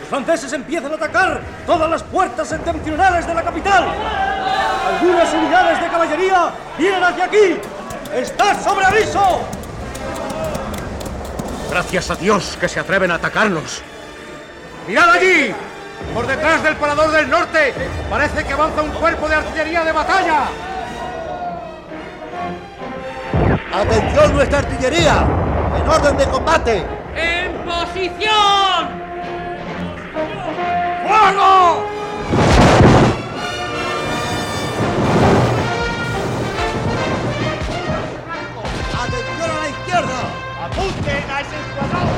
Los 0.00 0.08
franceses 0.08 0.52
empiezan 0.52 0.90
a 0.90 0.96
atacar 0.96 1.42
todas 1.64 1.88
las 1.88 2.02
puertas 2.02 2.48
septentrionales 2.48 3.24
de 3.24 3.34
la 3.34 3.42
capital. 3.44 4.33
Algunas 4.88 5.32
unidades 5.32 5.80
de 5.80 5.88
caballería 5.88 6.50
vienen 6.78 7.04
hacia 7.04 7.24
aquí. 7.24 7.60
¡Estad 8.14 8.62
sobre 8.62 8.86
aviso! 8.86 9.40
Gracias 11.70 12.10
a 12.10 12.14
Dios 12.16 12.56
que 12.60 12.68
se 12.68 12.80
atreven 12.80 13.10
a 13.10 13.16
atacarnos. 13.16 13.82
¡Mirad 14.86 15.10
allí! 15.10 15.54
Por 16.12 16.26
detrás 16.26 16.62
del 16.62 16.76
parador 16.76 17.10
del 17.10 17.28
norte 17.28 17.74
parece 18.10 18.44
que 18.44 18.52
avanza 18.52 18.82
un 18.82 18.90
cuerpo 18.90 19.28
de 19.28 19.34
artillería 19.34 19.84
de 19.84 19.92
batalla. 19.92 20.48
¡Atención 23.72 24.34
nuestra 24.34 24.58
artillería! 24.58 25.26
¡En 25.76 25.88
orden 25.88 26.16
de 26.16 26.24
combate! 26.26 26.86
¡En 27.16 27.52
posición! 27.64 29.02
¡Fuego! 31.08 31.93
¡Apunten 40.74 41.24
a 41.30 41.40
ese 41.40 41.54
escuadrón! 41.54 42.08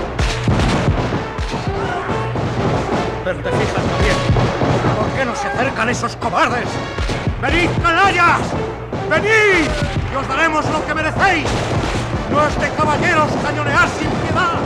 Pero 3.25 3.39
te 3.39 3.51
fijas 3.51 3.85
bien. 4.01 4.17
¿Por 4.97 5.09
qué 5.19 5.25
no 5.27 5.37
se 5.37 5.47
acercan 5.49 5.89
esos 5.91 6.17
cobardes? 6.17 6.69
¡Venid, 7.43 7.69
canallas! 7.83 8.41
¡Venid! 9.11 9.69
¡Y 10.11 10.17
os 10.17 10.27
daremos 10.29 10.65
lo 10.71 10.87
que 10.87 10.95
merecéis! 10.95 11.47
¡No 12.31 12.47
es 12.47 12.59
de 12.59 12.71
caballeros 12.71 13.29
cañonear 13.45 13.89
sin 13.91 14.09
piedad! 14.09 14.59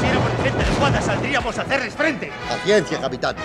Si 0.00 0.06
era 0.06 0.18
por 0.18 0.44
gente 0.44 0.64
de 0.64 0.76
Juana 0.76 1.00
saldríamos 1.00 1.58
a 1.58 1.62
hacerles 1.62 1.94
frente. 1.94 2.32
Paciencia, 2.48 3.00
capitán. 3.00 3.36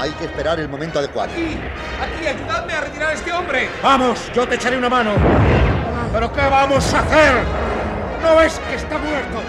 Hay 0.00 0.10
que 0.12 0.24
esperar 0.24 0.58
el 0.58 0.70
momento 0.70 1.00
adecuado. 1.00 1.30
Aquí, 1.32 1.58
aquí, 2.00 2.26
ayudadme 2.26 2.72
a 2.72 2.80
retirar 2.80 3.10
a 3.10 3.12
este 3.12 3.32
hombre. 3.32 3.68
Vamos, 3.82 4.32
yo 4.34 4.48
te 4.48 4.54
echaré 4.54 4.78
una 4.78 4.88
mano. 4.88 5.12
¿Pero 6.12 6.32
qué 6.32 6.40
vamos 6.48 6.94
a 6.94 7.00
hacer? 7.00 7.73
¿No 8.24 8.36
ves 8.36 8.58
que 8.58 8.76
está 8.76 8.96
muerto? 8.96 9.42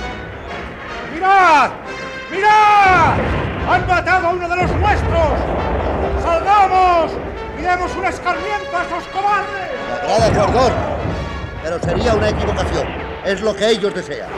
¡Mirad! 1.14 1.72
¡Mirad! 2.30 3.14
¡Han 3.70 3.88
matado 3.88 4.28
a 4.28 4.30
uno 4.32 4.50
de 4.50 4.56
los 4.58 4.72
nuestros! 4.72 6.22
¡Salgamos! 6.22 7.14
¡Y 7.58 7.62
demos 7.62 7.96
un 7.96 8.06
escarmiento 8.06 8.78
a 8.78 8.84
esos 8.84 9.08
cobardes! 9.14 9.72
Me 10.06 10.42
agrada 10.42 10.96
pero 11.64 11.80
sería 11.80 12.14
una 12.14 12.30
equivocación. 12.30 12.86
Es 13.26 13.42
lo 13.42 13.56
que 13.56 13.70
ellos 13.70 13.96
desean. 13.96 14.30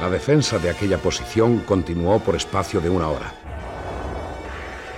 La 0.00 0.08
defensa 0.08 0.58
de 0.58 0.70
aquella 0.70 0.96
posición 0.96 1.58
continuó 1.58 2.20
por 2.20 2.34
espacio 2.34 2.80
de 2.80 2.88
una 2.88 3.08
hora. 3.08 3.34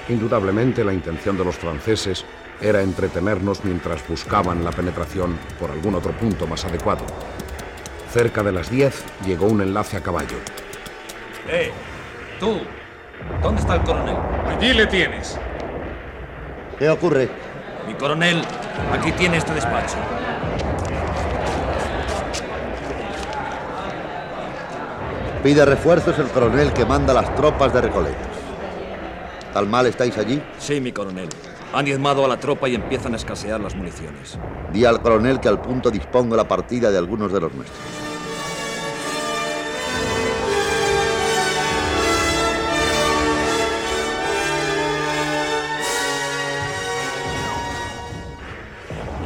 Indudablemente 0.08 0.84
la 0.84 0.92
intención 0.92 1.36
de 1.36 1.44
los 1.44 1.56
franceses 1.56 2.24
era 2.60 2.82
entretenernos 2.82 3.64
mientras 3.64 4.06
buscaban 4.06 4.62
la 4.62 4.70
penetración 4.70 5.36
por 5.58 5.72
algún 5.72 5.96
otro 5.96 6.12
punto 6.12 6.46
más 6.46 6.64
adecuado. 6.64 7.04
Cerca 8.12 8.44
de 8.44 8.52
las 8.52 8.70
10 8.70 9.04
llegó 9.26 9.46
un 9.46 9.62
enlace 9.62 9.96
a 9.96 10.02
caballo. 10.02 10.36
¡Eh! 11.48 11.72
¡Tú! 12.38 12.60
¿Dónde 13.42 13.60
está 13.60 13.74
el 13.74 13.82
coronel? 13.82 14.16
Allí 14.46 14.72
le 14.72 14.86
tienes. 14.86 15.36
¿Qué 16.78 16.88
ocurre? 16.88 17.28
Mi 17.88 17.94
coronel, 17.94 18.40
aquí 18.92 19.10
tiene 19.12 19.38
este 19.38 19.52
despacho. 19.52 19.96
Pide 25.42 25.64
refuerzos 25.64 26.16
el 26.20 26.28
coronel 26.28 26.72
que 26.72 26.84
manda 26.84 27.12
las 27.12 27.34
tropas 27.34 27.74
de 27.74 27.80
Recoletos. 27.80 28.28
¿Tal 29.52 29.66
mal 29.66 29.86
estáis 29.86 30.16
allí? 30.16 30.40
Sí, 30.60 30.80
mi 30.80 30.92
coronel. 30.92 31.28
Han 31.72 31.84
diezmado 31.84 32.24
a 32.24 32.28
la 32.28 32.38
tropa 32.38 32.68
y 32.68 32.76
empiezan 32.76 33.14
a 33.14 33.16
escasear 33.16 33.60
las 33.60 33.74
municiones. 33.74 34.38
Di 34.72 34.84
al 34.84 35.02
coronel 35.02 35.40
que 35.40 35.48
al 35.48 35.60
punto 35.60 35.90
dispongo 35.90 36.36
la 36.36 36.46
partida 36.46 36.92
de 36.92 36.98
algunos 36.98 37.32
de 37.32 37.40
los 37.40 37.52
nuestros. 37.52 37.80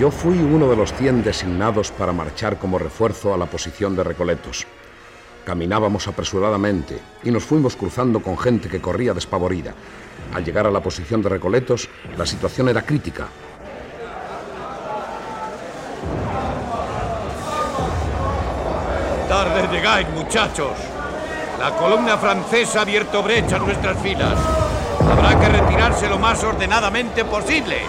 Yo 0.01 0.11
fui 0.11 0.39
uno 0.39 0.71
de 0.71 0.77
los 0.77 0.95
100 0.95 1.25
designados 1.25 1.91
para 1.91 2.13
marchar 2.13 2.59
como 2.59 2.79
refuerzo 2.79 3.35
a 3.35 3.37
la 3.37 3.45
posición 3.45 3.95
de 3.95 4.05
Recoletos. 4.05 4.67
Caminábamos 5.47 6.09
apresuradamente 6.09 6.99
y 7.23 7.31
nos 7.31 7.45
fuimos 7.45 7.77
cruzando 7.77 8.21
con 8.21 8.37
gente 8.37 8.69
que 8.69 8.81
corría 8.81 9.15
despavorida. 9.15 9.73
Al 10.35 10.45
llegar 10.45 10.67
a 10.67 10.73
la 10.73 10.83
posición 10.83 11.23
de 11.23 11.29
Recoletos, 11.29 11.89
la 12.19 12.27
situación 12.27 12.69
era 12.69 12.83
crítica. 12.83 13.29
Tarde 19.29 19.69
llegáis, 19.71 20.09
muchachos. 20.09 20.73
La 21.61 21.77
columna 21.77 22.19
francesa 22.19 22.81
ha 22.81 22.83
abierto 22.83 23.23
brecha 23.23 23.59
en 23.59 23.67
nuestras 23.67 24.03
filas. 24.03 24.37
Habrá 25.01 25.39
que 25.39 25.49
retirarse 25.49 26.09
lo 26.09 26.19
más 26.19 26.43
ordenadamente 26.43 27.25
posible. 27.25 27.83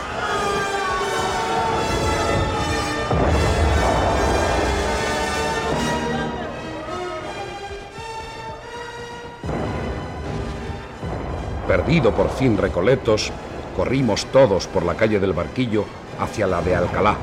Perdido 11.68 12.14
por 12.14 12.30
fin 12.30 12.58
Recoletos, 12.58 13.32
corrimos 13.76 14.26
todos 14.28 14.68
por 14.68 14.86
la 14.86 14.96
calle 14.96 15.20
del 15.20 15.34
Barquillo 15.34 15.84
hacia 16.18 16.48
la 16.48 16.62
de 16.62 16.76
Alcalá. 16.76 17.18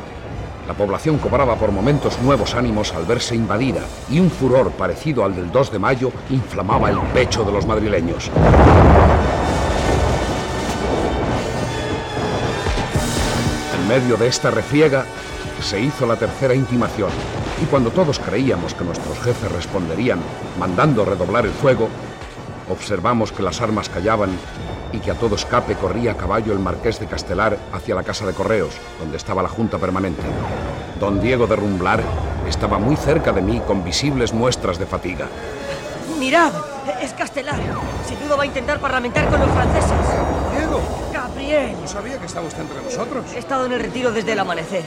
La 0.69 0.75
población 0.75 1.17
cobraba 1.17 1.57
por 1.57 1.73
momentos 1.73 2.21
nuevos 2.21 2.55
ánimos 2.55 2.93
al 2.93 3.07
verse 3.07 3.35
invadida 3.35 3.81
y 4.11 4.21
un 4.21 4.31
furor 4.31 4.71
parecido 4.73 5.25
al 5.25 5.35
del 5.35 5.51
2 5.51 5.73
de 5.73 5.79
mayo 5.79 6.13
inflamaba 6.29 6.91
el 6.91 6.99
pecho 7.15 7.43
de 7.43 7.53
los 7.53 7.67
madrileños. 7.67 8.31
En 13.75 13.89
medio 13.89 14.19
de 14.19 14.27
esta 14.27 14.51
refriega 14.51 15.07
se 15.61 15.81
hizo 15.81 16.07
la 16.07 16.17
tercera 16.17 16.55
intimación 16.55 17.11
y 17.63 17.67
cuando 17.67 17.91
todos 17.91 18.19
creíamos 18.19 18.75
que 18.75 18.85
nuestros 18.85 19.19
jefes 19.21 19.51
responderían 19.53 20.19
mandando 20.59 21.05
redoblar 21.05 21.47
el 21.47 21.53
fuego, 21.53 21.89
observamos 22.69 23.33
que 23.33 23.43
las 23.43 23.61
armas 23.61 23.89
callaban 23.89 24.31
y 24.93 24.99
que 24.99 25.11
a 25.11 25.15
todo 25.15 25.35
escape 25.35 25.75
corría 25.75 26.13
a 26.13 26.17
caballo 26.17 26.53
el 26.53 26.59
marqués 26.59 27.01
de 27.01 27.07
Castelar 27.07 27.59
hacia 27.73 27.95
la 27.95 28.03
casa 28.03 28.27
de 28.27 28.33
correos, 28.33 28.75
donde 29.01 29.17
estaba 29.17 29.43
la 29.43 29.49
junta 29.49 29.79
permanente. 29.79 30.23
Don 31.01 31.21
Diego 31.21 31.47
de 31.47 31.57
Rumblar 31.57 32.03
estaba 32.49 32.79
muy 32.79 32.97
cerca 32.97 33.33
de 33.33 33.43
mí 33.43 33.61
con 33.67 33.83
visibles 33.83 34.33
muestras 34.33 34.79
de 34.79 34.87
fatiga. 34.87 35.27
Mirad, 36.19 36.53
es 37.03 37.13
Castelar. 37.13 37.59
Sin 38.07 38.21
duda 38.21 38.37
va 38.37 38.45
a 38.45 38.47
intentar 38.47 38.79
parlamentar 38.79 39.29
con 39.29 39.41
los 39.41 39.51
franceses. 39.51 39.93
Diego. 40.57 40.81
Gabriel. 41.13 41.77
No 41.81 41.89
sabía 41.89 42.19
que 42.19 42.27
estaba 42.27 42.47
usted 42.47 42.61
entre 42.61 42.83
nosotros. 42.83 43.25
He 43.35 43.39
estado 43.39 43.67
en 43.67 43.73
el 43.73 43.81
retiro 43.81 44.13
desde 44.13 44.33
el 44.33 44.39
amanecer. 44.39 44.85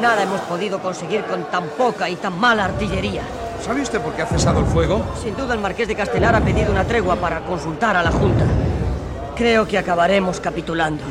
Nada 0.00 0.24
hemos 0.24 0.40
podido 0.42 0.80
conseguir 0.80 1.24
con 1.24 1.44
tan 1.50 1.68
poca 1.68 2.10
y 2.10 2.16
tan 2.16 2.38
mala 2.38 2.64
artillería. 2.64 3.22
¿Sabe 3.64 3.80
usted 3.80 3.98
por 3.98 4.12
qué 4.12 4.20
ha 4.20 4.26
cesado 4.26 4.60
el 4.60 4.66
fuego? 4.66 5.02
Sin 5.22 5.34
duda 5.34 5.54
el 5.54 5.60
marqués 5.60 5.88
de 5.88 5.94
Castelar 5.94 6.34
ha 6.34 6.40
pedido 6.42 6.70
una 6.70 6.84
tregua 6.84 7.16
para 7.16 7.40
consultar 7.40 7.96
a 7.96 8.02
la 8.02 8.10
Junta. 8.10 8.44
Creo 9.34 9.66
que 9.66 9.78
acabaremos 9.78 10.38
capitulando. 10.38 11.02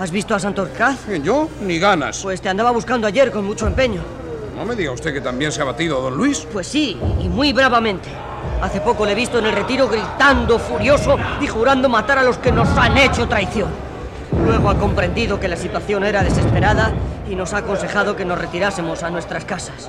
¿Has 0.00 0.10
visto 0.10 0.34
a 0.34 0.40
Santorcaz? 0.40 1.06
¿Yo? 1.22 1.48
Ni 1.60 1.78
ganas. 1.78 2.20
Pues 2.20 2.40
te 2.40 2.48
andaba 2.48 2.72
buscando 2.72 3.06
ayer 3.06 3.30
con 3.30 3.44
mucho 3.44 3.68
empeño. 3.68 4.00
No 4.56 4.64
me 4.64 4.74
diga 4.74 4.90
usted 4.90 5.12
que 5.12 5.20
también 5.20 5.52
se 5.52 5.62
ha 5.62 5.64
batido 5.66 6.00
don 6.00 6.16
Luis. 6.16 6.48
Pues 6.52 6.66
sí, 6.66 6.98
y 7.20 7.28
muy 7.28 7.52
bravamente. 7.52 8.08
Hace 8.60 8.80
poco 8.80 9.06
le 9.06 9.12
he 9.12 9.14
visto 9.14 9.38
en 9.38 9.46
el 9.46 9.52
retiro 9.52 9.88
gritando 9.88 10.58
furioso 10.58 11.16
y 11.40 11.46
jurando 11.46 11.88
matar 11.88 12.18
a 12.18 12.24
los 12.24 12.38
que 12.38 12.50
nos 12.50 12.68
han 12.76 12.98
hecho 12.98 13.28
traición. 13.28 13.68
Luego 14.44 14.68
ha 14.68 14.76
comprendido 14.76 15.38
que 15.38 15.46
la 15.46 15.56
situación 15.56 16.02
era 16.02 16.24
desesperada 16.24 16.92
y 17.30 17.36
nos 17.36 17.52
ha 17.52 17.58
aconsejado 17.58 18.16
que 18.16 18.24
nos 18.24 18.36
retirásemos 18.36 19.04
a 19.04 19.10
nuestras 19.10 19.44
casas. 19.44 19.88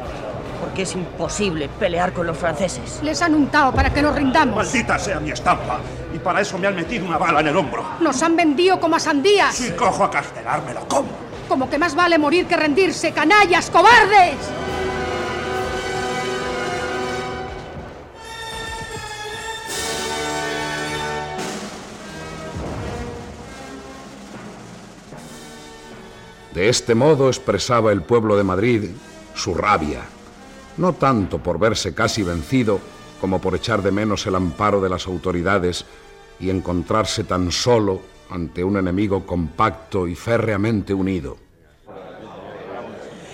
Es 0.80 0.96
imposible 0.96 1.68
pelear 1.78 2.14
con 2.14 2.26
los 2.26 2.38
franceses. 2.38 3.02
Les 3.04 3.22
han 3.22 3.36
untado 3.36 3.74
para 3.74 3.94
que 3.94 4.02
nos 4.02 4.16
rindamos. 4.16 4.56
Maldita 4.56 4.98
sea 4.98 5.20
mi 5.20 5.30
estampa. 5.30 5.82
Y 6.16 6.20
para 6.20 6.40
eso 6.40 6.58
me 6.58 6.68
han 6.68 6.76
metido 6.76 7.06
una 7.06 7.18
bala 7.18 7.42
en 7.42 7.48
el 7.48 7.58
hombro. 7.58 7.84
Nos 8.00 8.24
han 8.24 8.38
vendido 8.38 8.80
como 8.80 8.96
a 8.96 9.00
sandías. 9.00 9.54
Si 9.56 9.72
cojo 9.72 10.06
a 10.06 10.10
Castelar, 10.10 10.64
me 10.64 10.74
lo 10.74 10.88
como. 10.88 11.10
Como 11.50 11.70
que 11.70 11.78
más 11.78 11.96
vale 11.96 12.18
morir 12.18 12.46
que 12.46 12.56
rendirse, 12.56 13.12
canallas, 13.12 13.70
cobardes. 13.70 14.38
De 26.54 26.70
este 26.70 26.96
modo 26.96 27.28
expresaba 27.28 27.92
el 27.92 28.02
pueblo 28.02 28.38
de 28.38 28.44
Madrid 28.46 28.90
su 29.36 29.54
rabia, 29.54 30.02
no 30.80 30.94
tanto 30.94 31.40
por 31.40 31.60
verse 31.60 31.94
casi 31.94 32.24
vencido 32.24 32.80
como 33.20 33.40
por 33.40 33.54
echar 33.54 33.82
de 33.82 33.92
menos 33.92 34.26
el 34.26 34.36
amparo 34.36 34.80
de 34.80 34.90
las 34.90 35.08
autoridades 35.08 35.86
y 36.40 36.50
encontrarse 36.50 37.26
tan 37.26 37.52
solo 37.52 38.02
ante 38.30 38.64
un 38.64 38.78
enemigo 38.78 39.26
compacto 39.26 40.08
y 40.08 40.16
férreamente 40.16 40.94
unido. 40.94 41.38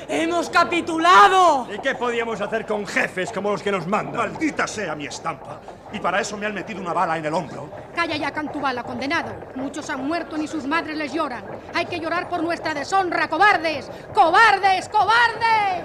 ¡Hemos 0.07 0.49
capitulado! 0.49 1.67
¿Y 1.73 1.79
qué 1.79 1.95
podíamos 1.95 2.39
hacer 2.41 2.65
con 2.65 2.85
jefes 2.85 3.31
como 3.31 3.51
los 3.51 3.61
que 3.61 3.71
nos 3.71 3.85
mandan? 3.87 4.15
Maldita 4.15 4.67
sea 4.67 4.95
mi 4.95 5.05
estampa. 5.05 5.59
Y 5.93 5.99
para 5.99 6.21
eso 6.21 6.37
me 6.37 6.45
han 6.45 6.53
metido 6.53 6.81
una 6.81 6.93
bala 6.93 7.17
en 7.17 7.25
el 7.25 7.33
hombro. 7.33 7.69
Calla 7.95 8.15
ya, 8.15 8.31
Cantubala, 8.31 8.83
condenado. 8.83 9.33
Muchos 9.55 9.89
han 9.89 10.05
muerto 10.05 10.37
ni 10.37 10.47
sus 10.47 10.65
madres 10.65 10.97
les 10.97 11.11
lloran. 11.13 11.43
Hay 11.73 11.85
que 11.85 11.99
llorar 11.99 12.29
por 12.29 12.41
nuestra 12.43 12.73
deshonra, 12.73 13.27
cobardes. 13.27 13.89
¡Cobardes, 14.13 14.89
cobardes! 14.89 15.83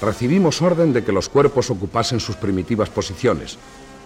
Recibimos 0.00 0.62
orden 0.62 0.92
de 0.92 1.02
que 1.02 1.12
los 1.12 1.28
cuerpos 1.28 1.70
ocupasen 1.70 2.20
sus 2.20 2.36
primitivas 2.36 2.88
posiciones. 2.88 3.58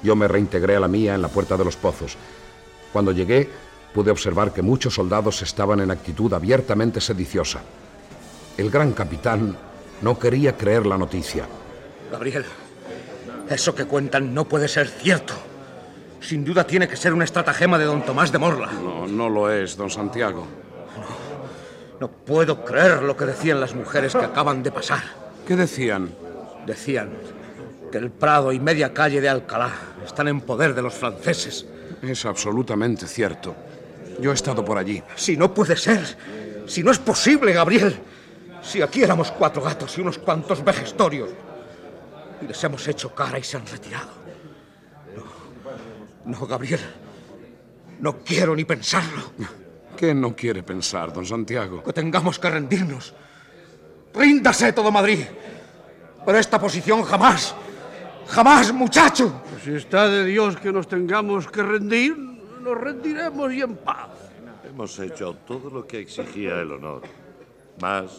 Yo 0.03 0.17
me 0.17 0.27
reintegré 0.27 0.77
a 0.77 0.81
la 0.81 0.89
mía 0.89 1.15
en 1.15 1.23
la 1.23 1.29
puerta 1.29 1.57
de 1.57 1.65
los 1.65 1.77
pozos. 1.77 2.17
Cuando 2.93 3.13
llegué, 3.13 3.49
pude 3.93 4.11
observar 4.11 4.53
que 4.53 4.63
muchos 4.63 4.95
soldados 4.95 5.43
estaban 5.43 5.81
en 5.81 5.91
actitud 5.91 6.33
abiertamente 6.33 7.01
sediciosa. 7.01 7.61
El 8.57 8.71
gran 8.71 8.93
capitán 8.93 9.57
no 10.01 10.19
quería 10.19 10.57
creer 10.57 10.87
la 10.87 10.97
noticia. 10.97 11.47
Gabriel, 12.11 12.45
eso 13.49 13.75
que 13.75 13.85
cuentan 13.85 14.35
no 14.35 14.47
puede 14.47 14.69
ser 14.69 14.89
cierto. 14.89 15.35
Sin 16.21 16.45
duda 16.45 16.67
tiene 16.67 16.89
que 16.89 16.97
ser 16.97 17.13
un 17.13 17.23
estratagema 17.23 17.79
de 17.79 17.85
don 17.85 18.03
Tomás 18.03 18.33
de 18.33 18.39
Morla. 18.39 18.73
No, 18.73 19.07
no 19.07 19.29
lo 19.29 19.51
es, 19.51 19.77
don 19.77 19.91
Santiago. 19.91 20.47
No 22.01 22.11
puedo 22.11 22.65
creer 22.65 23.03
lo 23.03 23.17
que 23.17 23.27
decían 23.27 23.61
las 23.61 23.75
mujeres 23.75 24.13
que 24.13 24.25
acaban 24.25 24.63
de 24.63 24.73
pasar. 24.73 25.22
¿Qué 25.47 25.57
decían? 25.57 26.15
Decían 26.67 27.11
que 27.91 27.99
el 27.99 28.11
Prado 28.11 28.53
y 28.53 28.61
media 28.61 28.95
calle 28.95 29.21
de 29.21 29.29
Alcalá 29.29 29.73
están 30.05 30.29
en 30.29 30.41
poder 30.41 30.75
de 30.75 30.83
los 30.83 30.95
franceses. 30.95 31.67
Es 32.01 32.25
absolutamente 32.25 33.07
cierto. 33.07 33.55
Yo 34.21 34.31
he 34.31 34.35
estado 34.35 34.65
por 34.65 34.79
allí. 34.79 35.03
Si 35.17 35.37
no 35.37 35.53
puede 35.53 35.77
ser, 35.77 36.01
si 36.67 36.83
no 36.83 36.91
es 36.91 36.99
posible, 36.99 37.53
Gabriel. 37.53 37.97
Si 38.63 38.81
aquí 38.81 39.03
éramos 39.03 39.33
cuatro 39.33 39.63
gatos 39.63 39.97
y 39.99 40.01
unos 40.01 40.19
cuantos 40.19 40.65
vejestorios. 40.65 41.31
Y 42.41 42.47
les 42.47 42.65
hemos 42.65 42.87
hecho 42.87 43.15
cara 43.15 43.39
y 43.39 43.43
se 43.43 43.57
han 43.57 43.67
retirado. 43.67 44.11
No, 46.25 46.39
no, 46.39 46.47
Gabriel. 46.47 46.81
No 48.01 48.19
quiero 48.19 48.55
ni 48.55 48.65
pensarlo. 48.65 49.33
¿Qué 49.97 50.15
no 50.15 50.35
quiere 50.35 50.63
pensar, 50.63 51.13
don 51.13 51.27
Santiago? 51.27 51.83
Que 51.83 51.93
tengamos 51.93 52.39
que 52.39 52.51
rendirnos. 52.51 53.15
Ríndase 54.15 54.73
todo 54.73 54.91
Madrid. 54.91 55.25
Pero 56.25 56.39
esta 56.39 56.61
posición 56.61 57.03
jamás. 57.03 57.55
Jamás, 58.29 58.73
muchacho. 58.73 59.43
Pues 59.51 59.63
si 59.63 59.75
está 59.75 60.09
de 60.09 60.25
Dios 60.25 60.57
que 60.57 60.73
nos 60.73 60.89
tengamos 60.89 61.49
que 61.49 61.63
rendir, 61.63 62.17
nos 62.17 62.79
rendiremos 62.79 63.53
y 63.53 63.63
en 63.63 63.77
paz. 63.77 64.11
Hemos 64.65 64.99
hecho 64.99 65.37
todo 65.47 65.69
lo 65.69 65.87
que 65.87 66.01
exigía 66.01 66.61
el 66.61 66.73
honor. 66.73 67.03
Más 67.81 68.11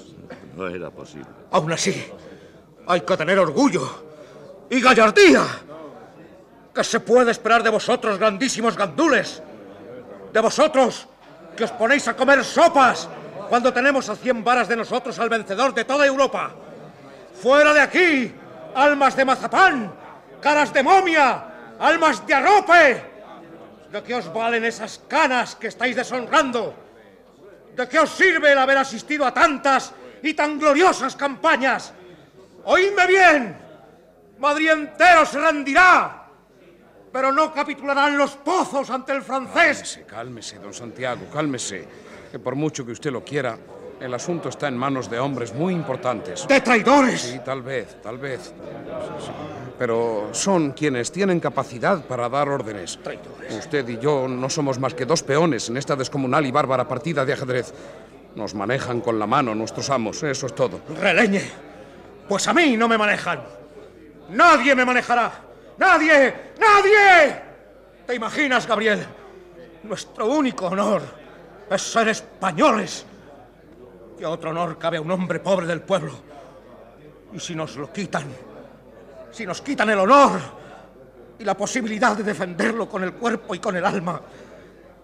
no 0.55 0.67
era 0.67 0.89
posible. 0.91 1.27
Aún 1.51 1.71
así, 1.71 2.05
hay 2.87 3.01
que 3.01 3.17
tener 3.17 3.39
orgullo 3.39 3.89
y 4.69 4.81
gallardía. 4.81 5.45
¿Qué 6.73 6.83
se 6.83 6.99
puede 6.99 7.31
esperar 7.31 7.63
de 7.63 7.69
vosotros, 7.69 8.17
grandísimos 8.17 8.75
gandules? 8.75 9.41
De 10.33 10.39
vosotros, 10.39 11.07
que 11.55 11.63
os 11.63 11.71
ponéis 11.71 12.07
a 12.07 12.15
comer 12.15 12.43
sopas 12.43 13.07
cuando 13.49 13.73
tenemos 13.73 14.09
a 14.09 14.15
cien 14.15 14.43
varas 14.43 14.67
de 14.67 14.75
nosotros 14.75 15.17
al 15.19 15.29
vencedor 15.29 15.73
de 15.73 15.85
toda 15.85 16.05
Europa. 16.05 16.51
¡Fuera 17.41 17.73
de 17.73 17.81
aquí! 17.81 18.33
¡Almas 18.75 19.15
de 19.15 19.25
mazapán! 19.25 19.93
¡Caras 20.41 20.73
de 20.73 20.83
momia! 20.83 21.75
¡Almas 21.79 22.25
de 22.25 22.33
arrope! 22.33 23.03
¿De 23.91 24.03
qué 24.03 24.15
os 24.15 24.31
valen 24.33 24.65
esas 24.65 24.99
canas 25.07 25.55
que 25.55 25.67
estáis 25.67 25.95
deshonrando? 25.95 26.73
¿De 27.75 27.87
qué 27.87 27.99
os 27.99 28.09
sirve 28.09 28.51
el 28.51 28.57
haber 28.57 28.77
asistido 28.77 29.25
a 29.25 29.33
tantas 29.33 29.93
y 30.21 30.33
tan 30.33 30.59
gloriosas 30.59 31.15
campañas? 31.15 31.93
¡Oídme 32.65 33.07
bien! 33.07 33.57
Madrid 34.39 34.71
entero 34.71 35.25
se 35.25 35.39
rendirá, 35.39 36.25
pero 37.11 37.31
no 37.31 37.53
capitularán 37.53 38.17
los 38.17 38.31
pozos 38.31 38.89
ante 38.89 39.13
el 39.13 39.21
francés. 39.21 39.77
Cálmese, 39.77 40.05
cálmese, 40.05 40.59
don 40.59 40.73
Santiago, 40.73 41.27
cálmese. 41.31 41.87
Que 42.33 42.39
por 42.39 42.55
mucho 42.55 42.83
que 42.83 42.93
usted 42.93 43.11
lo 43.11 43.23
quiera, 43.23 43.55
el 43.99 44.11
asunto 44.11 44.49
está 44.49 44.67
en 44.67 44.75
manos 44.75 45.07
de 45.07 45.19
hombres 45.19 45.53
muy 45.53 45.71
importantes. 45.71 46.47
¡De 46.47 46.61
traidores! 46.61 47.21
Sí, 47.21 47.39
tal 47.45 47.61
vez, 47.61 48.01
tal 48.01 48.17
vez. 48.17 48.51
Pero 49.77 50.29
son 50.31 50.71
quienes 50.71 51.11
tienen 51.11 51.39
capacidad 51.39 52.03
para 52.07 52.27
dar 52.29 52.49
órdenes. 52.49 52.97
Traidores. 53.03 53.53
Usted 53.53 53.87
y 53.87 53.99
yo 53.99 54.27
no 54.27 54.49
somos 54.49 54.79
más 54.79 54.95
que 54.95 55.05
dos 55.05 55.21
peones 55.21 55.69
en 55.69 55.77
esta 55.77 55.95
descomunal 55.95 56.43
y 56.43 56.49
bárbara 56.49 56.87
partida 56.87 57.23
de 57.23 57.33
ajedrez. 57.33 57.71
Nos 58.33 58.55
manejan 58.55 59.01
con 59.01 59.19
la 59.19 59.27
mano 59.27 59.53
nuestros 59.53 59.91
amos, 59.91 60.23
eso 60.23 60.47
es 60.47 60.55
todo. 60.55 60.81
Releñe. 60.99 61.43
Pues 62.27 62.47
a 62.47 62.53
mí 62.55 62.75
no 62.75 62.87
me 62.87 62.97
manejan. 62.97 63.43
Nadie 64.29 64.73
me 64.73 64.85
manejará. 64.85 65.31
Nadie. 65.77 66.33
Nadie. 66.59 67.41
¿Te 68.07 68.15
imaginas, 68.15 68.65
Gabriel? 68.65 69.05
Nuestro 69.83 70.25
único 70.25 70.65
honor 70.65 71.22
es 71.75 71.81
ser 71.81 72.09
españoles. 72.09 73.05
¿Qué 74.17 74.25
otro 74.25 74.51
honor 74.51 74.77
cabe 74.77 74.97
a 74.97 75.01
un 75.01 75.11
hombre 75.11 75.39
pobre 75.39 75.65
del 75.65 75.81
pueblo? 75.81 76.13
Y 77.33 77.39
si 77.39 77.55
nos 77.55 77.75
lo 77.75 77.91
quitan, 77.91 78.25
si 79.31 79.45
nos 79.45 79.61
quitan 79.61 79.89
el 79.89 79.99
honor 79.99 80.39
y 81.39 81.43
la 81.43 81.57
posibilidad 81.57 82.15
de 82.15 82.23
defenderlo 82.23 82.87
con 82.87 83.03
el 83.03 83.13
cuerpo 83.13 83.55
y 83.55 83.59
con 83.59 83.75
el 83.75 83.83
alma, 83.83 84.21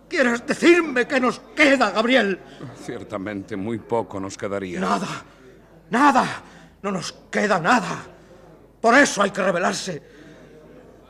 ¿quieres 0.07 0.45
decirme 0.45 1.07
qué 1.07 1.19
nos 1.19 1.39
queda, 1.55 1.91
Gabriel? 1.91 2.39
Ciertamente 2.83 3.55
muy 3.55 3.79
poco 3.79 4.19
nos 4.19 4.37
quedaría. 4.37 4.79
Nada, 4.79 5.07
nada, 5.89 6.25
no 6.81 6.91
nos 6.91 7.11
queda 7.31 7.59
nada. 7.59 8.03
Por 8.79 8.95
eso 8.95 9.23
hay 9.23 9.31
que 9.31 9.41
rebelarse, 9.41 10.01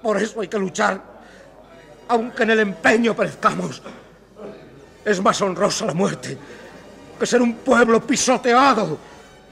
por 0.02 0.18
eso 0.18 0.42
hay 0.42 0.48
que 0.48 0.58
luchar, 0.58 1.04
aunque 2.08 2.44
en 2.44 2.50
el 2.52 2.60
empeño 2.62 3.14
perezcamos. 3.14 3.84
Es 5.10 5.20
más 5.24 5.42
honrosa 5.42 5.88
la 5.88 5.96
muerte 5.96 6.38
que 7.20 7.26
ser 7.26 7.42
un 7.42 7.56
pueblo 7.56 8.00
pisoteado 8.00 8.96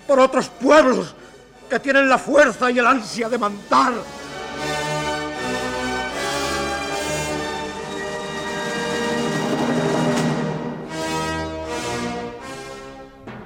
por 0.06 0.20
otros 0.20 0.50
pueblos 0.50 1.16
que 1.68 1.80
tienen 1.80 2.08
la 2.08 2.20
fuerza 2.20 2.70
y 2.70 2.78
el 2.78 2.86
ansia 2.86 3.28
de 3.28 3.40
mandar. 3.40 3.94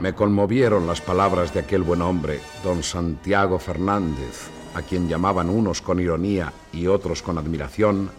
Me 0.02 0.14
conmovieron 0.14 0.86
las 0.88 1.00
palabras 1.00 1.54
de 1.54 1.62
aquel 1.62 1.84
buen 1.84 2.02
hombre, 2.02 2.42
don 2.62 2.84
Santiago 2.84 3.58
Fernández, 3.58 4.50
a 4.76 4.82
quien 4.82 5.08
llamaban 5.08 5.50
unos 5.50 5.82
con 5.82 6.02
ironía 6.02 6.52
y 6.74 6.88
otros 6.88 7.22
con 7.22 7.38
admiración 7.38 8.12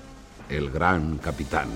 el 0.49 0.71
gran 0.71 1.19
capitán. 1.19 1.69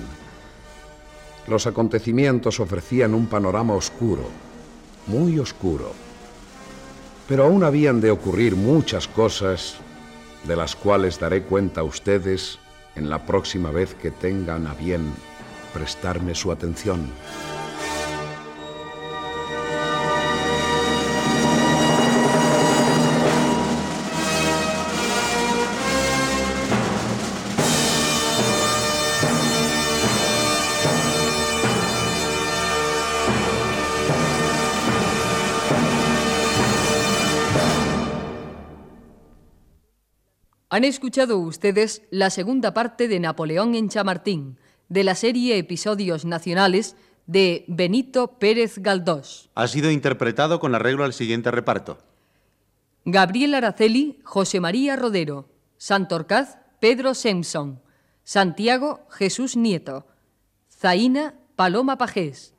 Los 1.47 1.67
acontecimientos 1.67 2.59
ofrecían 2.61 3.15
un 3.15 3.27
panorama 3.27 3.75
oscuro, 3.75 4.25
muy 5.07 5.39
oscuro. 5.39 5.93
Pero 7.29 7.45
aún 7.45 7.63
habían 7.63 8.01
de 8.01 8.11
ocurrir 8.11 8.57
muchas 8.57 9.07
cosas 9.07 9.77
de 10.45 10.57
las 10.57 10.75
cuales 10.75 11.19
daré 11.19 11.43
cuenta 11.43 11.81
a 11.81 11.85
ustedes 11.85 12.59
en 12.95 13.11
la 13.11 13.25
próxima 13.25 13.71
vez 13.71 13.95
que 13.95 14.11
tengan 14.11 14.67
a 14.67 14.75
bien 14.75 15.13
prestarme 15.73 16.35
su 16.35 16.51
atención. 16.51 17.07
Han 40.77 40.85
escuchado 40.85 41.39
ustedes 41.39 42.03
la 42.11 42.29
segunda 42.29 42.75
parte 42.75 43.09
de 43.09 43.19
Napoleón 43.19 43.75
en 43.75 43.89
Chamartín, 43.89 44.59
de 44.91 45.05
la 45.05 45.15
serie 45.15 45.57
Episodios 45.57 46.27
Nacionales 46.27 46.97
de 47.27 47.65
Benito 47.67 48.39
Pérez 48.39 48.77
Galdós. 48.81 49.49
Ha 49.55 49.69
sido 49.69 49.91
interpretado 49.91 50.61
con 50.61 50.75
arreglo 50.75 51.05
al 51.05 51.15
siguiente 51.15 51.51
reparto. 51.51 51.97
Gabriel 53.07 53.55
Araceli, 53.55 54.21
José 54.23 54.61
María 54.61 54.97
Rodero. 54.97 55.49
Santorcaz, 55.79 56.59
Pedro 56.79 57.15
Simpson. 57.15 57.81
Santiago, 58.23 59.07
Jesús 59.09 59.57
Nieto. 59.57 60.07
Zaina, 60.71 61.37
Paloma 61.57 61.97
Pajés. 61.97 62.53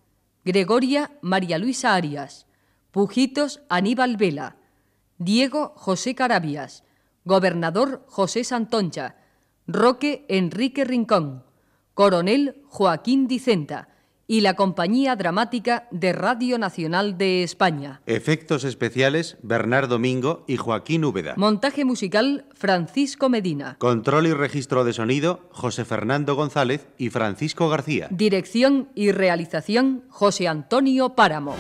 Gregoria, 0.44 1.12
María 1.22 1.60
Luisa 1.60 1.94
Arias. 1.94 2.48
Pujitos, 2.90 3.62
Aníbal 3.70 4.18
Vela. 4.18 4.56
Diego, 5.20 5.74
José 5.76 6.16
Carabias. 6.16 6.84
Gobernador 7.28 8.06
José 8.08 8.46
Santoncha, 8.46 9.18
Roque 9.68 10.26
Enrique 10.30 10.86
Rincón, 10.86 11.44
Coronel 11.94 12.64
Joaquín 12.70 13.28
Dicenta 13.28 13.90
y 14.28 14.42
la 14.42 14.56
Compañía 14.56 15.16
Dramática 15.18 15.90
de 15.92 16.14
Radio 16.14 16.58
Nacional 16.58 17.18
de 17.18 17.44
España. 17.44 18.02
Efectos 18.06 18.64
especiales 18.64 19.38
Bernardo 19.42 20.00
Mingo 20.00 20.46
y 20.48 20.56
Joaquín 20.56 21.04
Úbeda. 21.04 21.34
Montaje 21.36 21.84
musical 21.84 22.46
Francisco 22.54 23.28
Medina. 23.28 23.76
Control 23.78 24.28
y 24.28 24.34
registro 24.34 24.86
de 24.86 24.94
sonido 24.94 25.50
José 25.52 25.84
Fernando 25.84 26.36
González 26.36 26.88
y 26.98 27.10
Francisco 27.10 27.68
García. 27.68 28.08
Dirección 28.10 28.88
y 28.96 29.12
realización 29.12 30.06
José 30.10 30.48
Antonio 30.48 31.10
Páramo. 31.10 31.56